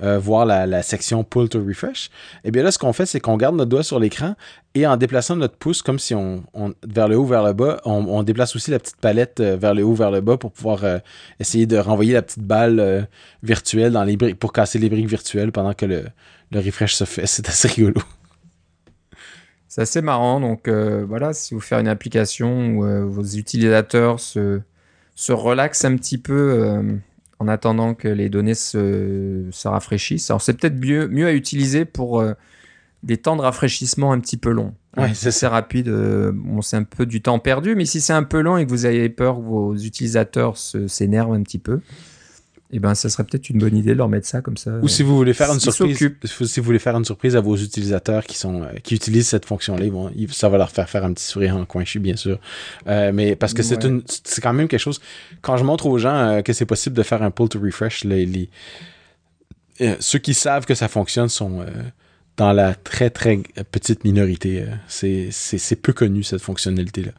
euh, 0.04 0.20
voir 0.20 0.46
la, 0.46 0.84
section 0.84 1.24
pull 1.24 1.50
to 1.50 1.63
refresh. 1.63 2.10
Eh 2.44 2.52
bien 2.52 2.63
là, 2.63 2.72
ce 2.72 2.78
qu'on 2.78 2.94
fait, 2.94 3.06
c'est 3.06 3.20
qu'on 3.20 3.38
garde 3.38 3.56
notre 3.56 3.70
doigt 3.70 3.84
sur 3.84 4.00
l'écran 4.00 4.36
et 4.76 4.86
en 4.86 4.96
déplaçant 4.96 5.36
notre 5.36 5.56
pouce 5.56 5.82
comme 5.82 5.98
si 5.98 6.13
on, 6.13 6.44
vers 6.84 7.08
le 7.08 7.18
haut, 7.18 7.26
vers 7.26 7.44
le 7.44 7.54
bas, 7.54 7.82
on, 7.86 8.22
déplace 8.24 8.56
aussi 8.56 8.70
la 8.70 8.80
petite 8.80 8.98
palette 8.98 9.40
euh, 9.40 9.58
vers 9.58 9.74
le 9.74 9.84
haut, 9.84 9.96
vers 9.96 10.12
le 10.12 10.22
bas 10.22 10.38
pour 10.38 10.52
pouvoir 10.52 10.84
euh, 10.84 11.00
essayer 11.40 11.66
de 11.66 11.78
renvoyer 11.78 12.13
la 12.13 12.22
petite 12.22 12.44
balle 12.44 13.08
virtuelle 13.42 13.92
dans 13.92 14.04
les 14.04 14.18
briques 14.18 14.38
pour 14.38 14.54
casser 14.54 14.78
les 14.78 14.90
briques 14.90 15.08
virtuelles 15.08 15.52
pendant 15.52 15.74
que 15.74 15.86
le, 15.86 16.06
refresh 16.54 16.94
se 16.94 17.06
fait. 17.06 17.26
C'est 17.26 17.50
assez 17.50 17.68
rigolo. 17.68 18.02
C'est 19.68 19.82
assez 19.82 20.02
marrant. 20.02 20.40
Donc 20.40 20.70
voilà, 20.70 21.34
si 21.34 21.54
vous 21.54 21.60
faites 21.60 21.80
une 21.80 21.88
application 21.88 22.78
où 22.78 23.10
vos 23.10 23.24
utilisateurs 23.24 24.20
se, 24.20 24.62
se 25.16 25.32
relaxent 25.32 25.86
un 25.86 25.96
petit 25.96 26.18
peu 26.18 27.00
en 27.39 27.47
attendant 27.47 27.93
que 27.93 28.08
les 28.08 28.30
données 28.30 28.56
se, 28.56 29.45
se 29.52 29.67
rafraîchissent. 29.67 30.30
Alors 30.32 30.41
c'est 30.41 30.54
peut-être 30.54 30.80
mieux, 30.80 31.08
mieux 31.08 31.28
à 31.28 31.34
utiliser 31.34 31.86
pour 31.86 32.19
euh, 32.19 32.34
des 33.04 33.17
temps 33.17 33.36
de 33.36 33.41
rafraîchissement 33.41 34.12
un 34.12 34.19
petit 34.19 34.38
peu 34.38 34.52
longs. 34.52 34.73
Ouais, 34.97 35.13
c'est 35.13 35.28
assez 35.28 35.47
rapide. 35.47 35.89
Euh, 35.89 36.32
bon, 36.34 36.62
c'est 36.62 36.78
un 36.78 36.84
peu 36.84 37.06
du 37.06 37.21
temps 37.21 37.38
perdu, 37.39 37.76
mais 37.76 37.86
si 37.86 38.02
c'est 38.02 38.13
un 38.13 38.23
peu 38.23 38.41
long 38.41 38.58
et 38.58 38.65
que 38.65 38.71
vous 38.71 38.86
avez 38.86 39.10
peur 39.10 39.38
que 39.38 39.43
vos 39.43 39.76
utilisateurs 39.76 40.58
s'énervent 40.58 41.34
un 41.34 41.43
petit 41.43 41.60
peu, 41.60 41.82
eh 42.69 42.80
ben, 42.80 42.95
ça 42.95 43.08
serait 43.10 43.23
peut-être 43.23 43.49
une 43.49 43.60
bonne 43.60 43.77
idée 43.77 43.91
de 43.91 43.97
leur 43.97 44.10
mettre 44.10 44.27
ça 44.27 44.41
comme 44.41 44.58
ça. 44.58 44.71
Ou 44.82 44.89
si 44.89 45.01
vous 45.01 45.15
voulez 45.15 45.34
faire 45.34 45.51
une 45.53 45.60
surprise, 45.60 45.97
si 46.25 46.60
vous 46.60 46.65
voulez 46.65 46.80
faire 46.80 46.97
une 46.97 47.06
surprise 47.06 47.38
à 47.38 47.41
vos 47.41 47.56
utilisateurs 47.56 48.25
qui 48.25 48.38
sont 48.38 48.63
euh, 48.63 48.73
qui 48.84 48.95
utilisent 48.95 49.30
cette 49.30 49.45
fonction-là, 49.45 49.89
bon, 49.89 50.12
ça 50.32 50.49
va 50.49 50.58
leur 50.58 50.69
faire 50.69 50.89
faire 50.89 51.06
un 51.06 51.13
petit 51.13 51.23
sourire 51.23 51.56
en 51.56 51.65
coin, 51.65 51.86
je 51.86 51.91
suis 51.91 51.99
bien 51.99 52.17
sûr. 52.17 52.39
Euh, 52.88 53.12
mais 53.13 53.38
parce 53.38 53.53
que 53.53 53.63
c'est 53.63 53.86
une, 53.86 54.03
c'est 54.06 54.41
quand 54.41 54.51
même 54.51 54.67
quelque 54.67 54.82
chose. 54.82 54.99
Quand 55.41 55.56
je 55.56 55.63
montre 55.63 55.86
aux 55.86 55.97
gens 55.97 56.15
euh, 56.15 56.41
que 56.41 56.51
c'est 56.51 56.65
possible 56.65 56.95
de 56.97 57.03
faire 57.03 57.23
un 57.23 57.32
pull 57.32 57.47
to 57.47 57.60
refresh, 57.60 58.03
les, 58.03 58.49
ceux 59.99 60.19
qui 60.19 60.34
savent 60.34 60.65
que 60.65 60.75
ça 60.75 60.89
fonctionne 60.89 61.30
sont 61.30 61.65
dans 62.36 62.51
la 62.51 62.75
très 62.75 63.10
très 63.10 63.38
petite 63.71 64.03
minorité. 64.03 64.65
c'est 64.88 65.30
c'est 65.32 65.75
peu 65.77 65.93
connu 65.93 66.23
cette 66.23 66.41
fonctionnalité-là. 66.41 67.12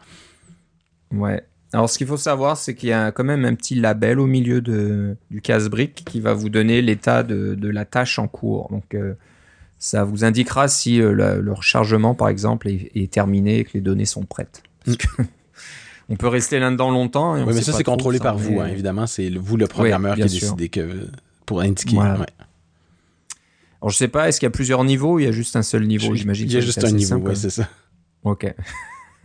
Ouais. 1.12 1.42
Alors, 1.72 1.90
ce 1.90 1.98
qu'il 1.98 2.06
faut 2.06 2.16
savoir, 2.16 2.56
c'est 2.56 2.74
qu'il 2.74 2.88
y 2.88 2.92
a 2.92 3.12
quand 3.12 3.24
même 3.24 3.44
un 3.44 3.54
petit 3.54 3.74
label 3.74 4.20
au 4.20 4.26
milieu 4.26 4.60
de, 4.60 5.16
du 5.30 5.42
casse-brique 5.42 6.02
qui 6.06 6.20
va 6.20 6.32
vous 6.32 6.48
donner 6.48 6.80
l'état 6.80 7.22
de, 7.22 7.54
de, 7.54 7.68
la 7.68 7.84
tâche 7.84 8.18
en 8.18 8.26
cours. 8.26 8.68
Donc, 8.70 8.94
euh, 8.94 9.14
ça 9.78 10.04
vous 10.04 10.24
indiquera 10.24 10.66
si 10.68 11.00
euh, 11.00 11.12
le, 11.12 11.52
rechargement, 11.52 12.14
par 12.14 12.28
exemple, 12.28 12.68
est, 12.68 13.12
terminé 13.12 13.60
et 13.60 13.64
que 13.64 13.72
les 13.74 13.80
données 13.82 14.06
sont 14.06 14.24
prêtes. 14.24 14.62
Mm. 14.86 14.92
on 16.08 16.16
peut 16.16 16.28
rester 16.28 16.58
là-dedans 16.58 16.90
longtemps. 16.90 17.34
oui, 17.34 17.52
mais 17.54 17.60
ça, 17.60 17.72
c'est 17.72 17.84
contrôlé 17.84 18.18
par 18.18 18.38
vous, 18.38 18.60
hein, 18.60 18.68
évidemment. 18.68 19.06
C'est 19.06 19.28
vous, 19.30 19.58
le 19.58 19.66
programmeur, 19.66 20.16
qui 20.16 20.22
a 20.22 20.26
décidé 20.26 20.70
que, 20.70 21.06
pour 21.44 21.60
indiquer. 21.60 21.96
Voilà. 21.96 22.26
Alors, 23.80 23.90
je 23.90 23.96
sais 23.96 24.08
pas, 24.08 24.28
est-ce 24.28 24.40
qu'il 24.40 24.46
y 24.46 24.48
a 24.48 24.52
plusieurs 24.52 24.82
niveaux 24.84 25.14
ou 25.14 25.18
il 25.20 25.26
y 25.26 25.28
a 25.28 25.32
juste 25.32 25.54
un 25.54 25.62
seul 25.62 25.86
niveau? 25.86 26.14
J'imagine 26.14 26.48
Il 26.48 26.52
y 26.54 26.56
a 26.56 26.60
juste 26.60 26.82
un 26.82 26.90
niveau, 26.90 27.16
oui, 27.16 27.36
c'est 27.36 27.50
ça. 27.50 27.68
Ok. 28.24 28.52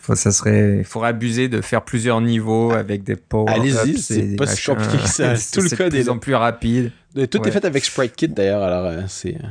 Faut, 0.00 0.14
ça 0.14 0.32
serait, 0.32 0.78
il 0.78 0.84
faudrait 0.84 1.10
abuser 1.10 1.48
de 1.48 1.60
faire 1.60 1.82
plusieurs 1.82 2.20
niveaux 2.20 2.72
avec 2.72 3.02
des 3.02 3.16
power 3.16 3.52
Allez-y, 3.52 3.98
c'est 3.98 4.36
pas 4.36 4.46
si 4.46 4.64
compliqué 4.64 4.98
que 4.98 5.08
ça. 5.08 5.34
Tout 5.52 5.62
le 5.62 5.70
code 5.70 5.94
est 5.94 5.98
de 5.98 6.02
plus 6.04 6.10
en 6.10 6.18
plus 6.18 6.34
rapide. 6.34 6.92
Tout 7.30 7.46
est 7.46 7.50
fait 7.50 7.64
avec 7.64 7.84
SpriteKit 7.84 8.28
d'ailleurs, 8.28 8.62
alors 8.62 8.86
euh, 8.86 9.02
c'est. 9.08 9.34
Euh, 9.36 9.48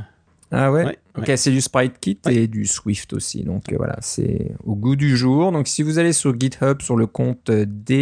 ah 0.51 0.71
ouais, 0.71 0.97
Ok, 1.17 1.31
c'est 1.35 1.51
du 1.51 1.59
SpriteKit 1.61 2.19
et 2.29 2.47
du 2.47 2.65
Swift 2.65 3.13
aussi. 3.13 3.43
Donc 3.43 3.71
euh, 3.71 3.77
voilà, 3.77 3.97
c'est 4.01 4.51
au 4.63 4.75
goût 4.75 4.95
du 4.95 5.17
jour. 5.17 5.51
Donc 5.51 5.67
si 5.67 5.83
vous 5.83 5.99
allez 5.99 6.13
sur 6.13 6.39
GitHub 6.39 6.81
sur 6.81 6.95
le 6.95 7.07
compte 7.07 7.51
DASDOM, 7.51 8.01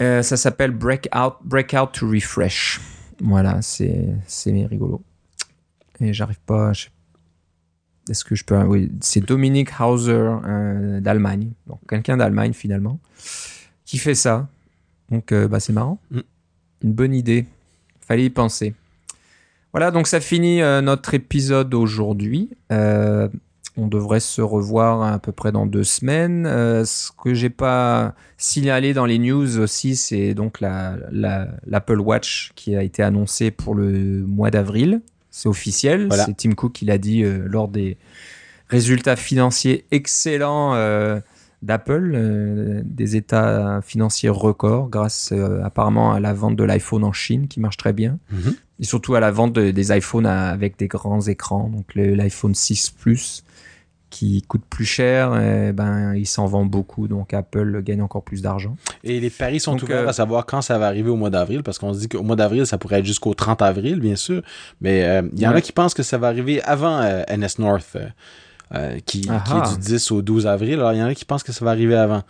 euh, 0.00 0.22
ça 0.22 0.36
s'appelle 0.36 0.72
Breakout, 0.72 1.36
Breakout 1.44 1.92
to 1.92 2.08
Refresh. 2.10 2.80
Voilà, 3.20 3.60
c'est 3.62 4.14
rigolo. 4.46 5.02
Et 6.00 6.12
j'arrive 6.12 6.40
pas, 6.46 6.72
je 6.72 6.84
sais 6.84 6.90
est-ce 8.10 8.24
que 8.24 8.34
je 8.34 8.44
peux. 8.44 8.56
Oui, 8.62 8.90
c'est 9.00 9.24
Dominique 9.24 9.70
Hauser 9.80 10.12
euh, 10.12 11.00
d'Allemagne. 11.00 11.50
Donc, 11.66 11.80
quelqu'un 11.88 12.16
d'Allemagne 12.16 12.52
finalement, 12.52 12.98
qui 13.84 13.98
fait 13.98 14.14
ça. 14.14 14.48
Donc, 15.10 15.32
euh, 15.32 15.48
bah, 15.48 15.60
c'est 15.60 15.72
marrant. 15.72 15.98
Mm. 16.10 16.20
Une 16.84 16.92
bonne 16.92 17.14
idée. 17.14 17.46
Fallait 18.00 18.26
y 18.26 18.30
penser. 18.30 18.74
Voilà, 19.72 19.90
donc 19.90 20.06
ça 20.06 20.20
finit 20.20 20.62
euh, 20.62 20.80
notre 20.80 21.12
épisode 21.14 21.74
aujourd'hui. 21.74 22.50
on 22.70 23.86
devrait 23.86 24.20
se 24.20 24.40
revoir 24.40 25.02
à 25.02 25.18
peu 25.18 25.30
près 25.30 25.52
dans 25.52 25.66
deux 25.66 25.84
semaines. 25.84 26.44
ce 26.84 27.10
que 27.12 27.34
j'ai 27.34 27.50
pas 27.50 28.14
signalé 28.36 28.92
dans 28.92 29.06
les 29.06 29.18
news 29.18 29.58
aussi, 29.58 29.94
c'est 29.94 30.34
donc 30.34 30.60
l'Apple 30.60 31.94
la, 31.94 32.02
Watch 32.02 32.52
qui 32.56 32.74
a 32.74 32.82
été 32.82 33.02
annoncé 33.02 33.50
pour 33.50 33.74
le 33.74 34.24
mois 34.26 34.50
d'avril 34.50 35.00
c'est 35.38 35.48
officiel. 35.48 36.08
C'est 36.12 36.36
Tim 36.36 36.52
Cook 36.54 36.72
qui 36.72 36.84
l'a 36.84 36.98
dit 36.98 37.22
euh, 37.22 37.44
lors 37.46 37.68
des 37.68 37.96
résultats 38.68 39.14
financiers 39.14 39.84
excellents 39.92 40.74
euh, 40.74 41.20
d'Apple, 41.62 42.12
euh, 42.12 42.82
des 42.84 43.14
états 43.14 43.80
financiers 43.80 44.30
records 44.30 44.88
grâce 44.88 45.32
apparemment 45.62 46.12
à 46.12 46.18
la 46.18 46.32
vente 46.32 46.56
de 46.56 46.64
l'iPhone 46.64 47.04
en 47.04 47.12
Chine 47.12 47.46
qui 47.46 47.60
marche 47.60 47.76
très 47.76 47.92
bien. 47.92 48.18
Mhm. 48.32 48.56
Et 48.80 48.84
surtout 48.84 49.14
à 49.14 49.20
la 49.20 49.30
vente 49.30 49.52
des 49.52 49.96
iPhones 49.96 50.26
avec 50.26 50.76
des 50.76 50.88
grands 50.88 51.22
écrans, 51.22 51.68
donc 51.68 51.94
l'iPhone 51.94 52.54
6 52.54 52.90
Plus 52.90 53.44
qui 54.10 54.42
coûte 54.42 54.62
plus 54.68 54.84
cher, 54.84 55.34
eh 55.36 55.72
ben, 55.72 56.14
il 56.14 56.26
s'en 56.26 56.46
vend 56.46 56.64
beaucoup, 56.64 57.08
donc 57.08 57.34
Apple 57.34 57.82
gagne 57.82 58.02
encore 58.02 58.22
plus 58.22 58.42
d'argent. 58.42 58.76
Et 59.04 59.20
les 59.20 59.30
paris 59.30 59.60
sont 59.60 59.82
ouverts 59.82 60.04
euh, 60.04 60.08
à 60.08 60.12
savoir 60.12 60.46
quand 60.46 60.62
ça 60.62 60.78
va 60.78 60.86
arriver 60.86 61.10
au 61.10 61.16
mois 61.16 61.30
d'avril, 61.30 61.62
parce 61.62 61.78
qu'on 61.78 61.92
se 61.92 62.00
dit 62.00 62.08
qu'au 62.08 62.22
mois 62.22 62.36
d'avril, 62.36 62.66
ça 62.66 62.78
pourrait 62.78 63.00
être 63.00 63.04
jusqu'au 63.04 63.34
30 63.34 63.60
avril, 63.62 64.00
bien 64.00 64.16
sûr, 64.16 64.42
mais 64.80 65.04
euh, 65.04 65.22
il 65.32 65.40
y 65.40 65.46
en 65.46 65.52
a 65.52 65.60
qui 65.60 65.72
pensent 65.72 65.94
que 65.94 66.02
ça 66.02 66.16
va 66.16 66.28
arriver 66.28 66.62
avant 66.62 67.00
euh, 67.00 67.22
NS 67.30 67.58
North, 67.58 67.96
qui, 69.06 69.22
qui, 69.22 69.28
est 69.28 69.70
du 69.72 69.78
10 69.78 70.10
au 70.10 70.22
12 70.22 70.46
avril, 70.46 70.74
alors 70.74 70.92
il 70.92 70.98
y 70.98 71.02
en 71.02 71.06
a 71.06 71.14
qui 71.14 71.24
pensent 71.24 71.42
que 71.42 71.52
ça 71.52 71.64
va 71.64 71.70
arriver 71.70 71.94
avant. 71.94 72.22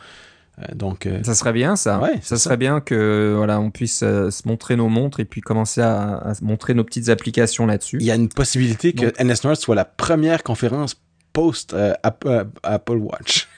donc, 0.74 1.08
ça 1.22 1.34
serait 1.34 1.52
bien 1.52 1.74
ça. 1.74 2.00
Ouais, 2.00 2.18
ça 2.22 2.36
serait 2.36 2.56
bien 2.56 2.80
que 2.80 3.34
voilà, 3.36 3.60
on 3.60 3.70
puisse 3.70 4.00
se 4.00 4.48
montrer 4.48 4.76
nos 4.76 4.88
montres 4.88 5.18
et 5.20 5.24
puis 5.24 5.40
commencer 5.40 5.80
à, 5.80 6.32
montrer 6.42 6.74
nos 6.74 6.84
petites 6.84 7.08
applications 7.08 7.66
là-dessus. 7.66 7.98
Il 8.00 8.06
y 8.06 8.12
a 8.12 8.14
une 8.14 8.28
possibilité 8.28 8.92
que 8.92 9.06
NS 9.22 9.44
North 9.44 9.60
soit 9.60 9.74
la 9.74 9.84
première 9.84 10.44
conférence 10.44 10.96
post 11.38 11.72
euh, 11.72 11.94
euh, 12.26 12.44
Apple 12.64 12.96
Watch. 12.96 13.48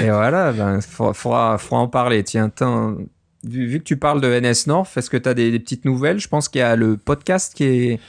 Et 0.00 0.10
voilà, 0.10 0.52
ben, 0.52 0.80
faudra, 0.82 1.56
faudra, 1.58 1.78
en 1.78 1.88
parler. 1.88 2.22
Tiens, 2.24 2.50
vu, 3.42 3.78
que 3.78 3.84
tu 3.84 3.96
parles 3.96 4.20
de 4.20 4.28
NS 4.28 4.66
North, 4.66 4.90
est-ce 4.96 5.08
que 5.08 5.16
tu 5.16 5.28
as 5.28 5.34
des, 5.34 5.58
petites 5.58 5.86
nouvelles? 5.86 6.20
Je 6.20 6.28
pense 6.28 6.48
qu'il 6.48 6.60
y 6.60 6.62
a 6.62 6.76
le 6.76 6.96
podcast 6.96 7.54
qui 7.54 7.64
est. 7.64 8.00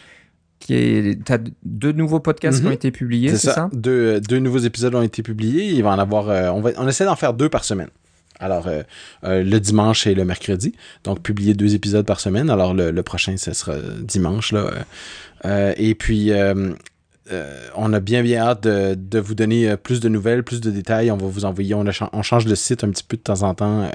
Qui 0.59 0.73
est, 0.73 1.23
t'as 1.23 1.37
deux 1.63 1.91
nouveaux 1.91 2.21
podcasts 2.21 2.59
qui 2.59 2.65
ont 2.65 2.69
mhm. 2.69 2.75
été 2.75 2.91
publiés, 2.91 3.29
c'est 3.35 3.51
ça, 3.51 3.69
Deux, 3.73 4.21
deux, 4.21 4.39
nouveaux 4.39 4.59
épisodes 4.59 4.95
ont 4.95 5.01
été 5.01 5.21
publiés. 5.21 5.71
Il 5.71 5.83
va 5.83 5.91
en 5.91 5.99
avoir. 5.99 6.29
Euh, 6.29 6.49
on, 6.49 6.61
va, 6.61 6.71
on 6.77 6.87
essaie 6.87 7.05
d'en 7.05 7.17
faire 7.17 7.33
deux 7.33 7.49
par 7.49 7.65
semaine. 7.65 7.89
Alors, 8.39 8.67
euh, 8.67 8.83
euh, 9.25 9.43
le 9.43 9.59
dimanche 9.59 10.07
et 10.07 10.15
le 10.15 10.25
mercredi. 10.25 10.73
Donc, 11.03 11.21
publier 11.21 11.53
deux 11.53 11.75
épisodes 11.75 12.05
par 12.05 12.19
semaine. 12.19 12.49
Alors, 12.49 12.73
le, 12.73 12.91
le 12.91 13.03
prochain, 13.03 13.35
ce 13.37 13.53
sera 13.53 13.75
dimanche. 14.01 14.53
Là. 14.53 14.69
et 15.77 15.93
puis, 15.93 16.31
euh, 17.31 17.69
on 17.75 17.91
a 17.91 17.99
bien 17.99 18.21
bien 18.21 18.43
hâte 18.43 18.61
de, 18.63 19.19
vous 19.19 19.33
donner 19.33 19.67
euh, 19.67 19.77
plus 19.77 19.99
de 19.99 20.09
nouvelles, 20.09 20.43
plus 20.43 20.61
de 20.61 20.69
détails. 20.69 21.09
On 21.09 21.17
va 21.17 21.25
vous 21.25 21.45
envoyer, 21.45 21.73
on, 21.73 22.21
change 22.21 22.45
le 22.45 22.55
site 22.55 22.83
un 22.83 22.89
petit 22.89 23.03
peu 23.03 23.17
de 23.17 23.21
temps 23.23 23.41
en 23.41 23.55
temps. 23.55 23.81
Euh, 23.81 23.89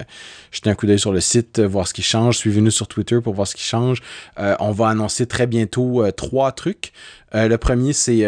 jetez 0.51 0.69
un 0.69 0.75
coup 0.75 0.87
d'œil 0.87 0.99
sur 0.99 1.13
le 1.13 1.21
site, 1.21 1.61
voir 1.61 1.87
ce 1.87 1.95
qui 1.95 2.03
change. 2.03 2.39
Suivez-nous 2.39 2.73
sur 2.73 2.89
Twitter 2.89 3.21
pour 3.23 3.35
voir 3.35 3.47
ce 3.47 3.55
qui 3.55 3.63
change. 3.63 4.03
on 4.37 4.73
va 4.73 4.89
annoncer 4.89 5.27
très 5.27 5.47
bientôt 5.47 6.05
trois 6.13 6.51
trucs. 6.53 6.93
le 7.33 7.57
premier, 7.57 7.93
c'est 7.93 8.27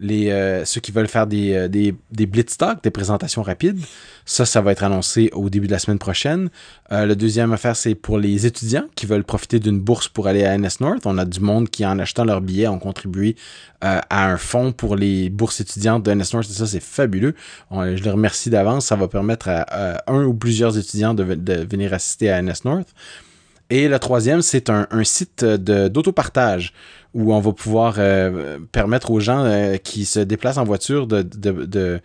ceux 0.00 0.80
qui 0.80 0.90
veulent 0.90 1.08
faire 1.08 1.28
des, 1.28 1.68
des, 1.68 1.94
des 2.10 2.26
blitz 2.26 2.56
talk, 2.56 2.82
des 2.82 2.90
présentations 2.90 3.42
rapides. 3.42 3.80
Ça, 4.24 4.44
ça 4.44 4.60
va 4.60 4.72
être 4.72 4.84
annoncé 4.84 5.30
au 5.32 5.50
début 5.50 5.66
de 5.66 5.72
la 5.72 5.78
semaine 5.78 5.98
prochaine. 5.98 6.50
Le 6.90 7.14
deuxième 7.14 7.52
affaire, 7.52 7.76
c'est 7.76 7.94
pour 7.94 8.18
les 8.18 8.46
étudiants 8.46 8.86
qui 8.96 9.06
veulent 9.06 9.24
profiter 9.24 9.60
d'une 9.60 9.78
bourse 9.78 10.08
pour 10.08 10.26
aller 10.26 10.44
à 10.44 10.56
NS 10.58 10.80
North. 10.80 11.06
On 11.06 11.18
a 11.18 11.24
du 11.24 11.40
monde 11.40 11.68
qui, 11.68 11.86
en 11.86 11.98
achetant 11.98 12.24
leur 12.24 12.40
billet, 12.40 12.66
ont 12.66 12.78
contribué 12.78 13.36
à 13.80 14.31
un 14.31 14.31
fonds 14.36 14.72
pour 14.72 14.96
les 14.96 15.30
bourses 15.30 15.60
étudiantes 15.60 16.02
de 16.02 16.12
North. 16.12 16.44
Ça, 16.44 16.66
c'est 16.66 16.82
fabuleux. 16.82 17.34
je 17.70 18.02
les 18.02 18.10
remercie 18.10 18.50
d'avance. 18.50 18.86
Ça 18.86 18.96
va 18.96 19.08
permettre 19.08 19.48
à, 19.48 20.02
un 20.06 20.24
ou 20.24 20.34
plusieurs 20.34 20.78
étudiants 20.78 21.14
de, 21.14 21.22
venir 21.22 21.94
assister 21.94 22.30
à 22.30 22.40
NS 22.40 22.64
North. 22.64 22.88
Et 23.70 23.88
le 23.88 23.98
troisième, 23.98 24.42
c'est 24.42 24.70
un, 24.70 24.86
site 25.04 25.44
d'autopartage 25.44 26.72
où 27.14 27.34
on 27.34 27.40
va 27.40 27.52
pouvoir 27.52 27.96
euh, 27.98 28.58
permettre 28.72 29.10
aux 29.10 29.20
gens 29.20 29.76
qui 29.82 30.04
se 30.04 30.20
déplacent 30.20 30.58
en 30.58 30.64
voiture 30.64 31.06
de 31.06 32.00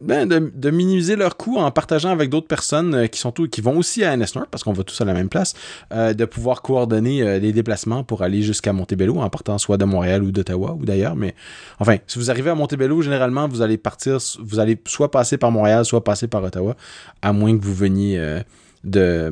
ben, 0.00 0.26
de, 0.26 0.70
minimiser 0.70 1.14
leurs 1.14 1.36
coûts 1.36 1.58
en 1.58 1.70
partageant 1.70 2.10
avec 2.10 2.30
d'autres 2.30 2.46
personnes 2.46 2.94
euh, 2.94 3.06
qui 3.06 3.20
sont 3.20 3.32
tout, 3.32 3.48
qui 3.48 3.60
vont 3.60 3.76
aussi 3.76 4.02
à 4.02 4.16
NS 4.16 4.32
parce 4.50 4.64
qu'on 4.64 4.72
va 4.72 4.82
tous 4.82 4.98
à 5.02 5.04
la 5.04 5.12
même 5.12 5.28
place, 5.28 5.52
euh, 5.92 6.14
de 6.14 6.24
pouvoir 6.24 6.62
coordonner 6.62 7.22
euh, 7.22 7.38
les 7.38 7.52
déplacements 7.52 8.02
pour 8.02 8.22
aller 8.22 8.40
jusqu'à 8.40 8.72
Montebello 8.72 9.18
en 9.18 9.28
partant 9.28 9.58
soit 9.58 9.76
de 9.76 9.84
Montréal 9.84 10.22
ou 10.22 10.32
d'Ottawa 10.32 10.74
ou 10.80 10.86
d'ailleurs. 10.86 11.16
Mais 11.16 11.34
enfin, 11.80 11.96
si 12.06 12.18
vous 12.18 12.30
arrivez 12.30 12.48
à 12.48 12.54
Montebello, 12.54 13.02
généralement 13.02 13.46
vous 13.46 13.60
allez 13.60 13.76
partir, 13.76 14.16
vous 14.40 14.58
allez 14.58 14.80
soit 14.86 15.10
passer 15.10 15.36
par 15.36 15.50
Montréal, 15.50 15.84
soit 15.84 16.02
passer 16.02 16.28
par 16.28 16.42
Ottawa, 16.44 16.76
à 17.20 17.34
moins 17.34 17.56
que 17.58 17.62
vous 17.62 17.74
veniez 17.74 18.40
de, 18.84 19.30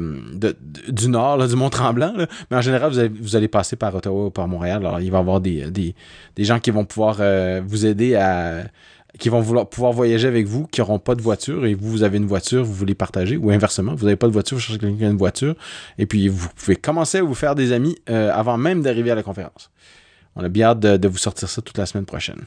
du 0.89 1.09
nord, 1.09 1.47
du 1.47 1.57
Mont-Tremblant. 1.57 2.13
Mais 2.51 2.57
en 2.59 2.61
général, 2.61 2.91
vous 2.91 2.99
allez, 2.99 3.09
vous 3.09 3.37
allez, 3.37 3.49
passer 3.49 3.77
par 3.77 3.95
Ottawa 3.95 4.27
ou 4.27 4.31
par 4.31 4.49
Montréal. 4.49 4.85
Alors, 4.85 5.01
il 5.01 5.11
va 5.11 5.19
y 5.19 5.21
avoir 5.21 5.41
des, 5.41 5.71
des, 5.71 5.95
des 6.37 6.45
gens 6.45 6.59
qui 6.59 6.71
vont 6.71 6.85
pouvoir 6.85 7.21
vous 7.65 7.87
aider 7.87 8.17
à 8.17 8.65
qui 9.19 9.29
vont 9.29 9.41
vouloir 9.41 9.69
pouvoir 9.69 9.93
voyager 9.93 10.29
avec 10.29 10.47
vous, 10.47 10.67
qui 10.67 10.81
n'auront 10.81 10.99
pas 10.99 11.15
de 11.15 11.23
voiture, 11.23 11.67
et 11.67 11.75
vous, 11.75 11.91
vous 11.91 12.03
avez 12.05 12.19
une 12.19 12.27
voiture, 12.27 12.65
vous 12.65 12.73
voulez 12.73 12.95
partager, 12.95 13.37
ou 13.37 13.51
inversement, 13.51 13.95
vous 13.95 14.05
n'avez 14.05 14.17
pas 14.17 14.29
de 14.29 14.33
voiture, 14.33 14.57
vous 14.57 14.63
cherchez 14.63 14.79
quelqu'un 14.79 14.97
qui 14.97 15.05
a 15.05 15.09
une 15.09 15.19
voiture, 15.19 15.55
et 15.99 16.07
puis 16.07 16.29
vous 16.29 16.49
pouvez 16.57 16.77
commencer 16.77 17.19
à 17.19 17.23
vous 17.23 17.35
faire 17.35 17.55
des 17.55 17.73
amis 17.73 17.99
euh, 18.09 18.33
avant 18.33 18.57
même 18.57 18.83
d'arriver 18.83 19.11
à 19.11 19.15
la 19.15 19.23
conférence. 19.23 19.71
On 20.37 20.45
a 20.45 20.49
bien 20.49 20.69
hâte 20.69 20.81
de, 20.81 21.09
vous 21.09 21.19
sortir 21.19 21.49
ça 21.49 21.61
toute 21.63 21.77
la 21.79 21.87
semaine 21.87 22.07
prochaine. 22.07 22.43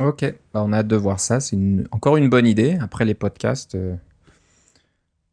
Ok, 0.00 0.24
bah, 0.52 0.62
on 0.64 0.72
a 0.72 0.78
hâte 0.78 0.88
de 0.88 0.96
voir 0.96 1.20
ça. 1.20 1.38
C'est 1.38 1.56
encore 1.92 2.16
une 2.16 2.28
bonne 2.28 2.46
idée. 2.46 2.76
Après 2.80 3.04
les 3.04 3.14
podcasts, 3.14 3.76
euh, 3.76 3.94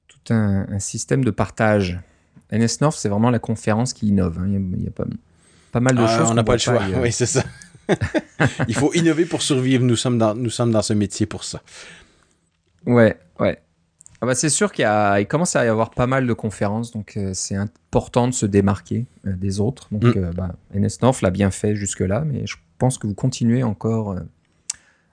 tout 0.07 0.33
un, 0.33 0.77
système 0.77 1.25
de 1.25 1.31
partage. 1.31 1.99
NS 2.51 2.81
North, 2.81 2.97
c'est 2.99 3.09
vraiment 3.09 3.31
la 3.31 3.39
conférence 3.39 3.93
qui 3.93 4.09
innove. 4.09 4.37
Hein. 4.39 4.47
Il, 4.47 4.83
y 4.83 4.87
a, 4.87 4.91
pas, 4.91 5.05
pas, 5.71 5.79
mal 5.79 5.95
de 5.95 6.03
ah, 6.03 6.17
choses. 6.17 6.29
On 6.29 6.35
n'a 6.35 6.43
pas 6.43 6.53
le 6.53 6.59
choix. 6.59 6.81
Oui, 7.01 7.11
c'est 7.11 7.25
ça. 7.25 7.43
Il 8.67 8.75
faut 8.75 8.93
innover 8.93 9.25
pour 9.25 9.41
survivre. 9.41 9.83
Nous 9.83 9.95
sommes 9.95 10.17
dans, 10.17 10.35
nous 10.35 10.49
sommes 10.49 10.71
dans 10.71 10.81
ce 10.81 10.93
métier 10.93 11.25
pour 11.25 11.43
ça. 11.43 11.61
Ouais, 12.85 13.17
ouais. 13.39 13.59
Ah 14.21 14.25
bah 14.25 14.35
c'est 14.35 14.49
sûr 14.49 14.73
qu'il 14.73 14.85
il 14.85 15.27
commence 15.27 15.55
à 15.55 15.63
y 15.63 15.69
avoir 15.69 15.91
pas 15.91 16.07
mal 16.07 16.27
de 16.27 16.33
conférences, 16.33 16.91
donc 16.91 17.15
euh, 17.15 17.31
c'est 17.33 17.55
important 17.55 18.27
de 18.27 18.33
se 18.33 18.45
démarquer 18.45 19.05
euh, 19.25 19.33
des 19.33 19.61
autres. 19.61 19.87
Donc 19.91 20.03
mm. 20.03 20.13
euh, 20.17 20.31
bah, 20.35 20.55
NS 20.73 21.01
North 21.01 21.21
l'a 21.21 21.29
bien 21.29 21.51
fait 21.51 21.75
jusque-là, 21.75 22.25
mais 22.25 22.45
je 22.45 22.57
pense 22.77 22.97
que 22.97 23.07
vous 23.07 23.13
continuez 23.13 23.63
encore 23.63 24.17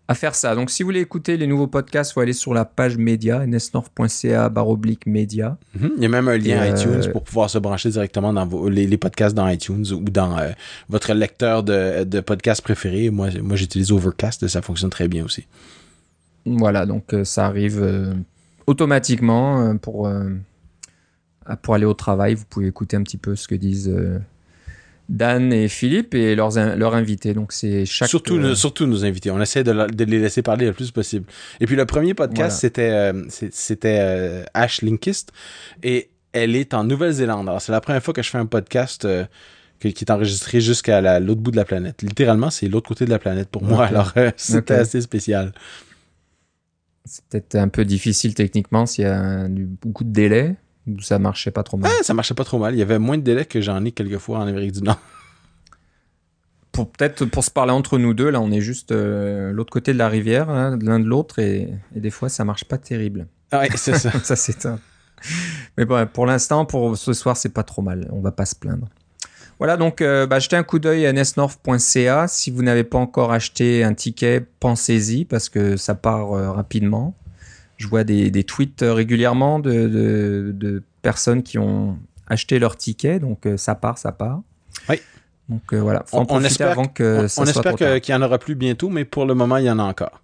à 0.09 0.15
faire 0.15 0.35
ça. 0.35 0.55
Donc, 0.55 0.71
si 0.71 0.83
vous 0.83 0.89
voulez 0.89 1.01
écouter 1.01 1.37
les 1.37 1.47
nouveaux 1.47 1.67
podcasts, 1.67 2.13
il 2.13 2.15
faut 2.15 2.21
aller 2.21 2.33
sur 2.33 2.55
la 2.55 2.65
page 2.65 2.97
média, 2.97 3.45
nsnorth.ca 3.45 4.49
baroblique 4.49 5.07
média. 5.07 5.59
Mhm. 5.75 5.93
Il 5.97 6.03
y 6.03 6.07
a 6.07 6.09
même 6.09 6.29
un 6.29 6.39
lien 6.39 6.65
iTunes 6.67 7.03
euh, 7.05 7.13
pour 7.13 7.25
pouvoir 7.25 7.51
se 7.51 7.59
brancher 7.59 7.91
directement 7.91 8.33
dans 8.33 8.47
vos, 8.47 8.69
les, 8.69 8.97
podcasts 8.97 9.35
dans 9.35 9.49
iTunes 9.49 9.85
ou 9.93 10.01
dans 10.03 10.39
euh, 10.39 10.51
votre 10.89 11.13
lecteur 11.13 11.63
de, 11.65 12.05
de 12.05 12.21
podcasts 12.21 12.63
préféré. 12.63 13.11
Moi, 13.11 13.31
moi 13.43 13.57
j'utilise 13.57 13.91
Overcast 13.91 14.43
et 14.45 14.49
ça 14.49 14.63
fonctionne 14.63 14.91
très 14.91 15.09
bien 15.09 15.25
aussi. 15.25 15.47
Voilà, 16.45 16.87
donc 16.87 17.13
euh, 17.13 17.25
ça 17.25 17.47
arrive 17.47 18.15
automatiquement 18.69 19.77
pour, 19.79 20.09
pour 21.63 21.75
aller 21.75 21.85
au 21.85 21.95
travail. 21.95 22.35
Vous 22.35 22.45
pouvez 22.49 22.69
écouter 22.69 22.97
un 22.97 23.03
petit 23.03 23.17
peu 23.17 23.35
ce 23.35 23.49
que 23.49 23.57
disent 23.57 23.93
Dan 25.09 25.53
et 25.53 25.69
Philippe 25.69 26.15
et 26.15 26.35
leurs, 26.35 26.57
leurs 26.77 26.95
invités. 26.95 27.33
Donc 27.33 27.53
c'est 27.53 27.87
chaque 27.87 28.09
surtout 28.09 28.37
euh, 28.37 28.55
surtout 28.55 28.87
nos 28.87 29.05
invités. 29.05 29.31
On 29.31 29.41
essaie 29.41 29.63
de, 29.63 30.05
les 30.05 30.19
laisser 30.19 30.43
parler 30.43 30.67
le 30.67 30.73
plus 30.73 30.91
possible. 30.91 31.27
Et 31.61 31.67
puis 31.67 31.77
le 31.77 31.87
premier 31.87 32.15
podcast 32.15 32.61
c'était 32.61 32.91
euh, 32.91 33.25
c'était 33.29 33.99
euh, 34.01 34.45
Ash 34.55 34.83
Linkist 34.83 35.33
et 35.83 36.11
elle 36.33 36.57
est 36.57 36.75
en 36.75 36.85
Nouvelle-Zélande. 36.85 37.49
Alors 37.49 37.63
c'est 37.63 37.73
la 37.73 37.81
première 37.81 38.03
fois 38.03 38.15
que 38.15 38.23
je 38.23 38.31
fais 38.31 38.39
un 38.39 38.47
podcast 38.47 39.07
qui, 39.81 39.89
est 39.89 40.11
enregistré 40.11 40.61
jusqu'à 40.61 41.21
l'autre 41.21 41.41
bout 41.41 41.53
de 41.53 41.57
la 41.57 41.65
planète. 41.65 42.03
Littéralement 42.03 42.51
c'est 42.51 42.69
l'autre 42.69 42.89
côté 42.89 43.05
de 43.05 43.11
la 43.11 43.21
planète 43.21 43.49
pour 43.49 43.63
moi. 43.63 43.87
Alors 43.87 44.13
c'était 44.37 44.75
assez 44.75 45.01
spécial. 45.01 45.53
C'est 47.05 47.25
peut-être 47.27 47.55
un 47.55 47.69
peu 47.69 47.85
difficile 47.85 48.35
techniquement 48.35 48.85
s'il 48.87 49.05
y 49.05 49.09
a 49.09 49.47
beaucoup 49.49 50.03
de 50.03 50.11
ça 51.01 51.19
marchait 51.19 51.51
pas 51.51 51.63
trop 51.63 51.77
mal 51.77 51.91
Ça 52.03 52.15
marchait 52.15 52.35
pas 52.35 52.45
trop 52.45 52.59
mal. 52.59 52.75
Il 52.75 52.79
y 52.79 52.83
avait 52.83 52.99
moins 52.99 53.19
de 53.19 53.23
délais 53.23 53.45
que 53.45 53.61
j'en 53.61 53.85
ai 53.85 53.93
quelquefois 53.93 54.39
en 54.39 54.47
Amérique 54.47 54.73
du 54.73 54.83
Nord. 54.83 54.99
Pour 56.73 56.93
peut-être 56.93 57.25
pour 57.25 57.43
se 57.43 57.51
parler 57.51 57.73
entre 57.73 57.97
nous 57.97 58.13
deux, 58.13 58.29
là, 58.29 58.39
on 58.39 58.53
est 58.53 58.61
juste 58.61 58.93
euh, 58.93 59.51
l'autre 59.51 59.73
côté 59.73 59.95
de 59.95 59.99
la 59.99 60.11
rivière, 60.11 60.51
hein, 60.51 60.79
l'un 60.83 61.01
de 61.01 61.07
l'autre, 61.07 61.39
et, 61.39 61.71
des 61.95 62.11
fois, 62.11 62.29
ça 62.29 62.45
marche 62.45 62.67
pas 62.67 62.77
terrible. 62.77 63.29
Ah 63.51 63.61
ouais, 63.61 63.71
c'est 63.77 63.97
ça. 63.97 64.11
ça 64.23 64.37
c'est 64.37 64.67
un. 64.67 64.79
Mais 65.79 65.87
bon, 65.87 66.07
pour 66.07 66.27
l'instant, 66.27 66.67
pour 66.67 66.99
ce 66.99 67.15
soir, 67.15 67.35
c'est 67.39 67.49
pas 67.49 67.63
trop 67.63 67.81
mal. 67.81 68.07
On 68.13 68.21
va 68.21 68.31
pas 68.31 68.45
se 68.45 68.55
plaindre. 68.55 68.89
Voilà, 69.59 69.79
donc 69.79 70.03
euh, 70.03 70.27
bah, 70.27 70.39
jetez 70.39 70.57
un 70.57 70.65
coup 70.65 70.79
d'œil 70.79 71.07
à 71.07 71.15
nsnorth.ca. 71.15 72.29
Si 72.29 72.51
vous 72.51 72.63
n'avez 72.63 72.85
pas 72.85 72.99
encore 72.99 73.33
acheté 73.33 73.83
un 73.83 73.95
ticket, 73.95 74.45
pensez-y 74.61 75.25
parce 75.25 75.49
que 75.49 75.79
ça 75.79 75.95
part 75.95 76.33
euh, 76.33 76.51
rapidement. 76.53 77.15
Je 77.77 77.87
vois 77.89 78.05
des, 78.05 78.45
tweets 78.45 78.83
euh, 78.83 78.95
régulièrement 78.95 79.59
de, 79.59 80.83
personnes 81.03 81.43
qui 81.43 81.59
ont 81.59 81.99
acheté 82.27 82.59
leur 82.59 82.77
ticket, 82.77 83.21
donc 83.21 83.47
euh, 83.47 83.57
ça 83.57 83.75
part, 83.75 83.99
ça 83.99 84.13
part. 84.13 84.41
Oui. 84.89 84.97
Donc 85.49 85.73
euh, 85.73 85.81
voilà, 85.81 86.05
on, 86.13 86.43
espère 86.43 86.73
avant 86.73 86.87
que 86.87 87.27
on, 87.39 87.45
espère 87.45 87.77
qu'il 88.01 88.13
y 88.13 88.17
en 88.17 88.23
aura 88.23 88.39
plus 88.39 88.57
bientôt, 88.57 88.89
mais 88.89 89.05
pour 89.05 89.27
le 89.27 89.35
moment, 89.35 89.59
il 89.59 89.67
y 89.67 89.71
en 89.71 89.79
a 89.79 89.85
encore. 89.85 90.21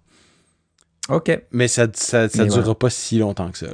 Ok. 1.07 1.41
Mais 1.51 1.67
ça 1.67 1.87
ne 1.87 2.49
durera 2.49 2.75
pas 2.75 2.89
si 2.89 3.19
longtemps 3.19 3.49
que 3.49 3.57
ça. 3.57 3.67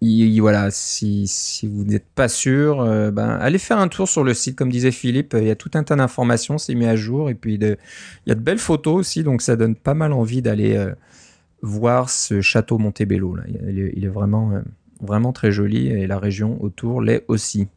voilà, 0.00 0.70
si, 0.70 1.26
si 1.26 1.66
vous 1.66 1.84
n'êtes 1.84 2.06
pas 2.14 2.28
sûr, 2.28 2.84
ben, 3.10 3.38
allez 3.40 3.58
faire 3.58 3.78
un 3.78 3.88
tour 3.88 4.08
sur 4.08 4.22
le 4.22 4.34
site, 4.34 4.54
comme 4.54 4.70
disait 4.70 4.92
Philippe. 4.92 5.34
Il 5.36 5.48
y 5.48 5.50
a 5.50 5.56
tout 5.56 5.70
un 5.74 5.82
tas 5.82 5.96
d'informations, 5.96 6.58
c'est 6.58 6.76
mis 6.76 6.86
à 6.86 6.94
jour. 6.94 7.28
Et 7.28 7.34
puis, 7.34 7.54
il 7.54 7.76
y 8.26 8.30
a 8.30 8.34
de 8.36 8.40
belles 8.40 8.58
photos 8.58 8.94
aussi, 8.94 9.24
donc 9.24 9.42
ça 9.42 9.56
donne 9.56 9.74
pas 9.74 9.94
mal 9.94 10.12
envie 10.12 10.42
d'aller 10.42 10.92
voir 11.62 12.10
ce 12.10 12.40
château 12.40 12.78
Montebello. 12.78 13.36
Il, 13.68 14.04
est, 14.04 14.08
euh, 14.08 14.62
vraiment 15.00 15.32
très 15.32 15.52
joli 15.52 15.88
et 15.88 16.06
la 16.06 16.18
région 16.18 16.62
autour 16.62 17.00
l'est 17.02 17.24
aussi. 17.28 17.68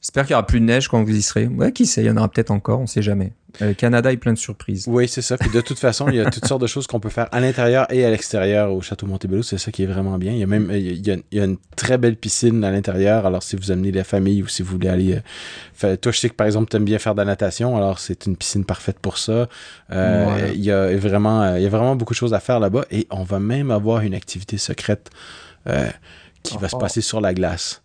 J'espère 0.00 0.24
qu'il 0.24 0.32
y 0.32 0.34
aura 0.34 0.46
plus 0.46 0.60
de 0.60 0.64
neige 0.64 0.86
quand 0.86 1.02
vous 1.02 1.14
y 1.14 1.22
serez. 1.22 1.48
Ouais, 1.48 1.72
qui 1.72 1.84
sait, 1.84 2.02
il 2.02 2.06
y 2.06 2.10
en 2.10 2.16
aura 2.16 2.28
peut-être 2.28 2.52
encore, 2.52 2.80
on 2.80 2.86
sait 2.86 3.02
jamais. 3.02 3.32
Le 3.60 3.72
Canada 3.72 4.12
est 4.12 4.16
plein 4.16 4.32
de 4.32 4.38
surprises. 4.38 4.84
Oui, 4.86 5.08
c'est 5.08 5.22
ça. 5.22 5.36
Puis 5.36 5.50
de 5.50 5.60
toute 5.60 5.78
façon, 5.78 6.08
il 6.08 6.14
y 6.14 6.20
a 6.20 6.30
toutes 6.30 6.46
sortes 6.46 6.60
de 6.60 6.68
choses 6.68 6.86
qu'on 6.86 7.00
peut 7.00 7.08
faire 7.08 7.26
à 7.32 7.40
l'intérieur 7.40 7.92
et 7.92 8.04
à 8.04 8.10
l'extérieur 8.10 8.72
au 8.72 8.80
château 8.80 9.06
Montebello. 9.06 9.42
C'est 9.42 9.58
ça 9.58 9.72
qui 9.72 9.82
est 9.82 9.86
vraiment 9.86 10.16
bien. 10.18 10.32
Il 10.32 10.38
y 10.38 10.42
a 10.44 10.46
même 10.46 10.70
il 10.70 11.04
y 11.04 11.40
a, 11.40 11.44
une 11.44 11.56
très 11.74 11.98
belle 11.98 12.14
piscine 12.14 12.62
à 12.62 12.70
l'intérieur. 12.70 13.26
Alors 13.26 13.42
si 13.42 13.56
vous 13.56 13.72
amenez 13.72 13.90
la 13.90 14.04
famille 14.04 14.42
ou 14.42 14.46
si 14.46 14.62
vous 14.62 14.70
voulez 14.70 14.88
aller, 14.88 15.20
euh, 15.82 15.96
toi 15.96 16.12
je 16.12 16.18
sais 16.18 16.28
que 16.28 16.34
par 16.34 16.46
exemple 16.46 16.70
tu 16.70 16.76
aimes 16.76 16.84
bien 16.84 16.98
faire 16.98 17.14
de 17.14 17.20
la 17.20 17.24
natation. 17.24 17.76
Alors 17.76 17.98
c'est 17.98 18.26
une 18.26 18.36
piscine 18.36 18.64
parfaite 18.64 19.00
pour 19.00 19.18
ça. 19.18 19.48
Euh, 19.90 20.52
Il 20.54 20.62
y 20.62 20.70
a 20.70 20.96
vraiment 20.96 21.56
il 21.56 21.62
y 21.62 21.66
a 21.66 21.70
vraiment 21.70 21.96
beaucoup 21.96 22.14
de 22.14 22.18
choses 22.18 22.34
à 22.34 22.40
faire 22.40 22.60
là-bas 22.60 22.84
et 22.92 23.08
on 23.10 23.24
va 23.24 23.40
même 23.40 23.72
avoir 23.72 24.02
une 24.02 24.14
activité 24.14 24.58
secrète 24.58 25.10
euh, 25.66 25.88
qui 26.44 26.56
va 26.58 26.68
se 26.68 26.76
oh. 26.76 26.78
passer 26.78 27.00
sur 27.00 27.20
la 27.20 27.34
glace. 27.34 27.82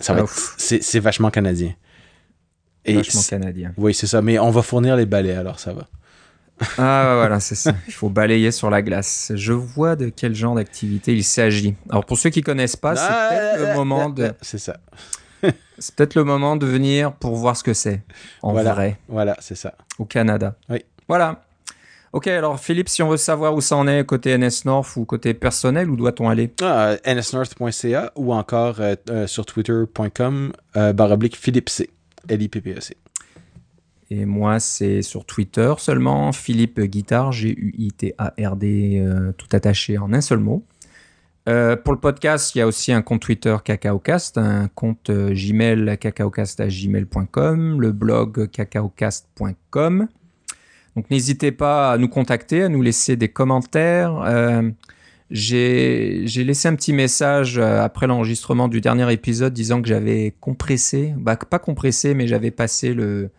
Ça 0.00 0.12
va 0.14 0.24
c'est 0.58 0.98
vachement 0.98 1.30
canadien. 1.30 1.72
Et 2.84 2.94
vachement 2.94 3.22
canadien. 3.22 3.72
Oui, 3.76 3.94
c'est 3.94 4.06
ça. 4.06 4.20
Mais 4.22 4.38
on 4.38 4.50
va 4.50 4.62
fournir 4.62 4.96
les 4.96 5.06
balais, 5.06 5.34
alors 5.34 5.58
ça 5.58 5.72
va. 5.72 5.86
Ah 6.78 7.14
voilà, 7.16 7.40
c'est 7.40 7.54
ça. 7.54 7.74
Il 7.88 7.92
faut 7.92 8.08
balayer 8.10 8.50
sur 8.52 8.70
la 8.70 8.82
glace. 8.82 9.32
Je 9.34 9.52
vois 9.52 9.96
de 9.96 10.08
quel 10.08 10.34
genre 10.34 10.54
d'activité 10.54 11.12
il 11.14 11.24
s'agit. 11.24 11.74
Alors 11.90 12.04
pour 12.04 12.16
ceux 12.18 12.30
qui 12.30 12.42
connaissent 12.42 12.76
pas, 12.76 12.94
c'est 12.94 13.02
Ah, 13.08 13.28
peut-être 13.30 13.68
le 13.68 13.74
moment 13.74 14.08
euh, 14.10 14.28
de, 14.28 14.32
C'est 14.40 14.58
ça. 14.58 14.76
c'est 15.78 15.94
peut-être 15.96 16.14
le 16.14 16.22
moment 16.24 16.56
de 16.56 16.66
venir 16.66 17.12
pour 17.14 17.34
voir 17.36 17.56
ce 17.56 17.64
que 17.64 17.74
c'est 17.74 18.02
en 18.42 18.52
Voilà. 18.52 18.72
vrai 18.72 18.98
Voilà, 19.08 19.36
c'est 19.40 19.56
ça. 19.56 19.74
au 19.98 20.04
Canada. 20.04 20.54
Oui. 20.68 20.84
Voilà. 21.08 21.44
Ok, 22.14 22.28
alors 22.28 22.60
Philippe, 22.60 22.88
si 22.88 23.02
on 23.02 23.08
veut 23.08 23.16
savoir 23.16 23.56
où 23.56 23.60
ça 23.60 23.76
en 23.76 23.88
est 23.88 24.06
côté 24.06 24.38
NS 24.38 24.66
North 24.66 24.94
ou 24.94 25.04
côté 25.04 25.34
personnel, 25.34 25.90
où 25.90 25.96
doit-on 25.96 26.28
aller? 26.28 26.48
Ah, 26.62 26.94
nsnorth.ca 27.04 28.12
ou 28.14 28.32
encore 28.32 28.76
euh, 28.78 28.94
euh, 29.10 29.26
sur 29.26 29.44
twitter.com 29.44 30.52
euh, 30.76 30.92
barre 30.92 31.10
oblique 31.10 31.36
Philippe 31.36 31.68
C. 31.68 31.90
L-I-P-P-E-C. 32.28 32.96
Et 34.10 34.26
moi, 34.26 34.60
c'est 34.60 35.02
sur 35.02 35.24
Twitter 35.24 35.74
seulement, 35.78 36.30
Philippe 36.30 36.80
Guitard, 36.82 37.32
G-U-I-T-A-R-D, 37.32 39.02
euh, 39.04 39.32
tout 39.32 39.48
attaché 39.50 39.98
en 39.98 40.12
un 40.12 40.20
seul 40.20 40.38
mot. 40.38 40.64
Euh, 41.48 41.74
pour 41.74 41.94
le 41.94 41.98
podcast, 41.98 42.54
il 42.54 42.58
y 42.58 42.60
a 42.60 42.68
aussi 42.68 42.92
un 42.92 43.02
compte 43.02 43.22
Twitter 43.22 43.56
CacaoCast, 43.64 44.38
un 44.38 44.68
compte 44.68 45.10
Gmail 45.10 45.98
cacaocast.gmail.com, 45.98 47.80
le 47.80 47.90
blog 47.90 48.50
cacaocast.com. 48.52 50.06
Donc 50.96 51.10
n'hésitez 51.10 51.52
pas 51.52 51.92
à 51.92 51.98
nous 51.98 52.08
contacter, 52.08 52.62
à 52.62 52.68
nous 52.68 52.82
laisser 52.82 53.16
des 53.16 53.28
commentaires. 53.28 54.22
Euh, 54.24 54.70
j'ai 55.30 56.24
laissé 56.26 56.68
un 56.68 56.74
petit 56.76 56.92
message 56.92 57.58
euh, 57.58 57.80
après 57.82 58.06
l'enregistrement 58.06 58.68
du 58.68 58.80
dernier 58.80 59.12
épisode 59.12 59.52
disant 59.52 59.82
que 59.82 59.88
j'avais 59.88 60.34
compressé, 60.40 61.14
bah 61.16 61.36
pas 61.36 61.58
compressé, 61.58 62.14
mais 62.14 62.26
j'avais 62.28 62.50
passé 62.52 62.94
le, 62.94 63.30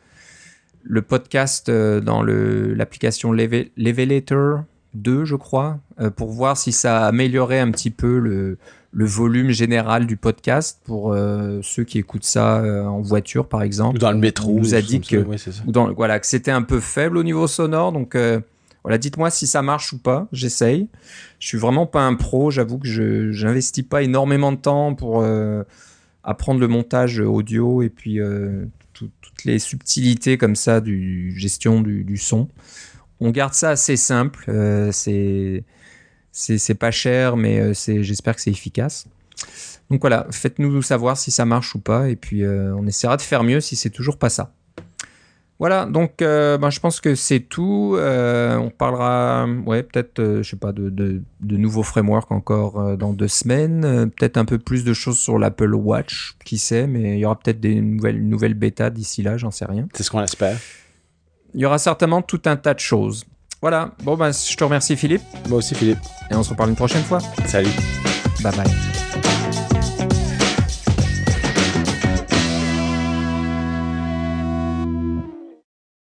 le 0.83 1.01
podcast 1.01 1.69
euh, 1.69 2.01
dans 2.01 2.23
l'application 2.23 3.31
Leve- 3.31 3.69
Levelator 3.77 4.63
2, 4.95 5.25
je 5.25 5.35
crois, 5.35 5.79
euh, 5.99 6.09
pour 6.09 6.29
voir 6.31 6.57
si 6.57 6.71
ça 6.71 7.05
améliorait 7.05 7.59
un 7.59 7.71
petit 7.71 7.89
peu 7.91 8.19
le, 8.19 8.57
le 8.91 9.05
volume 9.05 9.51
général 9.51 10.07
du 10.07 10.17
podcast 10.17 10.79
pour 10.85 11.13
euh, 11.13 11.59
ceux 11.63 11.83
qui 11.83 11.97
écoutent 11.99 12.23
ça 12.25 12.59
euh, 12.59 12.83
en 12.85 13.01
voiture, 13.01 13.47
par 13.47 13.61
exemple. 13.63 13.97
Ou 13.97 13.99
dans 13.99 14.11
le 14.11 14.17
métro. 14.17 14.51
On 14.53 14.59
nous 14.59 14.73
a 14.75 14.81
dit 14.81 15.01
que 15.01 15.17
Oui, 15.17 15.37
c'est 15.37 15.51
ça. 15.51 15.61
ou 15.67 15.71
dans, 15.71 15.93
voilà, 15.93 16.19
que 16.19 16.25
c'était 16.27 16.51
un 16.51 16.61
peu 16.63 16.79
faible 16.79 17.17
au 17.17 17.23
niveau 17.23 17.47
sonore. 17.47 17.91
Donc 17.91 18.15
euh, 18.15 18.39
voilà, 18.83 18.97
dites-moi 18.97 19.29
si 19.29 19.47
ça 19.47 19.61
marche 19.61 19.93
ou 19.93 19.97
pas. 19.99 20.27
J'essaye. 20.31 20.87
Je 21.39 21.47
suis 21.47 21.57
vraiment 21.57 21.85
pas 21.87 22.01
un 22.01 22.15
pro. 22.15 22.51
J'avoue 22.51 22.77
que 22.77 22.87
je 22.87 23.31
j'investis 23.31 23.83
pas 23.83 24.01
énormément 24.03 24.51
de 24.51 24.57
temps 24.57 24.93
pour 24.95 25.25
apprendre 26.23 26.59
le 26.59 26.67
montage 26.67 27.19
audio 27.19 27.81
et 27.81 27.89
puis 27.89 28.19
tout- 28.93 29.09
toutes 29.21 29.43
les 29.43 29.59
subtilités 29.59 30.37
comme 30.37 30.55
ça 30.55 30.81
du 30.81 31.33
gestion 31.37 31.81
du, 31.81 32.03
du 32.03 32.17
son. 32.17 32.47
On 33.19 33.31
garde 33.31 33.53
ça 33.53 33.69
assez 33.69 33.97
simple. 33.97 34.45
euh, 34.49 34.91
c'est 34.91 35.63
c'est 36.31 36.75
pas 36.75 36.91
cher, 36.91 37.37
mais 37.37 37.59
euh, 37.59 37.73
c'est 37.73 38.03
j'espère 38.03 38.35
que 38.35 38.41
c'est 38.41 38.51
efficace. 38.51 39.05
Donc 39.89 40.01
voilà, 40.01 40.27
faites-nous 40.31 40.81
savoir 40.81 41.17
si 41.17 41.31
ça 41.31 41.45
marche 41.45 41.75
ou 41.75 41.79
pas, 41.79 42.09
et 42.09 42.15
puis 42.15 42.43
euh, 42.43 42.75
on 42.75 42.85
essaiera 42.87 43.15
de 43.15 43.21
faire 43.21 43.43
mieux 43.43 43.61
si 43.61 43.75
c'est 43.75 43.89
toujours 43.89 44.17
pas 44.17 44.29
ça. 44.29 44.51
Voilà, 45.57 45.85
donc 45.85 46.15
ben, 46.19 46.69
je 46.69 46.81
pense 46.81 46.99
que 46.99 47.15
c'est 47.15 47.39
tout. 47.39 47.95
On 47.97 48.71
parlera, 48.77 49.47
ouais, 49.65 49.83
peut-être, 49.83 50.41
je 50.41 50.49
sais 50.49 50.57
pas, 50.57 50.73
de, 50.73 50.89
de, 50.89 51.21
nouveaux 51.39 51.83
frameworks 51.83 52.33
encore 52.33 52.97
dans 52.97 53.13
deux 53.13 53.29
semaines. 53.29 54.11
Peut-être 54.17 54.35
un 54.35 54.43
peu 54.43 54.59
plus 54.59 54.83
de 54.83 54.91
choses 54.91 55.17
sur 55.17 55.39
l'Apple 55.39 55.73
Watch, 55.73 56.35
qui 56.43 56.57
sait, 56.57 56.87
mais 56.87 57.13
il 57.13 57.19
y 57.19 57.25
aura 57.25 57.39
peut-être 57.39 57.61
des 57.61 57.79
nouvelles, 57.79 58.17
une 58.17 58.29
nouvelle 58.29 58.53
bêta 58.53 58.89
d'ici 58.89 59.21
là, 59.23 59.37
j'en 59.37 59.51
sais 59.51 59.63
rien. 59.63 59.87
C'est 59.93 60.03
ce 60.03 60.11
qu'on 60.11 60.21
espère. 60.21 60.57
Il 61.55 61.61
y 61.61 61.65
aura 61.65 61.77
certainement 61.77 62.21
tout 62.21 62.41
un 62.45 62.57
tas 62.57 62.73
de 62.73 62.79
choses. 62.79 63.23
Voilà, 63.61 63.91
bon, 64.03 64.15
ben, 64.17 64.31
je 64.31 64.55
te 64.57 64.63
remercie 64.63 64.95
Philippe, 64.97 65.23
Moi 65.47 65.59
aussi, 65.59 65.73
Philippe. 65.73 65.99
et 66.29 66.35
on 66.35 66.43
se 66.43 66.49
reparle 66.49 66.69
une 66.69 66.75
prochaine 66.75 67.03
fois. 67.03 67.19
Salut. 67.45 67.69
Bye 68.43 68.55
bye. 68.55 69.04